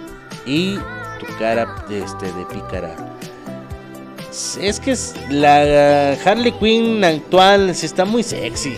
[0.50, 0.74] y
[1.20, 2.96] tu cara de, este, de pícara.
[4.60, 4.96] Es que
[5.30, 8.74] la Harley Quinn actual sí está muy sexy.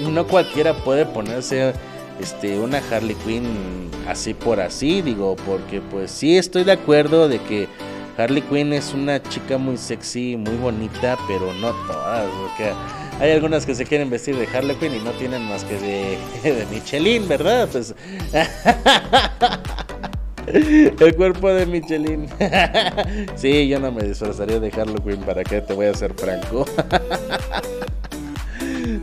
[0.00, 1.74] No cualquiera puede ponerse
[2.18, 7.38] este, una Harley Quinn así por así, digo, porque pues sí estoy de acuerdo de
[7.42, 7.68] que
[8.16, 12.72] Harley Quinn es una chica muy sexy, muy bonita, pero no todas, porque
[13.20, 16.18] hay algunas que se quieren vestir de Harley Quinn y no tienen más que de,
[16.42, 17.68] de Michelin, ¿verdad?
[17.70, 17.94] Pues
[21.00, 22.26] El cuerpo de Michelin.
[23.36, 26.64] sí, yo no me disfrazaría de Harley ¿Para qué te voy a ser franco?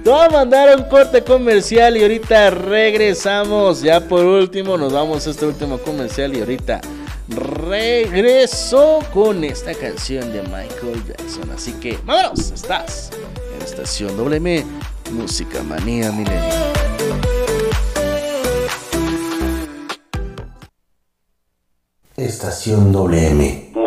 [0.03, 3.81] Te voy a mandar un corte comercial y ahorita regresamos.
[3.81, 6.81] Ya por último, nos vamos a este último comercial y ahorita
[7.29, 11.49] regreso con esta canción de Michael Jackson.
[11.51, 13.11] Así que, vámonos, estás
[13.55, 14.65] en Estación WM,
[15.11, 16.96] Música Manía Milenial.
[22.19, 23.86] Estación WM.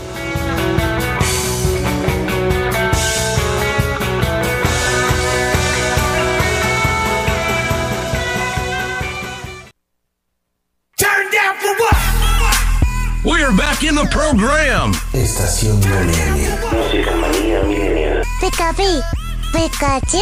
[13.51, 14.93] We're back in the program.
[15.11, 16.57] Estación No Nene.
[16.71, 18.23] Música manía milenial.
[18.39, 19.01] Pikachu,
[19.51, 20.19] Pikachu.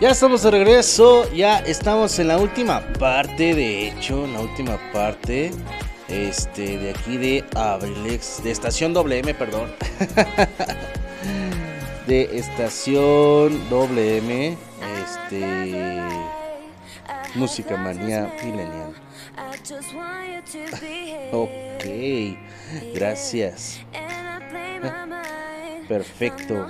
[0.00, 4.78] Ya estamos de regreso, ya estamos en la última parte, de hecho, en la última
[4.94, 5.50] parte
[6.08, 9.70] este de aquí de Abrilex, de estación WM, perdón.
[12.06, 14.56] de estación WM,
[15.02, 16.02] este
[17.34, 18.92] Música Manía Millennial.
[21.32, 23.80] ok, gracias.
[25.88, 26.66] Perfecto.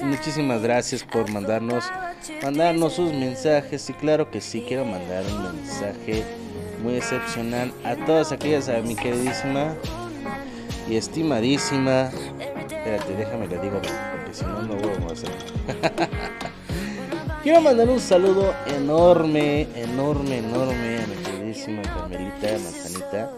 [0.00, 1.84] Muchísimas gracias por mandarnos
[2.42, 6.24] mandarnos sus mensajes y claro que sí quiero mandar un mensaje
[6.82, 9.74] muy excepcional a todas aquellas a mi queridísima
[10.88, 12.10] y estimadísima
[12.84, 15.30] espérate déjame le digo porque si no no voy a hacer
[17.44, 23.30] quiero mandar un saludo enorme enorme enorme a mi queridísima Carmelita Manzanita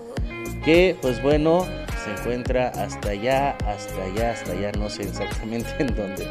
[0.65, 1.66] que pues bueno
[2.05, 6.27] se encuentra hasta allá, hasta allá, hasta allá, no sé exactamente en dónde.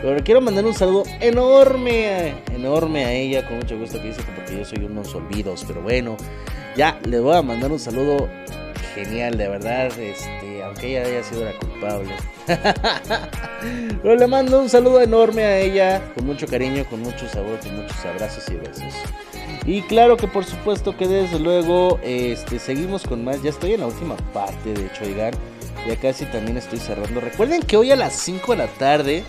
[0.00, 4.32] Pero quiero mandar un saludo enorme, enorme a ella, con mucho gusto que dice que
[4.32, 6.16] porque yo soy unos olvidos, pero bueno,
[6.74, 8.30] ya le voy a mandar un saludo
[8.94, 12.10] genial, de verdad, este, aunque ella haya sido la culpable.
[14.02, 17.76] Pero le mando un saludo enorme a ella, con mucho cariño, con mucho sabor, con
[17.76, 18.94] muchos abrazos y besos.
[19.66, 23.42] Y claro que por supuesto que desde luego este, seguimos con más.
[23.42, 25.04] Ya estoy en la última parte, de hecho.
[25.86, 27.20] Ya casi también estoy cerrando.
[27.20, 29.24] Recuerden que hoy a las 5 de la tarde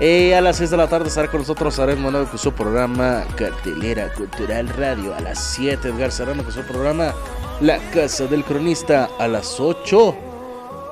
[0.00, 3.24] Eh, a las 6 de la tarde estará con nosotros Arén Monado con su programa
[3.36, 5.14] Cartelera Cultural Radio.
[5.14, 7.12] A las 7 Edgar Serrano con su programa
[7.60, 9.08] La Casa del Cronista.
[9.18, 10.27] A las 8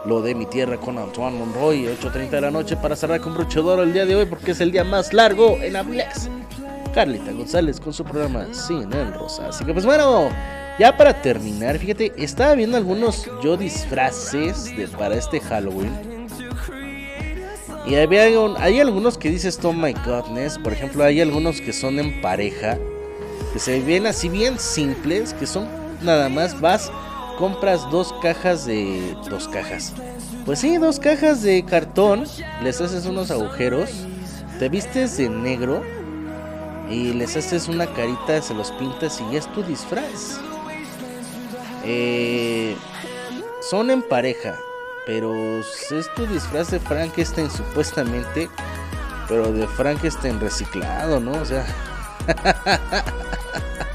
[0.06, 1.86] Lo de mi tierra con Antoine Monroy.
[1.86, 4.70] 8.30 de la noche para cerrar con brochador el día de hoy porque es el
[4.70, 6.30] día más largo en Abrilex.
[6.94, 9.48] Carlita González con su programa Sin el Rosa.
[9.48, 10.28] Así que pues bueno,
[10.78, 15.90] Ya para terminar, fíjate, estaba viendo algunos yo disfraces para este Halloween.
[17.86, 18.24] Y había,
[18.58, 20.58] hay algunos que dices, oh my godness.
[20.58, 22.78] Por ejemplo, hay algunos que son en pareja.
[23.52, 25.34] Que se ven así bien simples.
[25.34, 25.68] Que son
[26.02, 26.90] nada más vas,
[27.36, 29.16] compras dos cajas de.
[29.28, 29.92] Dos cajas.
[30.44, 32.24] Pues sí, dos cajas de cartón.
[32.62, 33.90] Les haces unos agujeros.
[34.58, 35.82] Te vistes de negro.
[36.90, 40.40] Y les haces una carita, se los pintas y ya es tu disfraz.
[41.84, 42.76] Eh,
[43.60, 44.56] son en pareja,
[45.04, 48.48] pero es tu disfraz de Frankenstein supuestamente,
[49.28, 51.32] pero de Frankenstein reciclado, ¿no?
[51.32, 51.66] O sea,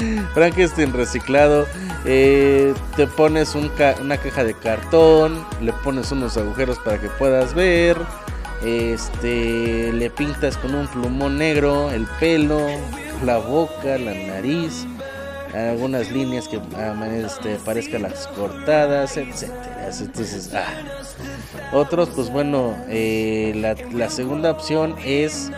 [0.34, 1.66] Frankenstein reciclado.
[2.04, 7.96] eh, te pones una caja de cartón, le pones unos agujeros para que puedas ver.
[8.64, 12.66] Este, le pintas con un plumón negro el pelo,
[13.24, 14.86] la boca, la nariz,
[15.54, 19.88] algunas líneas que ah, este, parezcan las cortadas, etcétera.
[19.98, 20.66] Entonces, ah.
[21.72, 23.54] otros, pues bueno, eh,
[23.92, 25.50] la segunda opción es,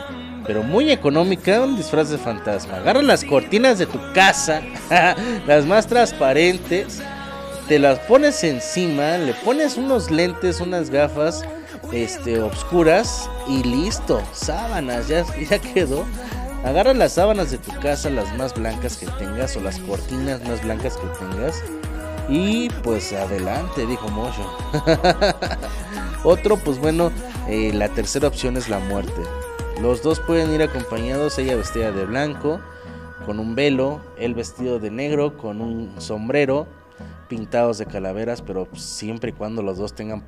[0.47, 2.77] pero muy económica, un disfraz de fantasma.
[2.77, 4.62] Agarra las cortinas de tu casa,
[5.47, 7.02] las más transparentes,
[7.69, 11.44] te las pones encima, le pones unos lentes, unas gafas
[11.93, 16.05] este obscuras y listo, sábanas, ya, ya quedó.
[16.64, 20.62] Agarra las sábanas de tu casa, las más blancas que tengas o las cortinas más
[20.62, 21.60] blancas que tengas
[22.28, 24.48] y pues adelante, dijo Mocho.
[26.24, 27.10] Otro, pues bueno,
[27.48, 29.23] eh, la tercera opción es la muerte.
[29.82, 32.60] Los dos pueden ir acompañados, ella vestida de blanco,
[33.26, 36.68] con un velo, él vestido de negro, con un sombrero,
[37.28, 40.22] pintados de calaveras, pero siempre y cuando los dos tengan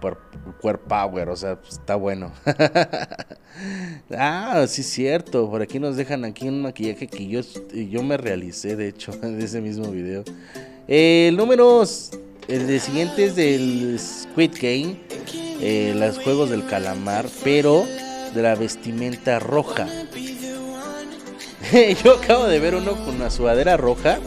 [0.60, 2.32] cuerp power, o sea, pues, está bueno.
[4.10, 7.40] ah, sí, cierto, por aquí nos dejan aquí un maquillaje que yo,
[7.72, 10.24] yo me realicé, de hecho, de ese mismo video.
[10.89, 11.85] Eh, el número,
[12.48, 14.97] el siguiente es del Squid Game,
[15.60, 17.85] eh, los juegos del calamar, pero
[18.35, 19.86] de la vestimenta roja.
[22.05, 24.19] Yo acabo de ver uno con una sudadera roja.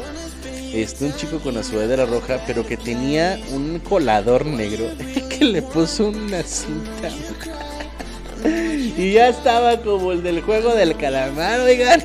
[0.73, 4.85] Este, un chico con una sudadera roja, pero que tenía un colador negro
[5.29, 7.09] que le puso una cinta.
[8.97, 12.03] Y ya estaba como el del juego del calamar, oigan.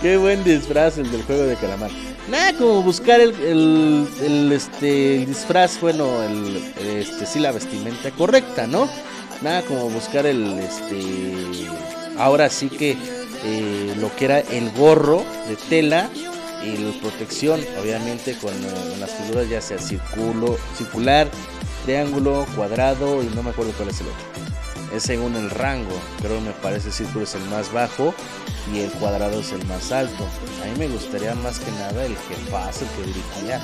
[0.00, 1.90] Qué buen disfraz el del juego de calamar.
[2.32, 3.34] Nada como buscar el,
[4.22, 8.88] el- este, el disfraz, bueno, el, este, sí, la vestimenta correcta, ¿no?
[9.42, 11.66] Nada como buscar el, este,
[12.18, 12.96] ahora sí que
[13.44, 16.08] eh, lo que era el gorro de tela
[16.64, 21.28] y la protección, obviamente con, con las figuras ya sea círculo, circular,
[21.84, 24.51] triángulo, cuadrado y no me acuerdo cuál es el otro.
[24.92, 28.14] Es según el rango, creo que me parece el círculo es el más bajo
[28.72, 30.26] y el cuadrado es el más alto.
[30.62, 33.60] A mí me gustaría más que nada el jefazo, el que dirigía,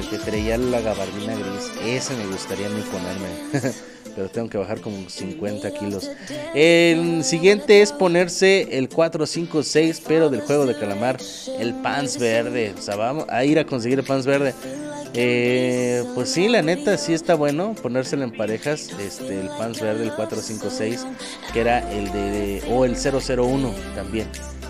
[0.00, 3.80] el que traía la gabardina gris, ese me gustaría a mí ponerme.
[4.16, 6.10] Pero tengo que bajar como 50 kilos.
[6.54, 11.18] El siguiente es ponerse el 456, pero del juego de calamar,
[11.58, 12.74] el pants verde.
[12.78, 14.54] O sea, vamos a ir a conseguir el pants verde.
[15.14, 18.90] Eh, pues sí, la neta, sí está bueno ponérselo en parejas.
[19.00, 21.06] Este, el pants verde, el 456,
[21.52, 22.62] que era el de.
[22.70, 24.28] o el 001 también.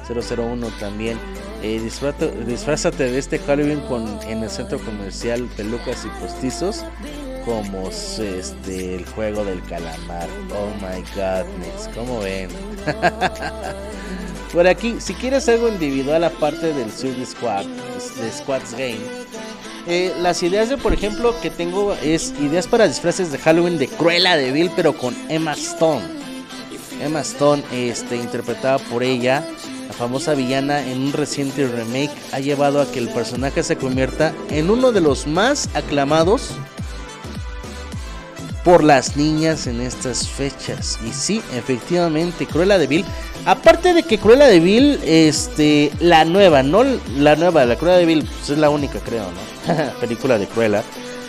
[0.08, 1.18] 001 también.
[1.62, 6.84] Eh, disfrata- disfrázate de este Halloween con, en el centro comercial pelucas y postizos.
[7.44, 10.28] Como este, el juego del calamar.
[10.50, 12.50] Oh my godness, ¿cómo ven?
[14.52, 18.98] Por aquí, si quieres algo individual aparte del Suicide Squad, de Squad's Game,
[19.86, 23.88] eh, las ideas de, por ejemplo, que tengo es ideas para disfraces de Halloween de
[23.88, 26.04] Cruella de Vil, pero con Emma Stone.
[27.00, 29.44] Emma Stone, este, interpretada por ella,
[29.86, 34.34] la famosa villana en un reciente remake, ha llevado a que el personaje se convierta
[34.50, 36.50] en uno de los más aclamados
[38.64, 40.98] por las niñas en estas fechas.
[41.06, 43.04] Y sí, efectivamente, Cruella de Vil.
[43.46, 46.84] Aparte de que Cruella de Vil, este, la nueva, no
[47.16, 49.92] la nueva, la Cruella de Vil pues, es la única, creo, ¿no?
[50.00, 50.82] película de Cruella.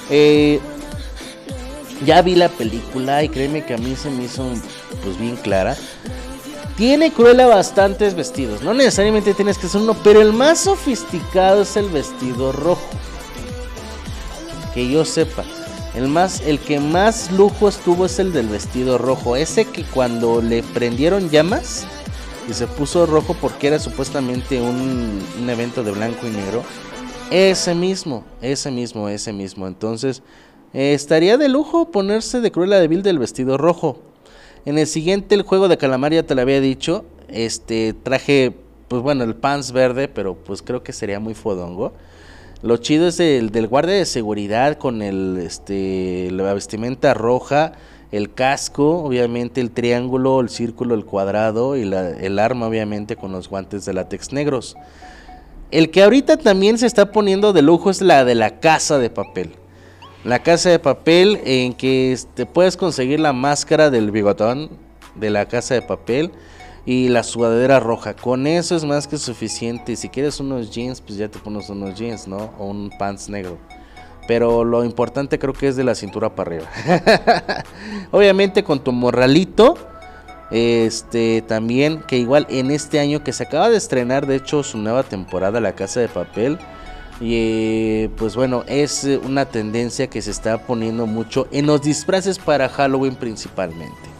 [0.09, 0.59] Eh,
[2.05, 4.45] ya vi la película y créeme que a mí se me hizo
[5.03, 5.77] pues bien clara.
[6.75, 11.77] Tiene Cruella bastantes vestidos, no necesariamente tienes que ser uno, pero el más sofisticado es
[11.77, 12.89] el vestido rojo.
[14.73, 15.43] Que yo sepa.
[15.95, 19.35] El más, el que más lujo estuvo es el del vestido rojo.
[19.35, 21.85] Ese que cuando le prendieron llamas
[22.49, 26.63] y se puso rojo porque era supuestamente un, un evento de blanco y negro.
[27.29, 29.67] Ese mismo, ese mismo, ese mismo.
[29.67, 30.23] Entonces,
[30.73, 33.99] eh, estaría de lujo ponerse de Cruella de Vil del vestido rojo.
[34.65, 37.05] En el siguiente, el juego de calamar, ya te lo había dicho.
[37.27, 38.53] Este traje
[38.91, 41.93] pues bueno, el pants verde, pero pues creo que sería muy fodongo.
[42.63, 47.73] Lo chido es el del guardia de seguridad con el, este, la vestimenta roja,
[48.11, 53.31] el casco, obviamente el triángulo, el círculo, el cuadrado y la- el arma, obviamente, con
[53.31, 54.75] los guantes de látex negros.
[55.71, 59.09] El que ahorita también se está poniendo de lujo es la de la casa de
[59.09, 59.51] papel.
[60.23, 64.69] La casa de papel en que te puedes conseguir la máscara del bigotón
[65.15, 66.31] de la casa de papel
[66.85, 68.15] y la sudadera roja.
[68.15, 69.95] Con eso es más que suficiente.
[69.95, 72.51] Si quieres unos jeans, pues ya te pones unos jeans, ¿no?
[72.57, 73.57] O un pants negro.
[74.27, 76.69] Pero lo importante creo que es de la cintura para arriba.
[78.11, 79.75] Obviamente con tu morralito.
[80.51, 84.77] Este también que igual en este año que se acaba de estrenar de hecho su
[84.77, 86.59] nueva temporada La Casa de Papel.
[87.21, 92.39] Y eh, pues bueno, es una tendencia que se está poniendo mucho en los disfraces
[92.39, 94.11] para Halloween principalmente.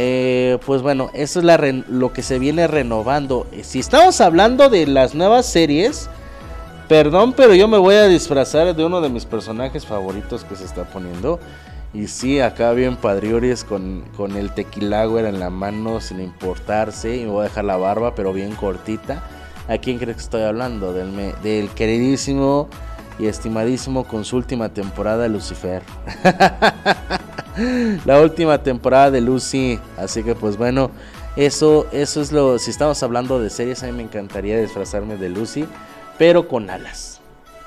[0.00, 3.48] Eh, pues bueno, eso es lo que se viene renovando.
[3.50, 6.08] Eh, Si estamos hablando de las nuevas series,
[6.88, 10.66] perdón, pero yo me voy a disfrazar de uno de mis personajes favoritos que se
[10.66, 11.40] está poniendo.
[11.92, 17.16] Y sí, acá bien padrioris con, con el tequilagüer en la mano sin importarse.
[17.16, 19.24] Y me voy a dejar la barba, pero bien cortita.
[19.66, 20.92] ¿A quién crees que estoy hablando?
[20.92, 21.10] Del,
[21.42, 22.68] del queridísimo
[23.18, 25.82] y estimadísimo con su última temporada Lucifer.
[28.04, 29.78] la última temporada de Lucy.
[29.96, 30.90] Así que pues bueno,
[31.36, 32.58] eso, eso es lo.
[32.58, 35.66] Si estamos hablando de series, a mí me encantaría disfrazarme de Lucy,
[36.18, 37.20] pero con alas.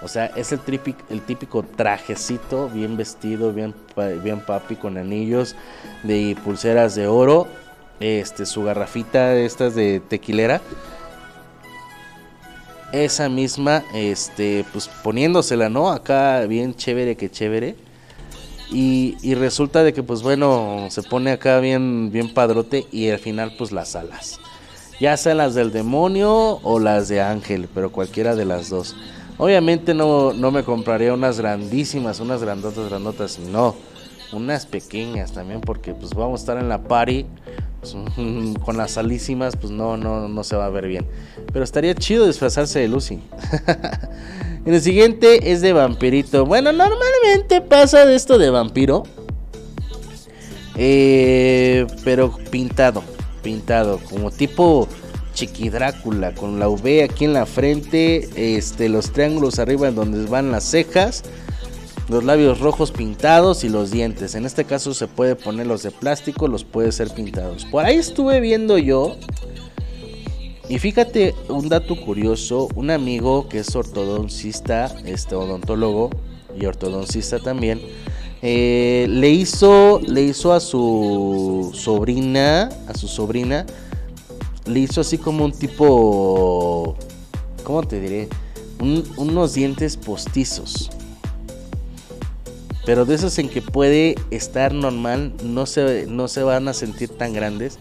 [0.03, 3.75] O sea, es el típico, trajecito, bien vestido, bien,
[4.23, 5.55] bien papi, con anillos
[6.03, 7.47] de pulseras de oro.
[7.99, 10.59] Este, su garrafita, estas de tequilera.
[12.91, 15.91] Esa misma, este, pues poniéndosela, ¿no?
[15.91, 17.75] Acá bien chévere que chévere.
[18.71, 23.53] Y, resulta de que, pues bueno, se pone acá bien, bien padrote y al final,
[23.57, 24.39] pues las alas.
[24.99, 28.95] Ya sean las del demonio o las de ángel, pero cualquiera de las dos.
[29.37, 33.75] Obviamente no, no me compraría unas grandísimas, unas grandotas, grandotas, no.
[34.31, 37.25] Unas pequeñas también, porque pues vamos a estar en la party
[38.65, 41.05] con las alísimas, pues no, no, no se va a ver bien.
[41.51, 43.19] Pero estaría chido disfrazarse de Lucy.
[44.65, 46.45] En el siguiente es de vampirito.
[46.45, 49.03] Bueno, normalmente pasa de esto de vampiro.
[50.77, 53.03] Eh, pero pintado.
[53.41, 53.99] Pintado.
[54.09, 54.87] Como tipo
[55.33, 56.33] Chiqui Drácula.
[56.33, 58.29] Con la V aquí en la frente.
[58.57, 61.23] Este, los triángulos arriba en donde van las cejas.
[62.11, 64.35] Los labios rojos pintados y los dientes.
[64.35, 67.63] En este caso se puede poner los de plástico, los puede ser pintados.
[67.63, 69.15] Por ahí estuve viendo yo.
[70.67, 76.09] Y fíjate un dato curioso, un amigo que es ortodoncista, este odontólogo
[76.59, 77.79] y ortodoncista también,
[78.41, 83.65] eh, le hizo, le hizo a su sobrina, a su sobrina,
[84.65, 86.97] le hizo así como un tipo,
[87.63, 88.27] ¿cómo te diré?
[88.81, 90.89] Un- unos dientes postizos.
[92.91, 97.07] Pero de esos en que puede estar normal, no se, no se van a sentir
[97.07, 97.79] tan grandes.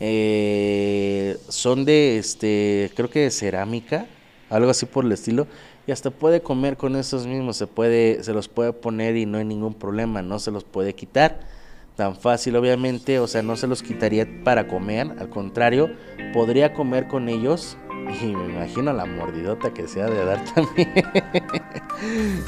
[0.00, 4.06] Eh, son de, este, creo que de cerámica,
[4.50, 5.46] algo así por el estilo.
[5.86, 9.38] Y hasta puede comer con esos mismos, se, puede, se los puede poner y no
[9.38, 11.38] hay ningún problema, no se los puede quitar.
[11.94, 15.88] Tan fácil, obviamente, o sea, no se los quitaría para comer, al contrario,
[16.34, 17.76] podría comer con ellos.
[18.22, 20.92] Y me imagino la mordidota que se ha de dar también.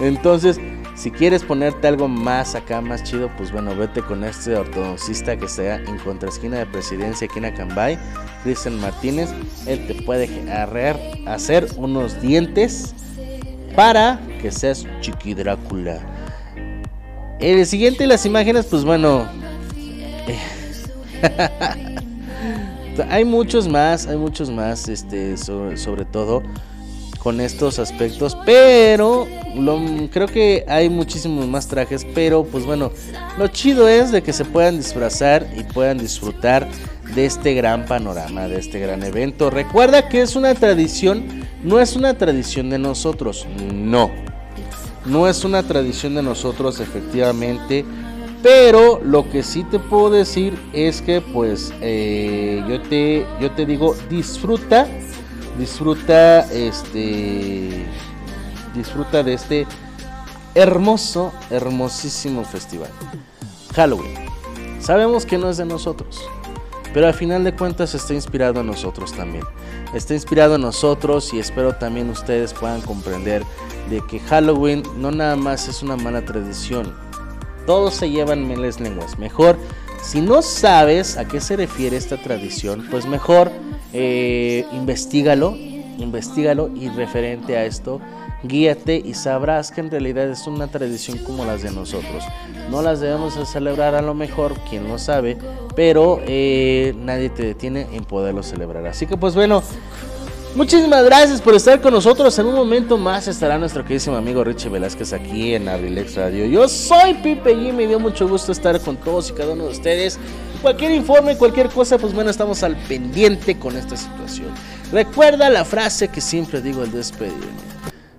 [0.01, 0.59] Entonces,
[0.97, 5.45] si quieres ponerte algo más acá, más chido, pues bueno, vete con este ortodoncista que
[5.47, 7.99] está en contraesquina de presidencia aquí en Acambay,
[8.43, 9.31] Cristian Martínez.
[9.67, 12.95] Él te puede arrear- hacer unos dientes
[13.77, 15.99] para que seas chiqui Drácula.
[17.39, 19.27] El siguiente, las imágenes, pues bueno.
[23.09, 26.43] hay muchos más, hay muchos más, este, sobre, todo
[27.19, 29.27] con estos aspectos, pero
[30.11, 32.91] creo que hay muchísimos más trajes, pero pues bueno,
[33.39, 36.67] lo chido es de que se puedan disfrazar y puedan disfrutar
[37.15, 39.51] de este gran panorama, de este gran evento.
[39.51, 41.25] Recuerda que es una tradición,
[41.63, 44.11] no es una tradición de nosotros, no.
[45.05, 47.85] No es una tradición de nosotros efectivamente,
[48.43, 53.67] pero lo que sí te puedo decir es que pues eh, yo te yo te
[53.67, 54.87] digo disfruta
[55.59, 57.87] disfruta este
[58.75, 59.67] disfruta de este
[60.55, 62.91] hermoso hermosísimo festival.
[63.75, 64.15] Halloween.
[64.81, 66.21] Sabemos que no es de nosotros
[66.93, 69.45] pero al final de cuentas está inspirado en nosotros también.
[69.95, 73.45] Está inspirado en nosotros y espero también ustedes puedan comprender
[73.89, 76.93] de que Halloween no nada más es una mala tradición
[77.71, 79.17] todos se llevan meles lenguas.
[79.17, 79.57] Mejor,
[80.03, 83.53] si no sabes a qué se refiere esta tradición, pues mejor
[83.93, 85.55] eh, investigalo,
[85.97, 88.01] investigalo y referente a esto,
[88.43, 92.25] guíate y sabrás que en realidad es una tradición como las de nosotros.
[92.73, 95.39] No las debemos de celebrar a lo mejor, quien lo sabe,
[95.77, 98.85] pero eh, nadie te detiene en poderlo celebrar.
[98.89, 99.63] Así que pues bueno,
[100.57, 102.37] Muchísimas gracias por estar con nosotros.
[102.41, 106.45] En un momento más estará nuestro queridísimo amigo Richie Velázquez aquí en Abrilex Radio.
[106.47, 109.71] Yo soy Pipe y me dio mucho gusto estar con todos y cada uno de
[109.71, 110.19] ustedes.
[110.61, 114.49] Cualquier informe, cualquier cosa, pues bueno, estamos al pendiente con esta situación.
[114.91, 117.47] Recuerda la frase que siempre digo al despedirme.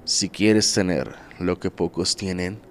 [0.06, 2.62] Si quieres tener lo que pocos tienen,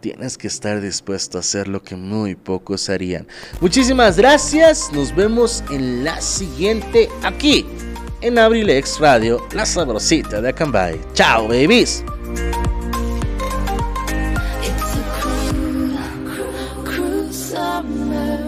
[0.00, 3.26] tienes que estar dispuesto a hacer lo que muy pocos harían.
[3.62, 4.92] Muchísimas gracias.
[4.92, 7.64] Nos vemos en la siguiente aquí
[8.20, 11.00] en Abrilex Radio, la sabrosita de Acambay.
[11.14, 12.04] Chao, babies.
[16.84, 18.46] Cruel summer,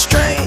[0.00, 0.39] Strange.